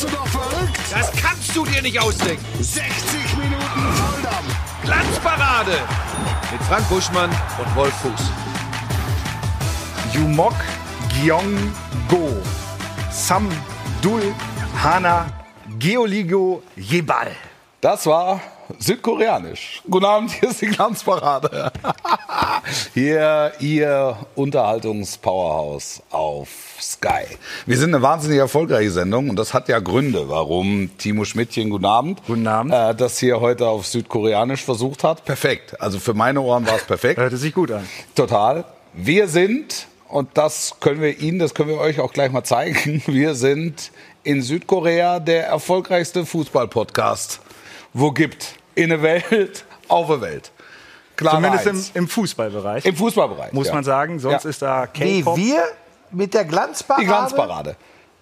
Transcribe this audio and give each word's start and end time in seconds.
Bist 0.00 0.12
du 0.12 0.16
doch 0.16 0.28
verrückt? 0.28 0.78
Das 0.92 1.10
kannst 1.10 1.56
du 1.56 1.64
dir 1.64 1.82
nicht 1.82 2.00
ausdenken. 2.00 2.44
60 2.62 3.36
Minuten 3.36 3.92
Volldampf. 3.94 4.84
Glanzparade 4.84 5.72
mit 6.52 6.62
Frank 6.62 6.88
Buschmann 6.88 7.30
und 7.30 7.74
Wolf 7.74 7.92
Fuß. 7.94 8.30
Yumok 10.14 10.54
Gyeong 11.08 11.74
Go 12.08 12.30
Sam 13.10 13.48
Dul 14.00 14.22
Hana 14.80 15.26
Geoligo 15.80 16.62
Jebal. 16.76 17.32
Das 17.80 18.06
war 18.06 18.40
südkoreanisch. 18.78 19.82
Guten 19.88 20.04
Abend, 20.04 20.32
hier 20.32 20.50
ist 20.50 20.60
die 20.60 20.66
Glanzparade. 20.66 21.72
hier 22.94 23.52
Ihr 23.60 24.16
Unterhaltungspowerhouse 24.34 26.02
auf 26.10 26.48
Sky. 26.80 27.24
Wir 27.66 27.78
sind 27.78 27.94
eine 27.94 28.02
wahnsinnig 28.02 28.38
erfolgreiche 28.38 28.90
Sendung 28.90 29.30
und 29.30 29.36
das 29.36 29.54
hat 29.54 29.68
ja 29.68 29.78
Gründe, 29.80 30.28
warum 30.28 30.90
Timo 30.98 31.24
Schmidtchen, 31.24 31.70
guten 31.70 31.86
Abend, 31.86 32.20
Guten 32.26 32.46
Abend. 32.46 32.72
Äh, 32.72 32.94
das 32.94 33.18
hier 33.18 33.40
heute 33.40 33.68
auf 33.68 33.86
südkoreanisch 33.86 34.64
versucht 34.64 35.04
hat. 35.04 35.24
Perfekt. 35.24 35.80
Also 35.80 35.98
für 35.98 36.14
meine 36.14 36.40
Ohren 36.40 36.66
war 36.66 36.76
es 36.76 36.84
perfekt. 36.84 37.18
Hörte 37.18 37.36
sich 37.36 37.54
gut 37.54 37.70
an. 37.70 37.88
Total. 38.14 38.64
Wir 38.92 39.28
sind, 39.28 39.86
und 40.08 40.30
das 40.34 40.76
können 40.80 41.00
wir 41.00 41.18
Ihnen, 41.20 41.38
das 41.38 41.54
können 41.54 41.70
wir 41.70 41.78
euch 41.78 42.00
auch 42.00 42.12
gleich 42.12 42.32
mal 42.32 42.44
zeigen, 42.44 43.02
wir 43.06 43.34
sind 43.34 43.92
in 44.24 44.42
Südkorea 44.42 45.20
der 45.20 45.46
erfolgreichste 45.46 46.26
Fußball-Podcast, 46.26 47.40
wo 47.94 48.12
gibt. 48.12 48.57
In 48.78 48.90
der 48.90 49.02
Welt, 49.02 49.64
auf 49.88 50.06
der 50.08 50.20
Welt. 50.20 50.50
Klar 51.16 51.34
Zumindest 51.34 51.66
im, 51.66 51.76
eins. 51.76 51.90
im 51.94 52.08
Fußballbereich. 52.08 52.84
Im 52.84 52.94
Fußballbereich. 52.96 53.52
muss 53.52 53.66
ja. 53.68 53.74
man 53.74 53.84
sagen. 53.84 54.18
Sonst 54.20 54.44
Ja. 54.44 54.50
ist 54.50 54.62
da 54.62 54.88
Wie 54.94 55.20
K-Pop. 55.22 55.36
wir 55.36 55.62
mit 56.12 56.32
der 56.32 56.44
Glanzparade? 56.44 57.02
Die 57.02 57.06
Glanzparade. 57.08 57.76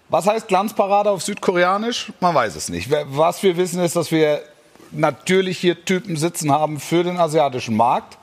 Was 0.08 0.26
heißt 0.26 0.48
Glanzparade 0.48 1.10
auf 1.10 1.22
Südkoreanisch? 1.22 2.12
Man 2.20 2.34
weiß 2.34 2.54
es 2.56 2.68
nicht. 2.68 2.90
Was 3.08 3.42
wir 3.42 3.56
wissen 3.56 3.80
ist, 3.82 3.96
dass 3.96 4.10
wir 4.10 4.40
natürlich 4.92 5.58
hier 5.58 5.84
Typen 5.84 6.16
sitzen 6.16 6.50
haben 6.52 6.80
für 6.80 7.02
den 7.04 7.18
asiatischen 7.18 7.76
Markt. 7.76 8.16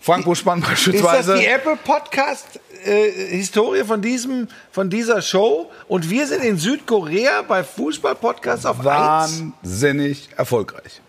Frank 0.00 0.24
Buschmann 0.24 0.60
Ist 0.60 0.68
das 0.70 0.76
beispielsweise. 1.02 1.38
die 1.38 1.46
Apple 1.46 1.76
Podcast 1.76 2.60
äh, 2.84 3.10
Historie 3.36 3.84
von 3.84 4.00
diesem 4.02 4.48
von 4.72 4.90
dieser 4.90 5.22
Show 5.22 5.70
und 5.86 6.08
wir 6.10 6.26
sind 6.26 6.42
in 6.42 6.56
Südkorea 6.58 7.42
bei 7.42 7.62
Fußball 7.62 8.14
Podcasts 8.16 8.64
auf 8.66 8.78
1. 8.78 8.86
Wahnsinnig 8.86 10.28
erfolgreich. 10.36 11.00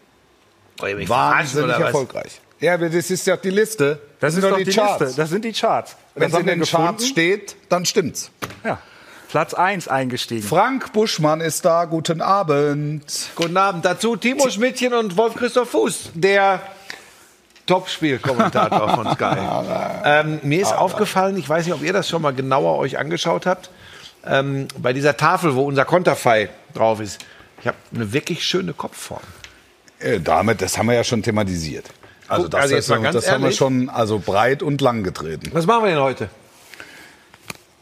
Wahnsinnig 0.79 1.77
erfolgreich. 1.77 2.39
Ja, 2.59 2.75
aber 2.75 2.89
das 2.89 3.09
ist 3.11 3.27
ja 3.27 3.35
die 3.37 3.49
Liste. 3.49 3.99
Das 4.19 4.35
ist 4.35 4.41
sind 4.41 4.49
doch 4.51 4.57
die 4.57 4.63
Liste. 4.63 5.13
Das 5.17 5.29
sind 5.29 5.43
die 5.43 5.51
Charts. 5.51 5.95
Wenn 6.15 6.27
es 6.27 6.31
Das 6.31 6.39
in 6.41 6.47
den 6.47 6.59
wir 6.59 6.65
Charts 6.67 6.97
gefunden. 7.03 7.11
steht, 7.11 7.55
dann 7.69 7.85
stimmt's. 7.85 8.31
Ja. 8.63 8.79
Platz 9.29 9.53
1 9.53 9.87
eingestiegen. 9.87 10.43
Frank 10.47 10.93
Buschmann 10.93 11.41
ist 11.41 11.65
da. 11.65 11.85
Guten 11.85 12.21
Abend. 12.21 13.03
Guten 13.35 13.57
Abend 13.57 13.83
dazu 13.83 14.15
Timo 14.15 14.49
Schmidtchen 14.49 14.93
und 14.93 15.17
Wolf 15.17 15.33
Christoph 15.35 15.71
Fuß, 15.71 16.11
der 16.13 16.61
Topspielkommentator 17.65 18.89
von 18.89 19.11
Sky. 19.15 19.37
ähm, 20.05 20.39
mir 20.43 20.61
ist 20.61 20.73
aufgefallen, 20.73 21.37
ich 21.37 21.47
weiß 21.47 21.65
nicht, 21.65 21.73
ob 21.73 21.81
ihr 21.81 21.93
das 21.93 22.07
schon 22.09 22.21
mal 22.21 22.33
genauer 22.33 22.77
euch 22.77 22.97
angeschaut 22.97 23.45
habt, 23.45 23.69
ähm, 24.25 24.67
bei 24.77 24.93
dieser 24.93 25.17
Tafel, 25.17 25.55
wo 25.55 25.63
unser 25.65 25.85
Konterfei 25.85 26.49
drauf 26.73 26.99
ist. 26.99 27.19
Ich 27.61 27.67
habe 27.67 27.77
eine 27.95 28.11
wirklich 28.13 28.45
schöne 28.45 28.73
Kopfform. 28.73 29.21
Äh, 30.03 30.19
damit, 30.19 30.61
das 30.61 30.77
haben 30.77 30.87
wir 30.87 30.95
ja 30.95 31.03
schon 31.03 31.23
thematisiert. 31.23 31.85
Also 32.27 32.47
das, 32.47 32.61
also 32.61 32.75
jetzt 32.75 32.83
ist- 32.85 32.89
mal 32.89 33.01
ganz 33.01 33.15
das 33.15 33.31
haben 33.31 33.43
wir 33.43 33.51
schon 33.51 33.89
also 33.89 34.19
breit 34.19 34.63
und 34.63 34.81
lang 34.81 35.03
getreten. 35.03 35.49
Was 35.53 35.65
machen 35.65 35.83
wir 35.85 35.91
denn 35.91 35.99
heute? 36.01 36.29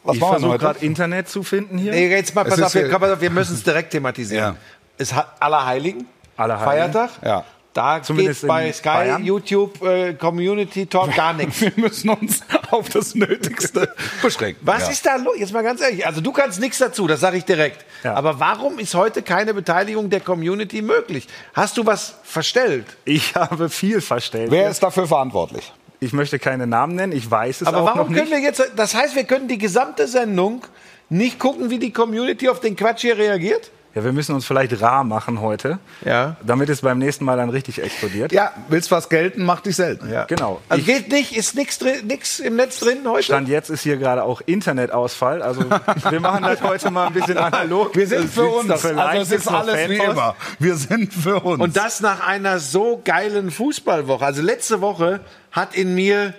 Was 0.03 0.16
Ich 0.16 0.22
machen 0.22 0.30
wir 0.30 0.33
versuche 0.39 0.52
heute? 0.53 0.64
gerade 0.64 0.86
Internet 0.86 1.30
zu 1.30 1.44
finden 1.44 1.77
hier. 1.77 1.92
Nee, 1.92 2.09
jetzt 2.09 2.33
mal, 2.33 2.44
pass 2.44 2.61
auf, 2.61 2.73
wir, 2.73 3.22
wir 3.22 3.30
müssen 3.30 3.53
es 3.55 3.64
direkt 3.64 3.92
thematisieren. 3.92 4.55
Ja. 4.55 4.59
Es 4.97 5.14
hat 5.14 5.36
Allerheiligen, 5.39 6.05
Allerheiligen. 6.38 6.92
Feiertag. 6.94 7.11
Ja. 7.23 7.45
Da 7.73 8.03
Zumindest 8.03 8.41
geht 8.41 8.47
bei 8.50 8.72
Sky, 8.73 8.83
Bayern. 8.89 9.23
YouTube, 9.23 9.82
äh, 9.82 10.14
Community 10.14 10.86
Talk 10.86 11.15
gar 11.15 11.33
nichts. 11.33 11.61
Wir 11.61 11.71
müssen 11.77 12.09
uns 12.09 12.42
auf 12.70 12.89
das 12.89 13.15
Nötigste 13.15 13.93
beschränken. 14.21 14.59
Was 14.65 14.83
ja. 14.83 14.89
ist 14.89 15.05
da 15.05 15.15
los? 15.15 15.36
Jetzt 15.37 15.54
mal 15.54 15.64
ganz 15.64 15.80
ehrlich. 15.80 16.05
Also 16.05 16.20
du 16.20 16.33
kannst 16.33 16.60
nichts 16.60 16.80
dazu, 16.80 17.08
das 17.08 17.21
sage 17.21 17.37
ich 17.37 17.45
direkt. 17.45 17.86
Ja. 18.04 18.15
Aber 18.15 18.39
warum 18.39 18.77
ist 18.80 18.93
heute 18.93 19.21
keine 19.21 19.54
Beteiligung 19.54 20.10
der 20.10 20.20
Community 20.20 20.81
möglich? 20.81 21.27
Hast 21.54 21.77
du 21.77 21.86
was 21.86 22.15
verstellt? 22.23 22.86
Ich 23.05 23.36
habe 23.36 23.70
viel 23.70 24.02
verstellt. 24.02 24.52
Wer 24.52 24.70
ist 24.70 24.83
dafür 24.83 25.08
verantwortlich? 25.08 25.71
Ich 26.02 26.14
möchte 26.14 26.39
keine 26.39 26.67
Namen 26.67 26.95
nennen. 26.95 27.14
Ich 27.14 27.30
weiß 27.30 27.61
es 27.61 27.67
Aber 27.67 27.77
auch 27.77 27.86
noch 27.86 27.95
warum 27.95 28.11
nicht. 28.11 28.20
können 28.20 28.31
wir 28.31 28.39
jetzt, 28.39 28.71
das 28.76 28.95
heißt, 28.95 29.15
wir 29.15 29.23
können 29.23 29.48
die 29.48 29.60
gesamte 29.60 30.08
Sendung 30.08 30.64
nicht 31.10 31.39
gucken, 31.39 31.70
wie 31.70 31.77
die 31.80 31.93
Community 31.93 32.49
auf 32.49 32.60
den 32.60 32.76
Quatsch 32.76 33.02
hier 33.02 33.17
reagiert? 33.17 33.70
Ja, 33.94 34.06
wir 34.06 34.14
müssen 34.14 34.34
uns 34.34 34.46
vielleicht 34.46 34.82
rar 34.82 35.04
machen 35.04 35.42
heute, 35.42 35.78
Ja. 36.06 36.38
damit 36.46 36.70
es 36.70 36.80
beim 36.82 36.98
nächsten 36.98 37.26
Mal 37.26 37.36
dann 37.36 37.50
richtig 37.50 37.84
explodiert. 37.84 38.32
Ja, 38.32 38.52
willst 38.70 38.90
was 38.90 39.10
gelten, 39.10 39.44
mach 39.44 39.60
dich 39.60 39.76
selten. 39.76 40.10
Ja. 40.10 40.24
Genau. 40.26 40.62
Also 40.70 40.80
Ich- 40.82 40.88
geht 40.88 41.12
nicht, 41.12 41.36
ist 41.36 41.56
nichts 41.56 41.80
nix 42.06 42.40
im 42.40 42.56
Netz 42.56 42.80
drin 42.80 43.00
heute? 43.06 43.24
Stand 43.24 43.50
jetzt 43.50 43.70
ist 43.70 43.82
hier 43.82 43.98
gerade 43.98 44.24
auch 44.24 44.42
Internetausfall. 44.46 45.42
Also 45.42 45.66
wir 46.10 46.20
machen 46.22 46.44
das 46.44 46.62
heute 46.62 46.90
mal 46.90 47.08
ein 47.08 47.14
bisschen 47.14 47.38
analog. 47.38 47.94
Wir 47.96 48.08
sind 48.08 48.24
Das 48.26 48.32
für 48.34 48.46
uns. 48.46 48.70
Also 48.72 48.90
es 49.22 49.32
ist 49.32 49.48
alles 49.50 49.90
wie 49.90 49.98
Fanpost. 49.98 50.18
immer. 50.18 50.36
Wir 50.60 50.76
sind 50.78 51.14
für 51.14 51.40
uns. 51.42 51.62
Und 51.62 51.76
das 51.76 52.00
nach 52.00 52.26
einer 52.26 52.60
so 52.60 53.02
geilen 53.04 53.52
Fußballwoche. 53.52 54.23
Also 54.26 54.42
letzte 54.42 54.80
Woche 54.80 55.20
hat 55.52 55.76
in 55.76 55.96
mir 55.96 56.34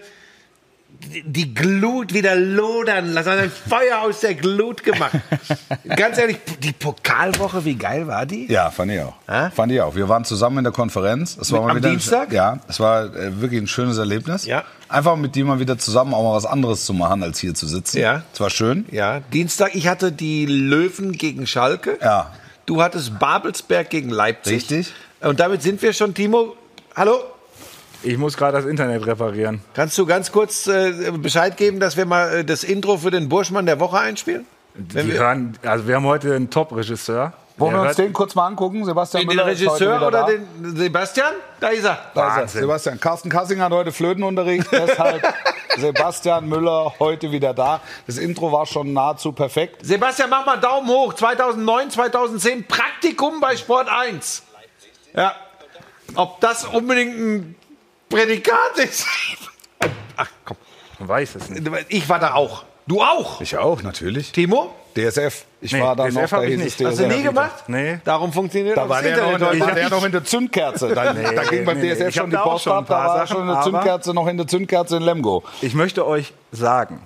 die- 1.25 1.55
Glut 1.55 2.15
wieder 2.15 2.35
lodern 2.37 3.13
lassen, 3.13 3.31
ein 3.31 3.51
Feuer 3.51 4.01
aus 4.03 4.21
der 4.21 4.35
Glut 4.35 4.83
gemacht. 4.83 5.13
Ganz 5.97 6.19
ehrlich, 6.19 6.39
die 6.63 6.73
Pokalwoche, 6.73 7.65
wie 7.65 7.75
geil 7.75 8.07
war 8.07 8.27
die? 8.27 8.51
ja, 8.51 8.71
fand 8.71 8.93
ich 8.93 9.01
auch. 9.01 9.15
Hä? 9.29 9.51
Fand 9.55 9.73
ich 9.73 9.81
auch. 9.81 9.95
Wir 9.95 10.09
waren 10.09 10.25
zusammen 10.25 10.59
in 10.59 10.65
der 10.65 10.73
Konferenz. 10.73 11.37
Es 11.41 11.53
war 11.53 11.63
mal 11.63 11.71
am 11.71 11.77
wieder 11.77 11.91
Dienstag? 11.91 12.33
Ja, 12.33 12.61
es 12.69 12.81
war 12.81 13.15
äh, 13.15 13.41
wirklich 13.41 13.61
ein 13.61 13.67
schönes 13.67 13.99
Erlebnis. 13.99 14.47
Ja. 14.47 14.65
Einfach 14.89 15.17
mit 15.17 15.35
dir 15.35 15.45
mal 15.45 15.59
wieder 15.61 15.79
zusammen 15.79 16.15
auch 16.15 16.23
mal 16.23 16.37
was 16.37 16.47
anderes 16.47 16.85
zu 16.87 16.93
machen, 16.95 17.23
als 17.23 17.39
hier 17.39 17.55
zu 17.55 17.67
sitzen. 17.67 17.99
Ja. 17.99 18.23
Es 18.33 18.41
war 18.41 18.51
schön. 18.51 18.87
Ja, 18.91 19.21
Dienstag, 19.21 19.75
ich 19.75 19.89
hatte 19.89 20.13
die 20.13 20.47
Löwen 20.47 21.13
gegen 21.13 21.47
Schalke. 21.47 21.99
Ja. 22.01 22.33
Du 22.67 22.83
hattest 22.83 23.19
Babelsberg 23.19 23.91
gegen 23.91 24.11
Leipzig. 24.11 24.55
Richtig. 24.71 24.93
Und 25.21 25.41
damit 25.41 25.63
sind 25.63 25.83
wir 25.83 25.93
schon, 25.93 26.15
Timo. 26.15 26.57
Hallo? 26.95 27.15
Ich 28.03 28.19
muss 28.19 28.37
gerade 28.37 28.57
das 28.57 28.67
Internet 28.67 29.07
reparieren. 29.07 29.61
Kannst 29.75 29.97
du 29.99 30.07
ganz 30.07 30.33
kurz 30.33 30.67
äh, 30.67 31.13
Bescheid 31.13 31.57
geben, 31.57 31.81
dass 31.81 31.97
wir 31.97 32.07
mal 32.07 32.39
äh, 32.39 32.45
das 32.45 32.65
Intro 32.65 32.97
für 32.97 33.11
den 33.11 33.29
Burschmann 33.29 33.67
der 33.67 33.79
Woche 33.81 33.99
einspielen? 33.99 34.47
Wenn 34.75 35.09
wir, 35.09 35.21
hören, 35.21 35.59
also 35.63 35.87
wir 35.87 35.97
haben 35.97 36.07
heute 36.07 36.35
einen 36.35 36.51
Top-Regisseur. 36.51 37.35
Wollen 37.59 37.75
wir 37.75 37.83
uns 37.83 37.97
den 37.97 38.13
kurz 38.13 38.35
mal 38.35 38.47
angucken? 38.47 38.85
Sebastian 38.85 39.23
den 39.23 39.29
Müller 39.29 39.49
ist 39.51 39.61
heute 39.61 39.73
Regisseur 39.73 40.07
oder 40.07 40.21
da. 40.23 40.27
den 40.27 40.77
Sebastian? 40.77 41.33
Da 41.61 41.69
ist 41.69 41.85
er. 41.85 41.99
Da 42.15 42.23
ist 42.23 42.25
er. 42.25 42.39
Wahnsinn. 42.39 42.61
Sebastian. 42.63 43.01
Carsten 43.01 43.29
Kassing 43.29 43.61
hat 43.61 43.73
heute 43.73 43.93
Flötenunterricht, 43.93 44.67
deshalb 44.73 45.23
Sebastian 45.77 46.49
Müller 46.49 46.95
heute 46.99 47.31
wieder 47.31 47.53
da. 47.53 47.81
Das 48.07 48.17
Intro 48.17 48.51
war 48.51 48.67
schon 48.67 48.93
nahezu 48.93 49.33
perfekt. 49.33 49.85
Sebastian, 49.85 50.31
mach 50.31 50.47
mal 50.47 50.57
Daumen 50.57 50.89
hoch. 50.89 51.13
2009, 51.13 51.91
2010 51.91 52.67
Praktikum 52.67 53.41
bei 53.41 53.57
Sport 53.57 53.89
1. 53.89 54.43
Ja. 55.15 55.35
Ob 56.15 56.41
das 56.41 56.65
unbedingt 56.65 57.19
ein 57.19 57.55
Prädikat 58.13 58.79
ist? 58.79 59.07
Ach 60.17 60.29
komm. 60.45 60.57
Man 60.99 61.09
weiß 61.09 61.35
es 61.37 61.49
nicht. 61.49 61.67
Ich 61.89 62.09
war 62.09 62.19
da 62.19 62.35
auch. 62.35 62.65
Du 62.87 63.01
auch. 63.01 63.41
Ich 63.41 63.57
auch, 63.57 63.83
natürlich. 63.83 64.33
Timo? 64.33 64.75
DSF. 64.95 65.45
Ich 65.63 65.73
Nee, 65.73 65.81
war 65.81 65.97
da 65.97 66.09
DSF 66.09 66.15
noch, 66.21 66.29
da 66.29 66.37
hab 66.37 66.45
ich 66.45 66.59
nicht. 66.59 66.77
DSF. 66.77 66.87
Hast 66.87 67.01
du 67.01 67.07
nie 67.07 67.23
gemacht? 67.23 67.65
Nee. 67.69 68.01
Darum 68.05 68.33
funktioniert 68.33 68.77
Da 68.77 68.85
auch 68.85 68.89
war 68.91 69.01
das 69.03 69.15
der, 69.15 69.23
noch 69.23 69.33
in, 69.33 69.39
der, 69.39 69.61
war 69.67 69.73
der 69.75 69.89
noch 69.91 70.05
in 70.05 70.13
der 70.13 70.25
Zündkerze. 70.25 70.89
Da, 70.95 71.15
da 71.15 71.45
ging 71.45 71.65
beim 71.65 71.79
nee, 71.79 71.89
nee. 71.89 71.95
DSF 71.95 72.09
Ich 72.09 72.15
schon 72.17 72.29
die 72.31 72.37
da 72.37 72.43
Post 72.43 72.65
schon 72.65 72.73
ab, 72.75 72.85
da 72.89 72.95
war 72.99 73.27
Sachen, 73.27 73.37
schon 73.39 73.49
eine 73.49 73.63
Zündkerze 73.63 74.13
noch 74.13 74.27
in 74.27 74.37
der 74.37 74.47
Zündkerze 74.47 74.97
in 74.99 75.03
Lemgo. 75.03 75.43
Ich 75.63 75.75
möchte 75.75 76.07
euch 76.07 76.35
sagen, 76.51 77.01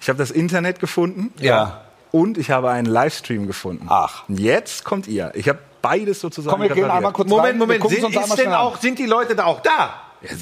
ich 0.00 0.08
habe 0.08 0.18
das 0.18 0.30
Internet 0.30 0.80
gefunden 0.80 1.30
Ja. 1.40 1.82
und 2.10 2.38
ich 2.38 2.50
habe 2.50 2.70
einen 2.70 2.86
Livestream 2.86 3.46
gefunden. 3.46 3.86
Ach. 3.90 4.22
Jetzt 4.28 4.84
kommt 4.84 5.06
ihr. 5.08 5.32
Ich 5.34 5.48
habe 5.48 5.58
beides 5.82 6.20
sozusagen 6.20 6.52
Komm, 6.56 6.62
wir 6.62 6.74
gehen 6.74 6.90
einmal 6.90 7.12
kurz 7.12 7.28
Moment, 7.28 7.50
rein. 7.50 7.58
Moment. 7.58 7.88
Sind, 7.90 8.16
ist 8.16 8.38
denn 8.38 8.54
auch, 8.54 8.78
sind 8.78 8.98
die 8.98 9.06
Leute 9.06 9.36
da 9.36 9.44
auch 9.44 9.60
da? 9.60 9.90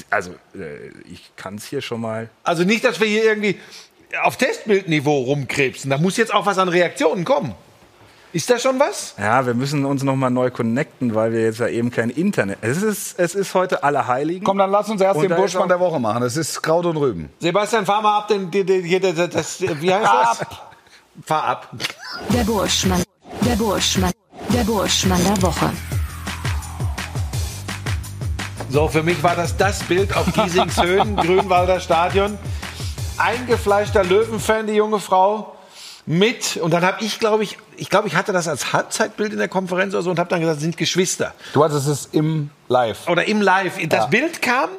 Also, 0.09 0.31
äh, 0.55 0.89
ich 1.11 1.31
kann 1.35 1.55
es 1.55 1.65
hier 1.65 1.81
schon 1.81 2.01
mal. 2.01 2.29
Also 2.43 2.63
nicht, 2.63 2.83
dass 2.83 2.99
wir 2.99 3.07
hier 3.07 3.23
irgendwie 3.23 3.59
auf 4.23 4.37
Testbildniveau 4.37 5.23
rumkrebsen. 5.23 5.89
Da 5.89 5.97
muss 5.97 6.17
jetzt 6.17 6.33
auch 6.33 6.45
was 6.45 6.57
an 6.57 6.69
Reaktionen 6.69 7.25
kommen. 7.25 7.53
Ist 8.33 8.49
da 8.49 8.59
schon 8.59 8.79
was? 8.79 9.15
Ja, 9.17 9.45
wir 9.45 9.53
müssen 9.53 9.85
uns 9.85 10.03
noch 10.03 10.15
mal 10.15 10.29
neu 10.29 10.51
connecten, 10.51 11.15
weil 11.15 11.31
wir 11.31 11.41
jetzt 11.41 11.59
ja 11.59 11.67
eben 11.69 11.91
kein 11.91 12.09
Internet. 12.09 12.59
Es 12.61 12.83
ist, 12.83 13.17
es 13.17 13.35
ist 13.35 13.53
heute 13.55 13.83
Allerheiligen. 13.83 14.43
Komm, 14.43 14.57
dann 14.57 14.69
lass 14.69 14.89
uns 14.89 15.01
erst 15.01 15.17
Und 15.17 15.29
den 15.29 15.35
Burschmann 15.35 15.69
der 15.69 15.79
Woche 15.79 15.99
machen. 15.99 16.21
Das 16.21 16.35
ist 16.35 16.61
Kraut 16.61 16.85
und 16.85 16.97
Rüben. 16.97 17.29
Sebastian, 17.39 17.85
fahr 17.85 18.01
mal 18.01 18.17
ab, 18.17 18.27
den, 18.27 18.51
den, 18.51 18.67
den, 18.67 18.83
hier, 18.83 18.99
das, 18.99 19.29
das, 19.29 19.61
wie 19.61 19.93
heißt 19.93 20.05
das? 20.05 20.47
Fahr 21.25 21.43
ab. 21.45 21.69
Der 22.33 22.43
Burschmann. 22.43 23.01
Der 23.45 23.55
Burschmann. 23.55 24.11
Der 24.53 24.63
Burschmann 24.63 25.23
der 25.23 25.41
Woche. 25.41 25.71
So, 28.69 28.87
für 28.87 29.01
mich 29.03 29.21
war 29.23 29.35
das 29.35 29.55
das 29.55 29.81
Bild 29.83 30.15
auf 30.15 30.31
Giesings 30.33 30.81
Höhen, 30.81 31.15
Grünwalder 31.15 31.79
Stadion. 31.79 32.37
Eingefleischter 33.17 34.03
Löwenfan, 34.03 34.67
die 34.67 34.73
junge 34.73 34.99
Frau. 34.99 35.53
mit, 36.05 36.57
und 36.57 36.71
dann 36.71 36.83
habe 36.83 37.03
ich, 37.03 37.19
glaube 37.19 37.43
ich, 37.43 37.57
ich 37.75 37.89
glaube, 37.89 38.07
ich 38.07 38.15
hatte 38.15 38.31
das 38.33 38.47
als 38.47 38.73
Halbzeitbild 38.73 39.33
in 39.33 39.39
der 39.39 39.47
Konferenz 39.47 39.93
oder 39.93 40.03
so 40.03 40.09
und 40.09 40.19
habe 40.19 40.29
dann 40.29 40.41
gesagt, 40.41 40.59
sind 40.61 40.77
Geschwister. 40.77 41.33
Du 41.53 41.63
hattest 41.63 41.87
es 41.87 42.09
im 42.11 42.49
Live. 42.67 43.07
Oder 43.09 43.27
im 43.27 43.41
Live. 43.41 43.77
Das 43.89 43.99
Ja. 44.03 44.05
Bild 44.07 44.41
kam 44.41 44.69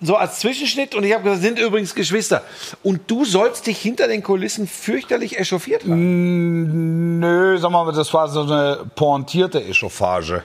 so 0.00 0.16
als 0.16 0.40
Zwischenschnitt 0.40 0.94
und 0.94 1.04
ich 1.04 1.12
habe 1.12 1.24
gesagt, 1.24 1.42
sind 1.42 1.58
übrigens 1.58 1.94
Geschwister. 1.94 2.42
Und 2.82 3.10
du 3.10 3.24
sollst 3.24 3.66
dich 3.66 3.78
hinter 3.78 4.08
den 4.08 4.22
Kulissen 4.22 4.66
fürchterlich 4.66 5.38
echauffiert 5.38 5.82
haben. 5.84 7.18
Nö, 7.20 7.58
sag 7.58 7.70
mal, 7.70 7.90
das 7.92 8.12
war 8.12 8.28
so 8.28 8.42
eine 8.42 8.86
pointierte 8.94 9.62
Echauffage. 9.64 10.42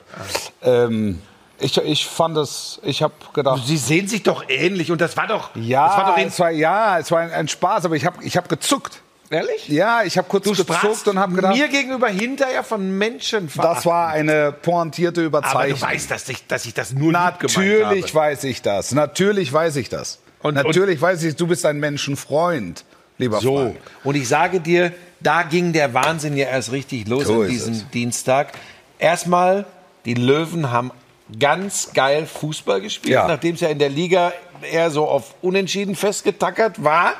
Ähm, 0.61 1.21
ich, 1.59 1.77
ich 1.77 2.05
fand 2.05 2.37
es, 2.37 2.79
ich 2.83 3.01
habe 3.01 3.13
gedacht, 3.33 3.63
Sie 3.65 3.77
sehen 3.77 4.07
sich 4.07 4.23
doch 4.23 4.43
ähnlich 4.49 4.91
und 4.91 4.99
das 5.01 5.15
war 5.17 5.27
doch, 5.27 5.49
ja, 5.55 5.87
das 5.87 5.97
war 5.97 6.05
doch 6.15 6.17
es 6.17 6.39
war, 6.39 6.51
ja, 6.51 6.99
es 6.99 7.11
war 7.11 7.19
ein, 7.21 7.31
ein 7.31 7.47
Spaß, 7.47 7.85
aber 7.85 7.95
ich 7.95 8.05
habe 8.05 8.23
ich 8.23 8.35
hab 8.37 8.49
gezuckt. 8.49 9.01
ehrlich? 9.29 9.67
Ja, 9.69 10.03
ich 10.03 10.17
habe 10.17 10.27
kurz 10.27 10.43
Du 10.45 10.51
gezuckt 10.53 11.07
und 11.07 11.17
habe 11.17 11.33
gedacht, 11.35 11.55
mir 11.55 11.67
gegenüber 11.69 12.07
hinterher 12.09 12.63
von 12.63 12.97
Menschen 12.97 13.49
das 13.55 13.85
war 13.85 14.09
eine 14.09 14.51
pointierte 14.51 15.21
Aber 15.21 15.27
Überzeichnung. 15.27 15.79
du 15.79 15.85
weißt, 15.85 16.11
dass 16.11 16.27
ich, 16.29 16.45
dass 16.47 16.65
ich 16.65 16.73
das 16.73 16.91
nur 16.93 17.13
habe. 17.17 17.37
Natürlich 17.41 18.13
weiß 18.13 18.43
ich 18.43 18.61
das. 18.61 18.91
Natürlich 18.91 19.51
weiß 19.53 19.77
ich 19.77 19.89
das. 19.89 20.19
Und- 20.41 20.55
Natürlich 20.55 21.01
weiß 21.01 21.23
ich, 21.23 21.35
du 21.35 21.47
bist 21.47 21.65
ein 21.65 21.79
Menschenfreund, 21.79 22.83
lieber 23.17 23.39
So, 23.39 23.57
Frank. 23.57 23.77
und 24.03 24.15
ich 24.15 24.27
sage 24.27 24.59
dir, 24.59 24.91
da 25.21 25.41
ging 25.43 25.73
der 25.73 25.93
Wahnsinn 25.93 26.35
ja 26.37 26.47
erst 26.47 26.71
richtig 26.71 27.07
los 27.07 27.25
So 27.25 27.41
an 27.41 27.49
diesem 27.49 27.73
es. 27.73 27.89
Dienstag. 27.89 28.51
Erstmal, 28.99 29.65
die 30.05 30.13
Löwen 30.13 30.71
haben 30.71 30.91
ganz 31.39 31.91
geil 31.93 32.25
Fußball 32.25 32.81
gespielt, 32.81 33.13
Ja. 33.13 33.27
nachdem 33.27 33.55
es 33.55 33.61
ja 33.61 33.69
in 33.69 33.79
der 33.79 33.89
Liga 33.89 34.33
eher 34.71 34.91
so 34.91 35.07
auf 35.07 35.35
Unentschieden 35.41 35.95
festgetackert 35.95 36.83
war. 36.83 37.13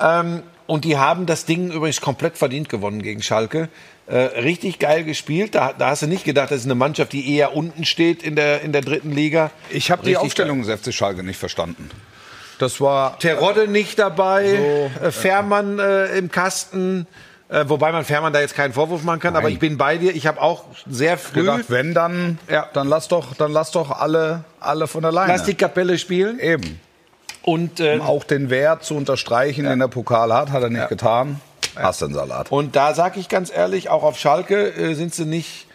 Ähm, 0.00 0.42
und 0.66 0.84
die 0.84 0.98
haben 0.98 1.26
das 1.26 1.44
Ding 1.46 1.70
übrigens 1.72 2.00
komplett 2.00 2.38
verdient 2.38 2.68
gewonnen 2.68 3.02
gegen 3.02 3.22
Schalke. 3.22 3.68
Äh, 4.06 4.16
richtig 4.40 4.78
geil 4.78 5.04
gespielt. 5.04 5.54
Da, 5.54 5.72
da 5.72 5.90
hast 5.90 6.02
du 6.02 6.06
nicht 6.06 6.24
gedacht, 6.24 6.50
das 6.50 6.58
ist 6.60 6.64
eine 6.64 6.74
Mannschaft, 6.74 7.12
die 7.12 7.36
eher 7.36 7.54
unten 7.54 7.84
steht 7.84 8.22
in 8.22 8.34
der, 8.34 8.62
in 8.62 8.72
der 8.72 8.82
dritten 8.82 9.12
Liga. 9.12 9.50
Ich 9.70 9.90
habe 9.90 10.04
die 10.04 10.16
Aufstellung 10.16 10.62
des 10.62 10.80
FC 10.80 10.92
Schalke 10.92 11.22
nicht 11.22 11.38
verstanden. 11.38 11.90
Das 12.58 12.80
war 12.80 13.18
Terodde 13.20 13.68
nicht 13.68 13.98
dabei, 13.98 14.90
äh, 15.00 15.10
Fährmann 15.12 15.78
äh, 15.78 16.06
im 16.18 16.30
Kasten. 16.30 17.06
Äh, 17.50 17.68
wobei 17.68 17.90
man 17.90 18.04
Fährmann 18.04 18.32
da 18.32 18.40
jetzt 18.40 18.54
keinen 18.54 18.72
Vorwurf 18.72 19.02
machen 19.02 19.18
kann, 19.20 19.34
aber 19.34 19.48
ich 19.48 19.58
bin 19.58 19.76
bei 19.76 19.98
dir. 19.98 20.14
Ich 20.14 20.26
habe 20.28 20.40
auch 20.40 20.64
sehr 20.88 21.18
früh. 21.18 21.40
gedacht, 21.40 21.64
wenn 21.68 21.94
dann, 21.94 22.38
Ja. 22.48 22.68
dann 22.72 22.86
lass 22.86 23.08
doch, 23.08 23.34
dann 23.34 23.50
lass 23.52 23.72
doch 23.72 23.90
alle, 23.90 24.44
alle 24.60 24.86
von 24.86 25.04
alleine. 25.04 25.32
Lass 25.32 25.44
die 25.44 25.54
Kapelle 25.54 25.98
spielen. 25.98 26.38
Eben. 26.38 26.80
Und, 27.42 27.80
äh, 27.80 27.94
Um 27.94 28.02
auch 28.02 28.22
den 28.24 28.50
Wert 28.50 28.84
zu 28.84 28.94
unterstreichen, 28.94 29.64
den 29.64 29.78
der 29.80 29.88
Pokal 29.88 30.32
hat, 30.32 30.50
hat 30.50 30.62
er 30.62 30.70
nicht 30.70 30.88
getan. 30.88 31.40
Hast 31.76 32.02
den 32.02 32.12
Salat. 32.14 32.50
und 32.52 32.74
da 32.76 32.94
sage 32.94 33.18
ich 33.20 33.28
ganz 33.28 33.50
ehrlich, 33.54 33.88
auch 33.90 34.02
auf 34.02 34.18
Schalke 34.18 34.68
äh, 34.74 34.94
sind 34.94 35.14
sie 35.14 35.24
nicht 35.24 35.66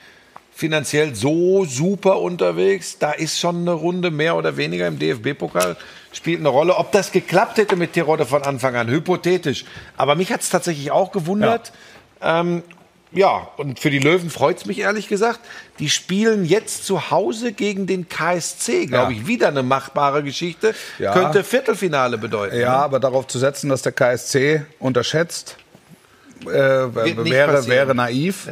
finanziell 0.56 1.14
so 1.16 1.66
super 1.66 2.22
unterwegs. 2.22 2.98
Da 2.98 3.12
ist 3.12 3.38
schon 3.40 3.58
eine 3.62 3.74
Runde 3.74 4.10
mehr 4.10 4.36
oder 4.38 4.56
weniger 4.56 4.88
im 4.88 4.98
DFB-Pokal, 4.98 5.76
spielt 6.14 6.40
eine 6.40 6.50
Rolle. 6.50 6.78
Ob 6.78 6.94
das 6.94 7.12
geklappt 7.12 7.58
hätte 7.58 7.76
mit 7.76 7.92
Terodde 7.94 8.26
von 8.26 8.42
Anfang 8.44 8.76
an, 8.76 8.88
hypothetisch. 8.88 9.66
Aber 9.98 10.16
mich 10.16 10.32
hat 10.32 10.42
es 10.42 10.50
tatsächlich 10.50 10.92
auch 10.92 11.12
gewundert. 11.12 11.74
Ja. 12.22 12.40
Ähm, 12.40 12.64
ja, 13.12 13.48
und 13.58 13.80
für 13.80 13.90
die 13.90 14.00
Löwen 14.00 14.30
freut 14.30 14.58
es 14.58 14.66
mich 14.66 14.80
ehrlich 14.80 15.08
gesagt. 15.08 15.40
Die 15.80 15.90
spielen 15.90 16.46
jetzt 16.46 16.86
zu 16.86 17.12
Hause 17.12 17.52
gegen 17.54 17.86
den 17.86 18.08
KSC, 18.10 18.88
glaube 18.88 19.14
Ja. 19.14 19.20
ich. 19.20 19.28
Wieder 19.28 19.50
eine 19.50 19.64
machbare 19.64 20.24
Geschichte. 20.24 20.74
Ja. 21.00 21.14
Könnte 21.14 21.44
Viertelfinale 21.44 22.18
bedeuten. 22.18 22.58
Ja, 22.60 22.78
aber 22.78 23.00
darauf 23.00 23.28
zu 23.28 23.40
setzen, 23.40 23.70
dass 23.70 23.82
der 23.84 23.92
KSC 23.92 24.66
unterschätzt, 24.80 25.58
äh, 26.44 26.48
wäre, 26.48 26.94
passieren. 27.54 27.68
wäre 27.68 27.96
naiv. 27.96 28.48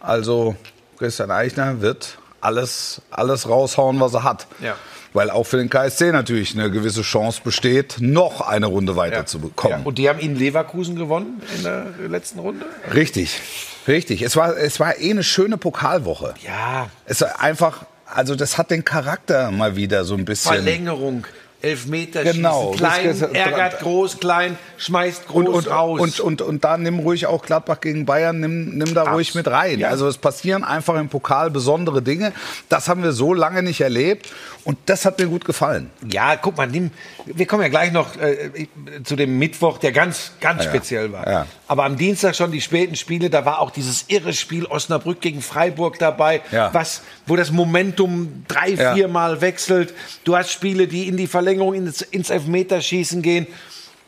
Also 0.00 0.54
Christian 0.98 1.30
Eichner 1.30 1.80
wird 1.80 2.18
alles, 2.40 3.00
alles 3.10 3.48
raushauen, 3.48 4.00
was 4.00 4.14
er 4.14 4.22
hat. 4.22 4.46
Ja. 4.60 4.76
Weil 5.12 5.30
auch 5.30 5.44
für 5.44 5.58
den 5.58 5.70
KSC 5.70 6.10
natürlich 6.10 6.54
eine 6.54 6.70
gewisse 6.70 7.02
Chance 7.02 7.40
besteht, 7.44 7.96
noch 8.00 8.40
eine 8.40 8.66
Runde 8.66 8.96
weiter 8.96 9.26
zu 9.26 9.38
Ja. 9.38 9.44
bekommen. 9.44 9.82
Und 9.84 9.96
die 9.98 10.08
haben 10.08 10.18
in 10.18 10.34
Leverkusen 10.36 10.96
gewonnen 10.96 11.40
in 11.56 11.62
der 11.62 11.86
letzten 12.08 12.40
Runde? 12.40 12.66
Richtig, 12.92 13.40
richtig. 13.86 14.22
Es 14.22 14.34
war, 14.36 14.56
es 14.56 14.80
war 14.80 14.98
eh 14.98 15.10
eine 15.10 15.22
schöne 15.22 15.56
Pokalwoche. 15.56 16.34
Ja. 16.44 16.88
Es 17.06 17.20
war 17.20 17.40
einfach, 17.40 17.84
also 18.06 18.34
das 18.34 18.58
hat 18.58 18.70
den 18.72 18.84
Charakter 18.84 19.52
mal 19.52 19.76
wieder 19.76 20.04
so 20.04 20.14
ein 20.14 20.24
bisschen. 20.24 20.52
Verlängerung, 20.52 21.24
Elfmeter 21.64 22.22
Genau, 22.24 22.72
schießen, 22.72 22.76
klein, 22.86 23.06
das- 23.08 23.18
das- 23.20 23.30
ärgert 23.32 23.80
groß, 23.80 24.20
klein, 24.20 24.58
schmeißt 24.76 25.26
groß 25.26 25.46
und, 25.46 25.54
und, 25.54 25.70
raus. 25.70 26.00
Und, 26.00 26.20
und, 26.20 26.42
und 26.42 26.64
da 26.64 26.76
nimm 26.76 26.98
ruhig 27.00 27.26
auch 27.26 27.44
Gladbach 27.44 27.80
gegen 27.80 28.04
Bayern, 28.04 28.38
nimm, 28.40 28.76
nimm 28.76 28.94
da 28.94 29.02
ruhig 29.12 29.34
mit 29.34 29.48
rein. 29.48 29.78
Ja. 29.80 29.88
Also 29.88 30.06
es 30.06 30.18
passieren 30.18 30.62
einfach 30.64 30.94
im 30.96 31.08
Pokal 31.08 31.50
besondere 31.50 32.02
Dinge. 32.02 32.32
Das 32.68 32.88
haben 32.88 33.02
wir 33.02 33.12
so 33.12 33.32
lange 33.34 33.62
nicht 33.62 33.80
erlebt 33.80 34.30
und 34.64 34.78
das 34.86 35.04
hat 35.04 35.18
mir 35.18 35.26
gut 35.26 35.44
gefallen. 35.44 35.90
ja, 36.08 36.36
guck 36.36 36.56
mal, 36.56 36.66
nimm, 36.66 36.90
wir 37.26 37.46
kommen 37.46 37.62
ja 37.62 37.68
gleich 37.68 37.92
noch 37.92 38.16
äh, 38.16 38.66
zu 39.04 39.16
dem 39.16 39.38
Mittwoch, 39.38 39.78
der 39.78 39.92
ganz, 39.92 40.32
ganz 40.40 40.64
Ja, 40.64 40.70
speziell 40.70 41.12
war. 41.12 41.26
ja. 41.28 41.46
Aber 41.66 41.84
am 41.84 41.96
Dienstag 41.96 42.36
schon 42.36 42.52
die 42.52 42.60
späten 42.60 42.94
Spiele, 42.94 43.30
da 43.30 43.46
war 43.46 43.60
auch 43.60 43.70
dieses 43.70 44.04
irre 44.08 44.34
Spiel 44.34 44.66
Osnabrück 44.66 45.20
gegen 45.22 45.40
Freiburg 45.40 45.98
dabei, 45.98 46.42
Ja. 46.52 46.72
was, 46.74 47.00
wo 47.26 47.36
das 47.36 47.50
Momentum 47.50 48.44
drei, 48.48 48.70
Ja. 48.70 48.94
vier 48.94 49.08
Mal 49.08 49.40
wechselt. 49.40 49.94
Du 50.24 50.36
hast 50.36 50.50
Spiele, 50.50 50.86
die 50.86 51.08
in 51.08 51.16
die 51.16 51.26
Verlängerung, 51.26 51.72
ins, 51.74 52.02
ins 52.02 52.28
Elfmeterschießen 52.30 53.22
gehen. 53.22 53.46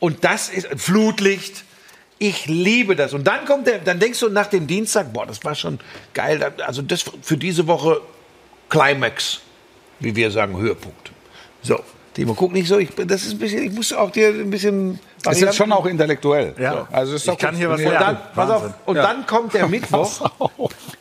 Und 0.01 0.25
das 0.25 0.51
ist 0.51 0.69
Flutlicht. 0.77 1.65
Ich 2.19 2.47
liebe 2.47 2.95
das. 2.97 3.15
Und 3.15 3.25
dann 3.27 3.45
kommt 3.47 3.67
der, 3.67 3.79
dann 3.79 4.01
denkst 4.01 4.21
du 4.21 4.29
nach 4.29 4.47
dem 4.47 4.67
Dienstag, 4.67 5.13
boah, 5.13 5.27
das 5.27 5.43
war 5.45 5.55
schon 5.55 5.79
geil. 6.15 6.53
Also 6.67 6.83
das 6.83 7.05
für 7.23 7.37
diese 7.39 7.67
Woche 7.67 8.01
Climax, 8.69 9.41
wie 10.01 10.15
wir 10.15 10.31
sagen, 10.31 10.57
Höhepunkt. 10.59 11.13
So, 11.63 11.81
Timo, 12.15 12.35
guck 12.35 12.53
nicht 12.53 12.69
so. 12.69 12.79
Ich, 12.79 12.91
das 12.95 13.25
ist 13.25 13.33
ein 13.33 13.39
bisschen, 13.39 13.63
ich 13.65 13.73
muss 13.73 13.93
auch 13.93 14.11
dir 14.11 14.29
ein 14.29 14.51
bisschen. 14.51 14.99
Es 15.27 15.43
ist 15.43 15.57
schon 15.57 15.73
auch 15.73 15.87
intellektuell. 15.87 16.55
Ja. 16.59 16.87
Also 16.93 17.15
ist 17.15 17.23
Ich 17.23 17.27
doch 17.27 17.39
kann 17.39 17.51
gut. 17.51 17.59
hier 17.59 17.71
was 17.71 17.81
Und 17.81 17.87
Ja, 17.93 18.01
dann, 18.01 18.19
pass 18.35 18.51
auf, 18.51 18.71
und 18.87 18.97
dann 18.97 19.27
kommt 19.27 19.55
der 19.55 19.67
Mittwoch. 19.69 20.31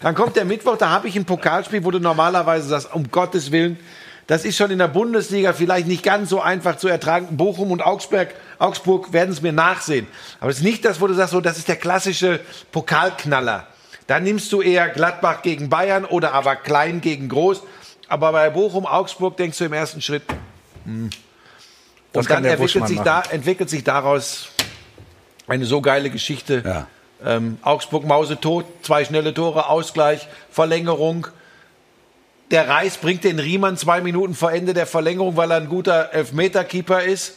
Dann 0.01 0.15
kommt 0.15 0.35
der 0.35 0.45
Mittwoch, 0.45 0.77
da 0.77 0.89
habe 0.89 1.07
ich 1.07 1.15
ein 1.15 1.25
Pokalspiel, 1.25 1.83
wo 1.83 1.91
du 1.91 1.99
normalerweise 1.99 2.67
sagst, 2.67 2.93
um 2.93 3.09
Gottes 3.11 3.51
Willen, 3.51 3.79
das 4.27 4.43
ist 4.43 4.57
schon 4.57 4.71
in 4.71 4.79
der 4.79 4.87
Bundesliga 4.87 5.53
vielleicht 5.53 5.87
nicht 5.87 6.01
ganz 6.03 6.29
so 6.29 6.41
einfach 6.41 6.77
zu 6.77 6.87
ertragen. 6.87 7.37
Bochum 7.37 7.71
und 7.71 7.81
Augsburg, 7.85 8.29
Augsburg 8.57 9.13
werden 9.13 9.29
es 9.31 9.41
mir 9.41 9.51
nachsehen. 9.53 10.07
Aber 10.39 10.49
es 10.49 10.57
ist 10.57 10.63
nicht 10.63 10.83
das, 10.83 10.99
wo 10.99 11.05
du 11.07 11.13
sagst, 11.13 11.31
so, 11.33 11.41
das 11.41 11.57
ist 11.57 11.67
der 11.67 11.75
klassische 11.75 12.39
Pokalknaller. 12.71 13.67
Da 14.07 14.19
nimmst 14.19 14.51
du 14.51 14.61
eher 14.61 14.89
Gladbach 14.89 15.41
gegen 15.41 15.69
Bayern 15.69 16.05
oder 16.05 16.33
aber 16.33 16.55
klein 16.55 17.01
gegen 17.01 17.29
groß. 17.29 17.61
Aber 18.07 18.31
bei 18.31 18.49
Bochum, 18.49 18.85
Augsburg 18.85 19.37
denkst 19.37 19.57
du 19.57 19.65
im 19.65 19.73
ersten 19.73 20.01
Schritt, 20.01 20.23
hm. 20.85 21.09
Das 22.15 22.25
und 22.25 22.31
dann 22.31 22.45
entwickelt 22.45 22.87
sich, 22.87 22.99
da, 23.01 23.21
entwickelt 23.29 23.69
sich 23.69 23.83
daraus 23.83 24.49
eine 25.47 25.65
so 25.65 25.81
geile 25.81 26.09
Geschichte. 26.09 26.63
Ja. 26.65 26.87
Ähm, 27.23 27.57
Augsburg 27.61 28.05
mausetot, 28.05 28.65
zwei 28.81 29.05
schnelle 29.05 29.33
Tore, 29.33 29.69
Ausgleich, 29.69 30.27
Verlängerung. 30.49 31.27
Der 32.51 32.67
Reis 32.67 32.97
bringt 32.97 33.23
den 33.23 33.39
Riemann 33.39 33.77
zwei 33.77 34.01
Minuten 34.01 34.35
vor 34.35 34.51
Ende 34.51 34.73
der 34.73 34.85
Verlängerung, 34.87 35.35
weil 35.35 35.51
er 35.51 35.57
ein 35.57 35.69
guter 35.69 36.13
Elfmeterkeeper 36.13 37.03
ist. 37.03 37.35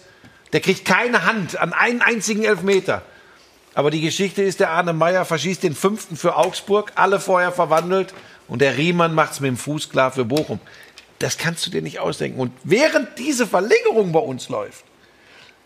Der 0.52 0.60
kriegt 0.60 0.84
keine 0.84 1.24
Hand 1.24 1.58
an 1.58 1.72
einen 1.72 2.02
einzigen 2.02 2.44
Elfmeter. 2.44 3.02
Aber 3.74 3.90
die 3.90 4.00
Geschichte 4.00 4.42
ist, 4.42 4.60
der 4.60 4.70
Arne 4.70 4.92
Meyer 4.92 5.24
verschießt 5.24 5.62
den 5.62 5.74
fünften 5.74 6.16
für 6.16 6.36
Augsburg, 6.36 6.92
alle 6.94 7.20
vorher 7.20 7.52
verwandelt 7.52 8.14
und 8.48 8.60
der 8.60 8.76
Riemann 8.76 9.14
macht 9.14 9.32
es 9.32 9.40
mit 9.40 9.48
dem 9.48 9.56
Fuß 9.56 9.90
klar 9.90 10.10
für 10.10 10.24
Bochum. 10.24 10.58
Das 11.18 11.36
kannst 11.38 11.66
du 11.66 11.70
dir 11.70 11.82
nicht 11.82 11.98
ausdenken. 11.98 12.38
Und 12.40 12.52
während 12.64 13.18
diese 13.18 13.46
Verlängerung 13.46 14.12
bei 14.12 14.20
uns 14.20 14.48
läuft, 14.48 14.84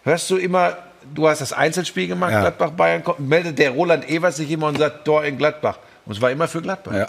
hörst 0.04 0.30
du 0.30 0.36
immer, 0.36 0.76
du 1.14 1.28
hast 1.28 1.40
das 1.40 1.52
Einzelspiel 1.52 2.08
gemacht, 2.08 2.32
Ja. 2.32 2.40
Gladbach-Bayern, 2.40 3.04
kommt- 3.04 3.20
meldet 3.20 3.58
der 3.58 3.70
Roland 3.70 4.08
Evers 4.08 4.36
sich 4.36 4.50
immer 4.50 4.68
und 4.68 4.78
sagt, 4.78 5.04
Tor 5.04 5.24
in 5.24 5.36
Gladbach. 5.38 5.78
Und 6.06 6.14
es 6.16 6.20
war 6.20 6.30
immer 6.30 6.48
für 6.48 6.62
Gladbach. 6.62 6.92
Ja. 6.94 7.08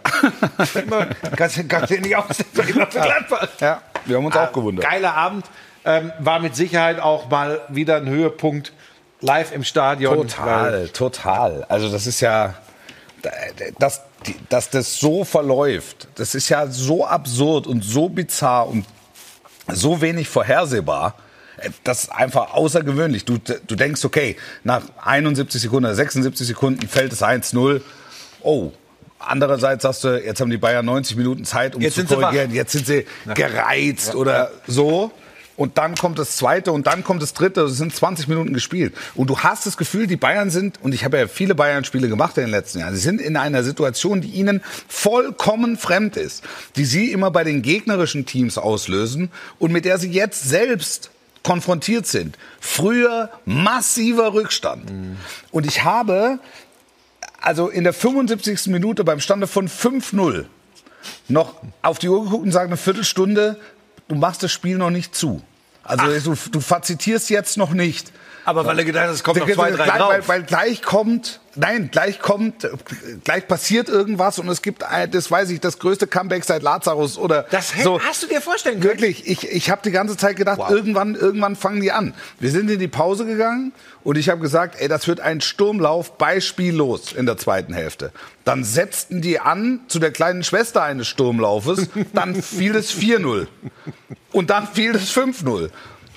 Immer, 0.82 1.08
kannst, 1.36 1.68
kannst 1.70 1.90
du 1.90 1.96
dir 1.96 2.02
nicht 2.02 2.16
ausdenken, 2.16 2.76
immer 2.76 2.86
für 2.88 3.00
Gladbach. 3.00 3.48
ja, 3.60 3.82
wir 4.06 4.18
haben 4.18 4.26
uns 4.26 4.36
auch 4.36 4.52
gewundert. 4.52 4.86
Geiler 4.86 5.16
Abend. 5.16 5.46
Ähm, 5.86 6.12
war 6.20 6.40
mit 6.40 6.56
Sicherheit 6.56 7.00
auch 7.00 7.30
mal 7.30 7.60
wieder 7.70 7.98
ein 7.98 8.08
Höhepunkt 8.08 8.72
live 9.20 9.52
im 9.54 9.64
Stadion. 9.66 10.16
Total, 10.28 10.88
total. 10.90 11.66
Also 11.68 11.90
das 11.92 12.08
ist 12.08 12.22
ja, 12.22 12.54
dass, 13.80 14.02
die- 14.28 14.36
dass 14.50 14.70
das 14.70 15.00
so 15.00 15.24
verläuft, 15.24 16.08
das 16.16 16.36
ist 16.36 16.50
ja 16.50 16.68
so 16.68 17.06
absurd 17.06 17.68
und 17.68 17.84
so 17.84 18.10
bizarr 18.10 18.68
und 18.68 18.86
so 19.72 20.02
wenig 20.02 20.28
vorhersehbar. 20.28 21.16
Äh, 21.58 21.70
Das 21.84 22.06
ist 22.06 22.12
einfach 22.12 22.54
außergewöhnlich. 22.54 23.26
Du, 23.26 23.38
du 23.38 23.76
denkst, 23.76 24.04
okay, 24.06 24.36
nach 24.64 24.82
71 25.04 25.62
Sekunden, 25.62 25.86
oder 25.86 25.96
76 25.96 26.48
Sekunden 26.48 26.88
fällt 26.88 27.14
es 27.14 27.22
1-0. 27.22 27.82
Oh. 28.42 28.72
Andererseits 29.20 29.84
sagst 29.84 30.04
du, 30.04 30.22
jetzt 30.22 30.42
haben 30.42 30.50
die 30.52 30.58
Bayern 30.58 30.86
90 30.86 31.16
Minuten 31.16 31.46
Zeit, 31.46 31.76
um 31.76 31.82
Jetzt 31.82 31.96
zu 31.96 32.04
korrigieren. 32.06 32.54
Jetzt 32.54 32.74
sind 32.74 32.86
sie 32.86 33.06
gereizt 33.36 34.16
oder 34.16 34.52
so. 34.68 35.12
Und 35.56 35.78
dann 35.78 35.96
kommt 35.96 36.18
das 36.18 36.38
zweite 36.38 36.72
und 36.72 36.88
dann 36.88 37.04
kommt 37.04 37.22
das 37.22 37.34
dritte. 37.34 37.62
Es 37.62 37.78
sind 37.78 37.96
20 37.96 38.28
Minuten 38.28 38.54
gespielt. 38.54 38.96
Und 39.14 39.30
du 39.30 39.40
hast 39.40 39.66
das 39.66 39.78
Gefühl, 39.78 40.08
die 40.08 40.16
Bayern 40.16 40.50
sind, 40.50 40.80
und 40.82 40.94
ich 40.94 41.06
habe 41.06 41.18
ja 41.18 41.28
viele 41.28 41.54
Bayern-Spiele 41.54 42.10
gemacht 42.10 42.38
in 42.38 42.44
den 42.44 42.52
letzten 42.52 42.80
Jahren, 42.80 42.96
sie 42.96 43.02
sind 43.02 43.22
in 43.22 43.38
einer 43.38 43.64
Situation, 43.64 44.22
die 44.22 44.30
ihnen 44.30 44.62
vollkommen 44.88 45.78
fremd 45.78 46.18
ist, 46.18 46.44
die 46.76 46.86
sie 46.86 47.12
immer 47.12 47.30
bei 47.30 47.44
den 47.44 47.62
gegnerischen 47.62 48.26
Teams 48.26 48.58
auslösen 48.58 49.30
und 49.60 49.72
mit 49.72 49.86
der 49.86 50.00
sie 50.00 50.10
jetzt 50.10 50.44
selbst 50.44 51.12
konfrontiert 51.44 52.08
sind. 52.08 52.38
Früher 52.60 53.30
massiver 53.46 54.34
Rückstand. 54.34 54.92
Und 55.52 55.66
ich 55.66 55.84
habe 55.84 56.40
also 57.42 57.68
in 57.68 57.84
der 57.84 57.94
75. 57.94 58.68
Minute 58.68 59.04
beim 59.04 59.20
Stande 59.20 59.48
von 59.48 59.68
5-0 59.68 60.46
noch 61.28 61.56
auf 61.82 62.00
die 62.00 62.08
Uhr 62.08 62.24
geguckt 62.24 62.46
und 62.46 62.52
sagen, 62.52 62.70
eine 62.70 62.78
Viertelstunde, 62.78 63.60
du 64.08 64.16
machst 64.16 64.44
das 64.44 64.52
Spiel 64.52 64.78
noch 64.78 64.90
nicht 64.90 65.16
zu. 65.16 65.42
Also 65.84 66.32
du, 66.32 66.50
du 66.52 66.60
fazitierst 66.60 67.30
jetzt 67.30 67.58
noch 67.58 67.72
nicht. 67.72 68.12
Aber 68.46 68.66
weil 68.66 68.80
er 68.80 68.86
gedacht 68.86 69.08
hat, 69.08 69.14
es 69.14 69.24
kommt 69.24 69.40
noch 69.40 69.50
zwei, 69.50 69.72
drei 69.72 69.86
gleich, 69.86 69.98
drauf. 69.98 70.10
weil, 70.10 70.28
weil 70.28 70.44
gleich 70.44 70.82
kommt, 70.82 71.40
nein, 71.56 71.90
gleich 71.92 72.20
kommt, 72.20 72.68
gleich 73.24 73.48
passiert 73.48 73.88
irgendwas 73.88 74.40
und 74.40 74.50
es 74.50 74.62
gibt, 74.62 74.84
das 75.12 75.32
weiß 75.32 75.50
ich, 75.50 75.62
das 75.62 75.80
größte 75.80 76.08
Comeback 76.08 76.44
seit 76.44 76.62
Lazarus 76.62 77.18
oder 77.18 77.44
das 77.52 77.72
so. 77.84 78.02
hast 78.02 78.24
du 78.24 78.28
dir 78.28 78.42
vorstellen 78.42 78.80
können? 78.80 78.92
Wirklich, 78.92 79.28
ich, 79.28 79.50
ich 79.50 79.70
habe 79.70 79.82
die 79.84 79.92
ganze 79.92 80.18
Zeit 80.18 80.36
gedacht, 80.36 80.60
irgendwann, 80.70 81.16
irgendwann 81.16 81.56
fangen 81.56 81.82
die 81.82 81.92
an. 81.92 82.14
Wir 82.40 82.52
sind 82.52 82.70
in 82.70 82.80
die 82.80 82.88
Pause 82.88 83.26
gegangen 83.26 83.72
und 84.04 84.18
ich 84.18 84.30
habe 84.30 84.42
gesagt, 84.42 84.76
ey, 84.80 84.88
das 84.88 85.08
wird 85.08 85.22
ein 85.22 85.40
Sturmlauf 85.40 86.18
bei 86.18 86.42
Spiellos 86.42 87.14
in 87.14 87.26
der 87.26 87.38
zweiten 87.38 87.74
Hälfte. 87.74 88.12
Dann 88.44 88.66
setzten 88.66 89.22
die 89.22 89.40
an 89.40 89.82
zu 89.88 90.00
der 90.00 90.12
kleinen 90.12 90.44
Schwester 90.44 90.84
eines 90.84 91.08
Sturmlaufes, 91.08 91.88
dann 92.14 92.42
fiel 92.42 92.76
es 92.76 92.94
4-0 92.94 93.48
und 94.34 94.50
dann 94.50 94.68
fiel 94.68 94.96
es 94.96 95.16
5-0. 95.16 95.70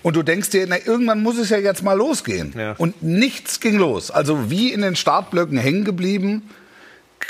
Und 0.06 0.14
du 0.14 0.22
denkst 0.22 0.50
dir, 0.50 0.66
na, 0.68 0.76
irgendwann 0.78 1.20
muss 1.20 1.36
es 1.36 1.50
ja 1.50 1.58
jetzt 1.58 1.82
mal 1.82 1.94
losgehen. 1.94 2.54
Ja. 2.56 2.76
Und 2.78 3.02
nichts 3.02 3.58
ging 3.58 3.76
los. 3.76 4.12
Also 4.12 4.52
wie 4.52 4.72
in 4.72 4.82
den 4.82 4.94
Startblöcken 4.94 5.58
hängen 5.58 5.84
geblieben. 5.84 6.48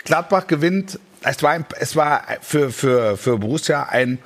Gladbach 0.04 0.46
gewinnt. 0.46 1.00
Es 1.22 1.42
war, 1.42 1.52
ein, 1.52 1.64
es 1.80 1.96
war 1.96 2.24
für, 2.42 2.70
für, 2.70 3.16
für 3.16 3.38
Borussia 3.38 3.84
ein 3.84 4.18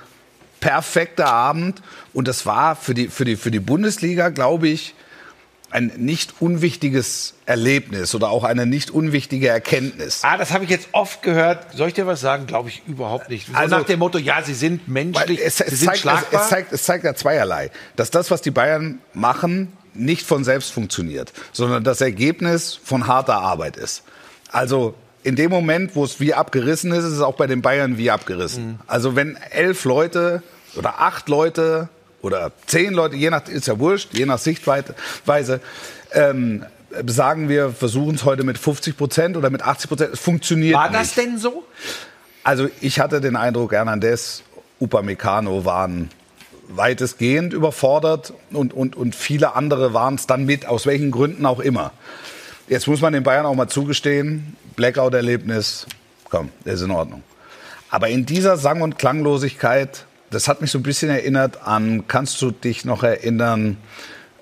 perfekter 0.59 1.29
Abend. 1.29 1.81
Und 2.13 2.27
das 2.27 2.45
war 2.45 2.75
für 2.75 2.93
die, 2.93 3.07
für 3.07 3.25
die, 3.25 3.37
für 3.37 3.53
die 3.53 3.61
Bundesliga, 3.61 4.31
glaube 4.31 4.67
ich, 4.67 4.97
ein 5.71 5.93
nicht 5.97 6.35
unwichtiges 6.41 7.35
Erlebnis 7.47 8.15
oder 8.15 8.31
auch 8.31 8.45
eine 8.45 8.67
nicht 8.67 8.91
unwichtige 8.91 9.49
Erkenntnis. 9.49 10.21
Ah, 10.23 10.37
das 10.37 10.53
habe 10.53 10.65
ich 10.65 10.71
jetzt 10.71 10.89
oft 10.93 11.23
gehört. 11.23 11.67
Soll 11.77 11.89
ich 11.89 11.95
dir 11.95 12.07
was 12.07 12.21
sagen? 12.21 12.47
Glaube 12.47 12.69
ich 12.69 12.83
überhaupt 12.87 13.29
nicht. 13.31 13.47
So 13.47 13.55
Also- 13.55 13.77
nach 13.77 13.85
dem 13.87 13.99
Motto, 14.01 14.19
ja, 14.19 14.43
sie 14.43 14.55
sind 14.55 14.89
menschlich, 14.89 15.41
es, 15.43 15.59
sie 15.59 15.65
es, 15.65 15.79
sind 15.81 15.87
zeigt, 15.87 15.97
es, 15.97 16.01
schlagbar. 16.03 16.43
es, 16.43 16.49
zeigt, 16.49 16.73
es 16.73 16.83
zeigt 16.83 17.05
ja 17.05 17.15
zweierlei. 17.15 17.71
Dass 17.97 18.11
das, 18.11 18.31
was 18.31 18.43
die 18.43 18.51
Bayern 18.51 18.99
machen, 19.15 19.73
nicht 19.95 20.27
von 20.27 20.45
selbst 20.45 20.73
funktioniert, 20.73 21.33
sondern 21.53 21.85
das 21.85 22.01
Ergebnis 22.01 22.79
von 22.83 23.07
harter 23.07 23.39
Arbeit 23.39 23.77
ist. 23.77 24.03
Also 24.53 24.95
in 25.23 25.37
dem 25.37 25.51
Moment, 25.51 25.95
wo 25.97 26.05
es 26.05 26.19
wie 26.21 26.33
abgerissen 26.35 26.93
ist, 26.93 27.05
ist 27.05 27.13
es 27.13 27.21
auch 27.21 27.35
bei 27.37 27.47
den 27.47 27.61
Bayern 27.63 27.99
wie 27.99 28.11
abgerissen. 28.11 28.79
Also 28.87 29.17
wenn 29.17 29.37
elf 29.51 29.85
Leute 29.85 30.43
oder 30.77 31.01
acht 31.01 31.29
Leute 31.29 31.89
oder 32.23 32.53
zehn 32.67 32.93
Leute, 32.93 33.17
je 33.17 33.31
nach, 33.31 33.49
ist 33.49 33.67
ja 33.67 33.79
wurscht, 33.79 34.11
je 34.13 34.27
nach 34.27 34.39
Sichtweise, 34.39 35.61
ähm, 36.13 36.65
sagen 37.07 37.49
wir, 37.49 37.71
versuchen 37.71 38.17
es 38.17 38.25
heute 38.25 38.45
mit 38.45 38.59
50 38.59 38.97
Prozent 38.97 39.37
oder 39.37 39.51
mit 39.51 39.63
80 39.63 39.89
Prozent, 39.89 40.15
es 40.15 40.21
funktioniert 40.21 40.75
War 40.75 40.89
nicht. 40.89 41.01
das 41.01 41.15
denn 41.15 41.39
so? 41.39 41.65
Also 42.43 42.69
ich 42.81 43.01
hatte 43.01 43.21
den 43.21 43.37
Eindruck, 43.37 43.73
Hernandez, 43.73 44.43
Upamecano 44.81 45.65
waren 45.65 46.11
weitestgehend 46.69 47.53
überfordert 47.53 48.33
und, 48.53 48.73
und, 48.73 48.97
und 48.97 49.15
viele 49.15 49.55
andere 49.57 49.93
waren 49.93 50.15
es 50.15 50.27
dann 50.27 50.47
mit, 50.47 50.67
aus 50.67 50.87
welchen 50.87 51.11
Gründen 51.11 51.45
auch 51.47 51.61
immer. 51.61 51.93
Jetzt 52.69 52.87
muss 52.87 53.01
man 53.01 53.13
den 53.13 53.25
Bayern 53.25 53.47
auch 53.47 53.55
mal 53.55 53.69
zugestehen, 53.69 54.57
Blackout-Erlebnis, 54.77 55.87
komm, 56.29 56.51
ist 56.65 56.83
in 56.83 56.93
Ordnung. 56.93 57.23
Aber 57.91 58.09
in 58.09 58.25
dieser 58.25 58.57
Sang- 58.57 58.83
und 58.83 58.99
Klanglosigkeit, 58.99 60.07
das 60.31 60.49
hat 60.49 60.61
mich 60.61 60.71
so 60.71 60.79
ein 60.79 60.83
bisschen 60.83 61.11
erinnert 61.11 61.67
an, 61.67 62.05
kannst 62.07 62.41
du 62.43 62.51
dich 62.51 62.85
noch 62.85 63.03
erinnern, 63.03 63.77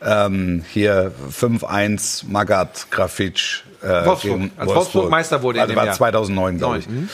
ähm, 0.02 0.64
hier 0.70 1.12
5-1 1.32 2.24
Magat 2.28 2.90
Grafitsch. 2.90 3.62
Äh, 3.82 4.06
Wolfsburg. 4.06 4.50
Als 4.56 4.74
Wolfsburg 4.74 5.10
Meister 5.10 5.42
wurde 5.42 5.58
in 5.58 5.62
also 5.62 5.72
dem 5.72 5.76
war 5.76 5.86
Jahr. 5.86 5.94
2009, 5.94 6.58
glaube 6.58 6.78
ich 6.78 6.88
Neun, 6.88 7.08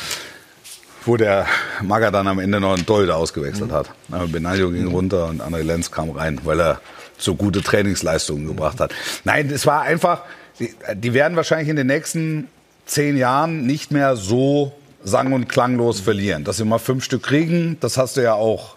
wo 1.06 1.16
der 1.16 1.46
Maga 1.82 2.10
dann 2.10 2.26
am 2.26 2.38
Ende 2.38 2.60
noch 2.60 2.74
einen 2.74 2.86
Dolde 2.86 3.14
ausgewechselt 3.14 3.72
hat. 3.72 3.90
Aber 4.10 4.26
Benaglio 4.26 4.70
ging 4.70 4.88
runter 4.88 5.26
und 5.26 5.42
André 5.42 5.62
Lenz 5.62 5.90
kam 5.90 6.10
rein, 6.10 6.40
weil 6.44 6.60
er 6.60 6.80
so 7.18 7.34
gute 7.34 7.62
Trainingsleistungen 7.62 8.46
gebracht 8.46 8.80
hat. 8.80 8.92
Nein, 9.24 9.50
es 9.50 9.66
war 9.66 9.82
einfach, 9.82 10.22
die, 10.58 10.74
die 10.94 11.14
werden 11.14 11.36
wahrscheinlich 11.36 11.68
in 11.68 11.76
den 11.76 11.86
nächsten 11.86 12.48
zehn 12.86 13.16
Jahren 13.16 13.66
nicht 13.66 13.92
mehr 13.92 14.16
so 14.16 14.72
sang- 15.04 15.32
und 15.32 15.48
klanglos 15.48 16.00
verlieren. 16.00 16.44
Dass 16.44 16.56
sie 16.56 16.64
mal 16.64 16.78
fünf 16.78 17.04
Stück 17.04 17.22
kriegen, 17.22 17.76
das 17.80 17.96
hast 17.96 18.16
du 18.16 18.22
ja 18.22 18.34
auch, 18.34 18.76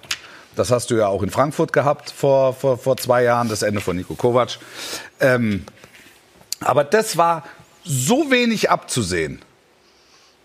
das 0.56 0.72
hast 0.72 0.92
du 0.92 0.96
ja 0.96 1.08
auch 1.08 1.24
in 1.24 1.30
Frankfurt 1.30 1.74
gehabt 1.74 2.12
vor, 2.12 2.54
vor, 2.54 2.78
vor 2.78 2.98
zwei 2.98 3.24
Jahren, 3.24 3.50
das 3.50 3.64
Ende 3.64 3.82
von 3.82 3.96
Niko 3.96 4.16
Kovac. 4.16 4.60
Ähm, 5.20 5.66
aber 6.60 6.84
das 6.84 7.18
war 7.18 7.44
so 7.84 8.30
wenig 8.30 8.70
abzusehen. 8.70 9.42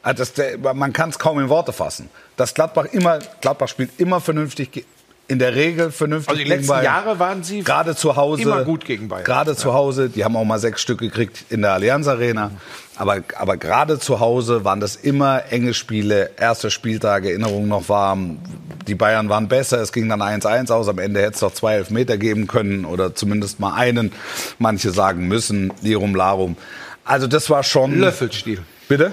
Also 0.02 0.24
das, 0.24 0.58
man 0.74 0.92
kann 0.92 1.10
es 1.10 1.18
kaum 1.18 1.38
in 1.38 1.48
Worte 1.48 1.72
fassen. 1.72 2.10
Dass 2.36 2.54
Gladbach 2.54 2.86
immer, 2.92 3.20
Gladbach 3.40 3.68
spielt 3.68 3.90
immer 3.98 4.20
vernünftig, 4.20 4.84
in 5.28 5.38
der 5.38 5.54
Regel 5.54 5.92
vernünftig 5.92 6.28
Also 6.28 6.42
die 6.42 6.48
letzten 6.48 6.66
Bayern. 6.68 6.84
Jahre 6.84 7.18
waren 7.18 7.42
sie 7.44 7.62
gerade 7.62 7.94
zu 7.94 8.16
Hause 8.16 8.42
immer 8.42 8.64
gut 8.64 8.84
gegen 8.84 9.08
Bayern. 9.08 9.24
Gerade 9.24 9.56
zu 9.56 9.72
Hause, 9.72 10.10
die 10.10 10.24
haben 10.24 10.36
auch 10.36 10.44
mal 10.44 10.58
sechs 10.58 10.82
Stück 10.82 10.98
gekriegt 10.98 11.44
in 11.50 11.62
der 11.62 11.72
Allianz 11.72 12.08
Arena. 12.08 12.50
Aber, 12.96 13.22
aber 13.36 13.56
gerade 13.56 13.98
zu 13.98 14.20
Hause 14.20 14.64
waren 14.64 14.80
das 14.80 14.96
immer 14.96 15.44
enge 15.50 15.74
Spiele. 15.74 16.30
Erster 16.38 16.70
Spieltag, 16.70 17.24
Erinnerung 17.24 17.68
noch 17.68 17.88
warm. 17.88 18.38
Die 18.86 18.94
Bayern 18.94 19.28
waren 19.28 19.48
besser. 19.48 19.80
Es 19.80 19.92
ging 19.92 20.08
dann 20.08 20.20
1-1 20.20 20.70
aus. 20.70 20.88
Am 20.88 20.98
Ende 20.98 21.20
hätte 21.20 21.34
es 21.34 21.40
doch 21.40 21.54
zwei 21.54 21.74
Elfmeter 21.76 22.18
geben 22.18 22.46
können 22.46 22.84
oder 22.84 23.14
zumindest 23.14 23.60
mal 23.60 23.74
einen. 23.74 24.12
Manche 24.58 24.90
sagen 24.90 25.26
müssen. 25.26 25.72
Lirum 25.80 26.14
Larum. 26.14 26.56
Also 27.04 27.26
das 27.26 27.48
war 27.48 27.62
schon. 27.62 27.98
Löffelstiel. 27.98 28.60
Bitte? 28.88 29.12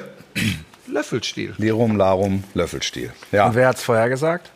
Löffelstiel. 0.88 1.53
Lirum 1.57 1.95
Larum 1.98 2.43
Löffelstiel. 2.53 3.12
Ja. 3.31 3.48
Und 3.48 3.55
wer 3.55 3.67
hat's 3.67 3.83
vorher 3.83 4.09
gesagt? 4.09 4.51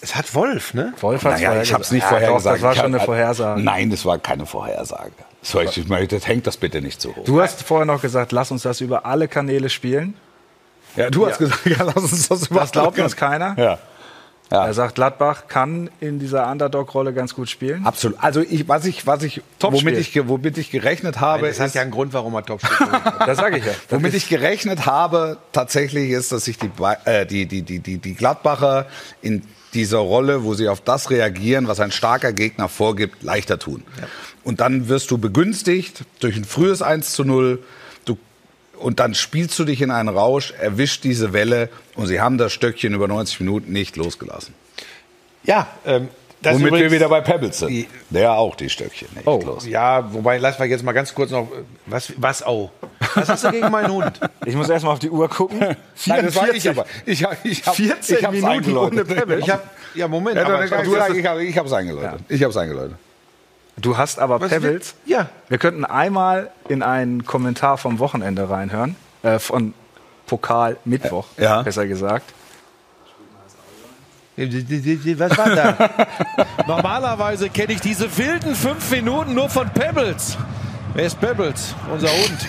Es 0.00 0.14
hat 0.14 0.34
Wolf, 0.34 0.74
ne? 0.74 0.92
Wolf 1.00 1.24
hat's 1.24 1.40
Naja, 1.40 1.60
ich 1.60 1.72
habe 1.72 1.82
es 1.82 1.90
nicht 1.90 2.02
Ja, 2.02 2.08
vorher 2.08 2.28
doch, 2.28 2.36
gesagt. 2.36 2.56
Das 2.56 2.62
war 2.62 2.74
schon 2.74 2.84
eine 2.86 3.00
Vorhersage. 3.00 3.60
Nein, 3.60 3.90
das 3.90 4.04
war 4.04 4.18
keine 4.18 4.46
Vorhersage. 4.46 5.10
So, 5.42 5.60
ich, 5.60 5.76
ich 5.78 5.88
möchte, 5.88 6.18
hängt 6.20 6.46
das 6.46 6.56
bitte 6.56 6.80
nicht 6.80 7.00
so 7.00 7.14
hoch. 7.14 7.24
Du 7.24 7.40
hast 7.40 7.62
vorher 7.62 7.86
noch 7.86 8.02
gesagt, 8.02 8.32
lass 8.32 8.50
uns 8.50 8.62
das 8.62 8.80
über 8.80 9.06
alle 9.06 9.28
Kanäle 9.28 9.68
spielen. 9.70 10.14
ja, 10.96 11.10
du 11.10 11.26
hast 11.26 11.38
gesagt, 11.38 11.66
ja, 11.66 11.82
lass 11.82 11.96
uns 11.96 12.28
das 12.28 12.48
Das 12.48 12.72
glaubt 12.72 12.98
uns 12.98 13.16
keiner. 13.16 13.54
Ja. 13.58 13.78
Er 14.50 14.72
sagt, 14.72 14.94
Gladbach 14.94 15.46
kann 15.46 15.90
in 16.00 16.18
dieser 16.18 16.50
Underdog-Rolle 16.50 17.12
ganz 17.12 17.34
gut 17.34 17.50
spielen. 17.50 17.84
Absolut. 17.84 18.18
Also 18.22 18.40
ich, 18.40 18.66
was 18.66 18.86
ich, 18.86 19.06
was 19.06 19.22
ich, 19.22 19.42
Topspiel. 19.58 19.86
womit 19.88 19.98
ich, 20.00 20.28
womit 20.28 20.56
ich 20.56 20.70
gerechnet 20.70 21.20
habe, 21.20 21.48
Das 21.48 21.60
hat 21.60 21.66
ist, 21.66 21.74
ja 21.74 21.82
einen 21.82 21.90
Grund, 21.90 22.14
warum 22.14 22.34
er 22.34 22.42
gewonnen 22.42 22.62
hat. 22.62 23.18
Das 23.28 23.36
sage 23.36 23.58
ich 23.58 23.66
ja. 23.66 23.72
womit 23.90 24.14
ich 24.14 24.28
gerechnet 24.30 24.86
habe, 24.86 25.36
tatsächlich 25.52 26.10
ist, 26.10 26.32
dass 26.32 26.46
sich 26.46 26.56
die, 26.58 26.70
äh, 27.04 27.26
die, 27.26 27.44
die, 27.44 27.60
die, 27.60 27.80
die, 27.80 27.98
die 27.98 28.14
Gladbacher 28.14 28.86
in 29.20 29.42
dieser 29.74 29.98
Rolle, 29.98 30.44
wo 30.44 30.54
sie 30.54 30.68
auf 30.68 30.80
das 30.80 31.10
reagieren, 31.10 31.68
was 31.68 31.80
ein 31.80 31.90
starker 31.90 32.32
Gegner 32.32 32.68
vorgibt, 32.68 33.22
leichter 33.22 33.58
tun. 33.58 33.82
Und 34.44 34.60
dann 34.60 34.88
wirst 34.88 35.10
du 35.10 35.18
begünstigt 35.18 36.04
durch 36.20 36.36
ein 36.36 36.44
frühes 36.44 36.82
1 36.82 37.12
zu 37.12 37.24
0. 37.24 37.62
Du, 38.04 38.18
und 38.78 39.00
dann 39.00 39.14
spielst 39.14 39.58
du 39.58 39.64
dich 39.64 39.82
in 39.82 39.90
einen 39.90 40.08
Rausch, 40.08 40.52
erwischt 40.58 41.04
diese 41.04 41.32
Welle 41.32 41.68
und 41.94 42.06
sie 42.06 42.20
haben 42.20 42.38
das 42.38 42.52
Stöckchen 42.52 42.94
über 42.94 43.08
90 43.08 43.40
Minuten 43.40 43.72
nicht 43.72 43.96
losgelassen. 43.96 44.54
Ja, 45.44 45.68
ähm, 45.86 46.08
das 46.42 46.54
Womit 46.54 46.64
wir 46.66 46.68
übrigens- 46.78 46.92
wieder 46.92 47.08
bei 47.08 47.20
Pebbles 47.20 47.58
sind. 47.58 47.68
Die- 47.68 47.88
Der 48.10 48.32
auch 48.32 48.54
die 48.56 48.70
Stöckchen 48.70 49.08
nicht 49.14 49.26
Oh, 49.26 49.40
los. 49.44 49.66
ja, 49.66 50.12
wobei, 50.12 50.38
lass 50.38 50.58
mal 50.58 50.66
jetzt 50.68 50.84
mal 50.84 50.92
ganz 50.92 51.14
kurz 51.14 51.30
noch. 51.30 51.48
Was, 51.86 52.12
was 52.16 52.46
oh? 52.46 52.70
Was 53.14 53.28
hast 53.28 53.44
du 53.44 53.50
gegen 53.50 53.70
meinen 53.70 53.90
Hund? 53.92 54.20
Ich 54.46 54.54
muss 54.54 54.68
erst 54.70 54.84
mal 54.84 54.92
auf 54.92 54.98
die 54.98 55.10
Uhr 55.10 55.28
gucken. 55.28 55.58
Nein, 55.60 55.76
das 56.24 56.34
war 56.36 56.44
ich 56.54 56.62
44. 56.62 56.70
aber. 56.70 56.86
Ich, 57.04 57.22
hab- 57.24 57.44
ich 57.44 57.66
hab, 57.66 57.74
14 57.74 58.16
ich 58.16 58.22
Minuten 58.30 58.46
eingeläutet. 58.46 58.92
ohne 58.92 59.04
Pebble. 59.04 59.38
Ich 59.40 59.50
hab, 59.50 59.62
ja, 59.94 60.08
Moment. 60.08 60.36
Ja, 60.36 60.44
aber, 60.46 60.64
du, 60.66 60.74
aber 60.74 60.84
du, 60.84 60.90
du 60.94 61.00
hast 61.00 61.10
ich 61.14 61.26
habe 61.26 61.44
ich 61.44 61.58
hab's 61.58 61.72
eingeläutet. 61.72 62.20
Ich 62.28 62.42
hab's 62.42 62.56
eingeläutet. 62.56 62.96
Du 63.76 63.96
hast 63.98 64.18
aber 64.18 64.40
Was 64.40 64.48
Pebbles. 64.50 64.94
will- 65.04 65.12
ja. 65.14 65.28
Wir 65.48 65.58
könnten 65.58 65.84
einmal 65.84 66.50
in 66.68 66.82
einen 66.82 67.24
Kommentar 67.26 67.76
vom 67.78 67.98
Wochenende 67.98 68.48
reinhören. 68.48 68.96
Äh, 69.22 69.38
von 69.38 69.74
Pokal 70.26 70.76
Mittwoch, 70.84 71.26
Ja. 71.36 71.62
besser 71.62 71.86
gesagt. 71.86 72.32
Was 74.38 75.36
war 75.36 75.50
da? 75.54 75.90
Normalerweise 76.66 77.50
kenne 77.50 77.72
ich 77.72 77.80
diese 77.80 78.16
wilden 78.16 78.54
fünf 78.54 78.90
Minuten 78.90 79.34
nur 79.34 79.48
von 79.50 79.68
Pebbles. 79.70 80.38
Wer 80.94 81.06
ist 81.06 81.20
Pebbles? 81.20 81.74
Unser 81.92 82.08
Hund. 82.08 82.48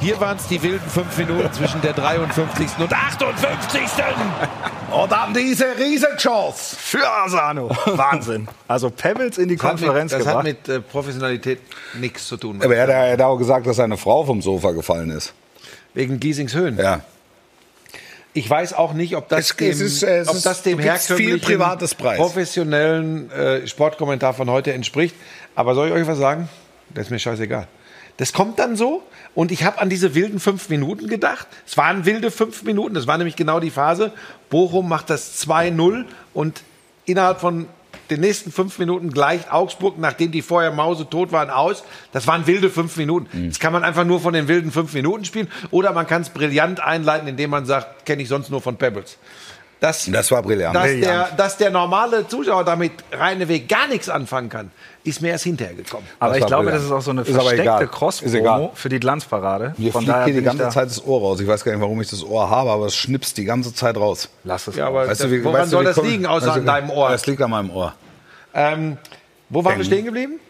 Hier 0.00 0.18
waren 0.20 0.36
es 0.36 0.46
die 0.46 0.62
wilden 0.62 0.88
fünf 0.88 1.18
Minuten 1.18 1.52
zwischen 1.52 1.80
der 1.82 1.92
53. 1.92 2.68
und 2.78 2.92
58. 2.92 3.80
Und 4.92 5.12
dann 5.12 5.34
diese 5.34 5.66
Riesenchance. 5.76 6.76
Für 6.78 7.06
Asano. 7.06 7.68
Wahnsinn. 7.84 8.48
Also 8.68 8.88
Pebbles 8.88 9.38
in 9.38 9.48
die 9.48 9.56
Das 9.56 9.64
hat 9.64 9.72
mit, 9.74 9.82
Konferenz 9.82 10.12
das 10.12 10.20
hat 10.20 10.26
gebracht. 10.26 10.44
mit 10.44 10.68
äh, 10.68 10.80
Professionalität 10.80 11.60
nichts 11.94 12.26
zu 12.28 12.36
tun. 12.36 12.62
Aber 12.62 12.74
er 12.74 12.84
hat, 12.84 12.90
er 12.90 13.12
hat 13.12 13.20
auch 13.20 13.36
gesagt, 13.36 13.66
dass 13.66 13.76
seine 13.76 13.96
Frau 13.96 14.24
vom 14.24 14.40
Sofa 14.40 14.70
gefallen 14.70 15.10
ist. 15.10 15.34
Wegen 15.94 16.18
Giesings 16.20 16.54
Höhen. 16.54 16.78
Ja. 16.78 17.00
Ich 18.38 18.48
weiß 18.48 18.72
auch 18.74 18.92
nicht, 18.92 19.16
ob 19.16 19.28
das 19.28 19.50
Es- 19.50 19.56
dem, 19.56 19.70
es 19.70 19.80
ist, 19.80 20.02
es 20.04 20.28
ob 20.28 20.40
das 20.40 20.62
dem 20.62 20.78
herkömmlichen, 20.78 21.40
privates 21.40 21.94
Preis. 21.96 22.18
professionellen 22.18 23.30
äh, 23.32 23.66
Sportkommentar 23.66 24.32
von 24.32 24.48
heute 24.48 24.72
entspricht. 24.72 25.16
Aber 25.56 25.74
soll 25.74 25.88
ich 25.88 25.94
euch 25.94 26.06
was 26.06 26.18
sagen? 26.18 26.48
Das 26.94 27.06
ist 27.06 27.10
mir 27.10 27.18
scheißegal. 27.18 27.66
Das 28.16 28.32
kommt 28.32 28.58
dann 28.60 28.76
so 28.76 29.02
und 29.34 29.50
ich 29.52 29.64
habe 29.64 29.78
an 29.80 29.88
diese 29.90 30.14
wilden 30.14 30.38
fünf 30.40 30.68
Minuten 30.68 31.08
gedacht. 31.08 31.46
Es 31.66 31.76
waren 31.76 32.04
wilde 32.04 32.30
fünf 32.30 32.62
Minuten, 32.62 32.94
das 32.94 33.06
war 33.08 33.18
nämlich 33.18 33.34
genau 33.36 33.58
die 33.60 33.70
Phase. 33.70 34.12
Bochum 34.50 34.88
macht 34.88 35.10
das 35.10 35.44
2-0 35.46 36.04
und 36.32 36.62
innerhalb 37.06 37.40
von 37.40 37.66
den 38.10 38.20
nächsten 38.20 38.52
fünf 38.52 38.78
Minuten 38.78 39.10
gleicht 39.10 39.52
Augsburg, 39.52 39.98
nachdem 39.98 40.32
die 40.32 40.42
vorher 40.42 40.70
mausetot 40.70 41.32
waren, 41.32 41.50
aus. 41.50 41.84
Das 42.12 42.26
waren 42.26 42.46
wilde 42.46 42.70
fünf 42.70 42.96
Minuten. 42.96 43.48
Das 43.48 43.58
kann 43.58 43.72
man 43.72 43.84
einfach 43.84 44.04
nur 44.04 44.20
von 44.20 44.32
den 44.32 44.48
wilden 44.48 44.70
fünf 44.72 44.92
Minuten 44.94 45.24
spielen 45.24 45.48
oder 45.70 45.92
man 45.92 46.06
kann 46.06 46.22
es 46.22 46.30
brillant 46.30 46.80
einleiten, 46.80 47.28
indem 47.28 47.50
man 47.50 47.66
sagt, 47.66 48.06
kenne 48.06 48.22
ich 48.22 48.28
sonst 48.28 48.50
nur 48.50 48.60
von 48.60 48.76
Pebbles. 48.76 49.18
Das, 49.80 50.06
Das 50.10 50.30
war 50.32 50.42
brillant. 50.42 50.74
Dass, 50.74 50.82
Brillant. 50.82 51.04
Der, 51.04 51.36
dass 51.36 51.56
der 51.56 51.70
normale 51.70 52.26
Zuschauer 52.26 52.64
damit 52.64 52.92
reineweg 53.12 53.68
gar 53.68 53.86
nichts 53.86 54.08
anfangen 54.08 54.48
kann, 54.48 54.70
ist 55.08 55.20
mir 55.22 55.28
erst 55.30 55.44
hinterher 55.44 55.74
gekommen. 55.74 56.06
Aber 56.18 56.30
Das 56.34 56.38
ich 56.40 56.46
glaube, 56.46 56.64
brillant. 56.64 56.80
das 56.82 56.86
ist 56.86 56.92
auch 56.92 57.02
so 57.02 57.10
eine 57.10 57.24
versteckte 57.24 57.86
Cross-Promo 57.88 58.72
für 58.74 58.88
die 58.88 59.00
Glanzparade. 59.00 59.74
Mir 59.78 59.92
Von 59.92 60.02
fliegt 60.02 60.14
daher 60.14 60.24
hier 60.26 60.34
die 60.34 60.42
ganze 60.42 60.64
da- 60.64 60.70
Zeit 60.70 60.86
das 60.88 61.04
Ohr 61.04 61.20
raus. 61.20 61.40
Ich 61.40 61.46
weiß 61.46 61.64
gar 61.64 61.72
nicht, 61.72 61.80
warum 61.80 62.00
ich 62.00 62.08
das 62.10 62.22
Ohr 62.24 62.48
habe, 62.50 62.70
aber 62.70 62.86
es 62.86 62.96
schnipst 62.96 63.36
die 63.38 63.44
ganze 63.44 63.74
Zeit 63.74 63.96
raus. 63.96 64.28
Lass 64.44 64.66
es 64.68 64.76
Ja, 64.76 64.86
aber 64.88 65.06
Weißt 65.08 65.20
das, 65.20 65.28
du, 65.28 65.32
wie, 65.32 65.42
woran 65.44 65.60
weißt 65.62 65.72
du, 65.72 65.76
soll 65.76 65.82
wie 65.84 65.86
das 65.88 66.02
liegen, 66.02 66.26
außer 66.26 66.46
weißt 66.46 66.56
du, 66.56 66.60
an 66.60 66.66
deinem 66.66 66.90
Ohr? 66.90 67.10
Das 67.10 67.26
liegt 67.26 67.42
an 67.42 67.50
meinem 67.50 67.70
Ohr. 67.70 67.94
Ähm, 68.54 68.96
wo 69.48 69.64
waren 69.64 69.78
wir 69.78 69.84
stehen 69.84 70.04
geblieben? 70.04 70.40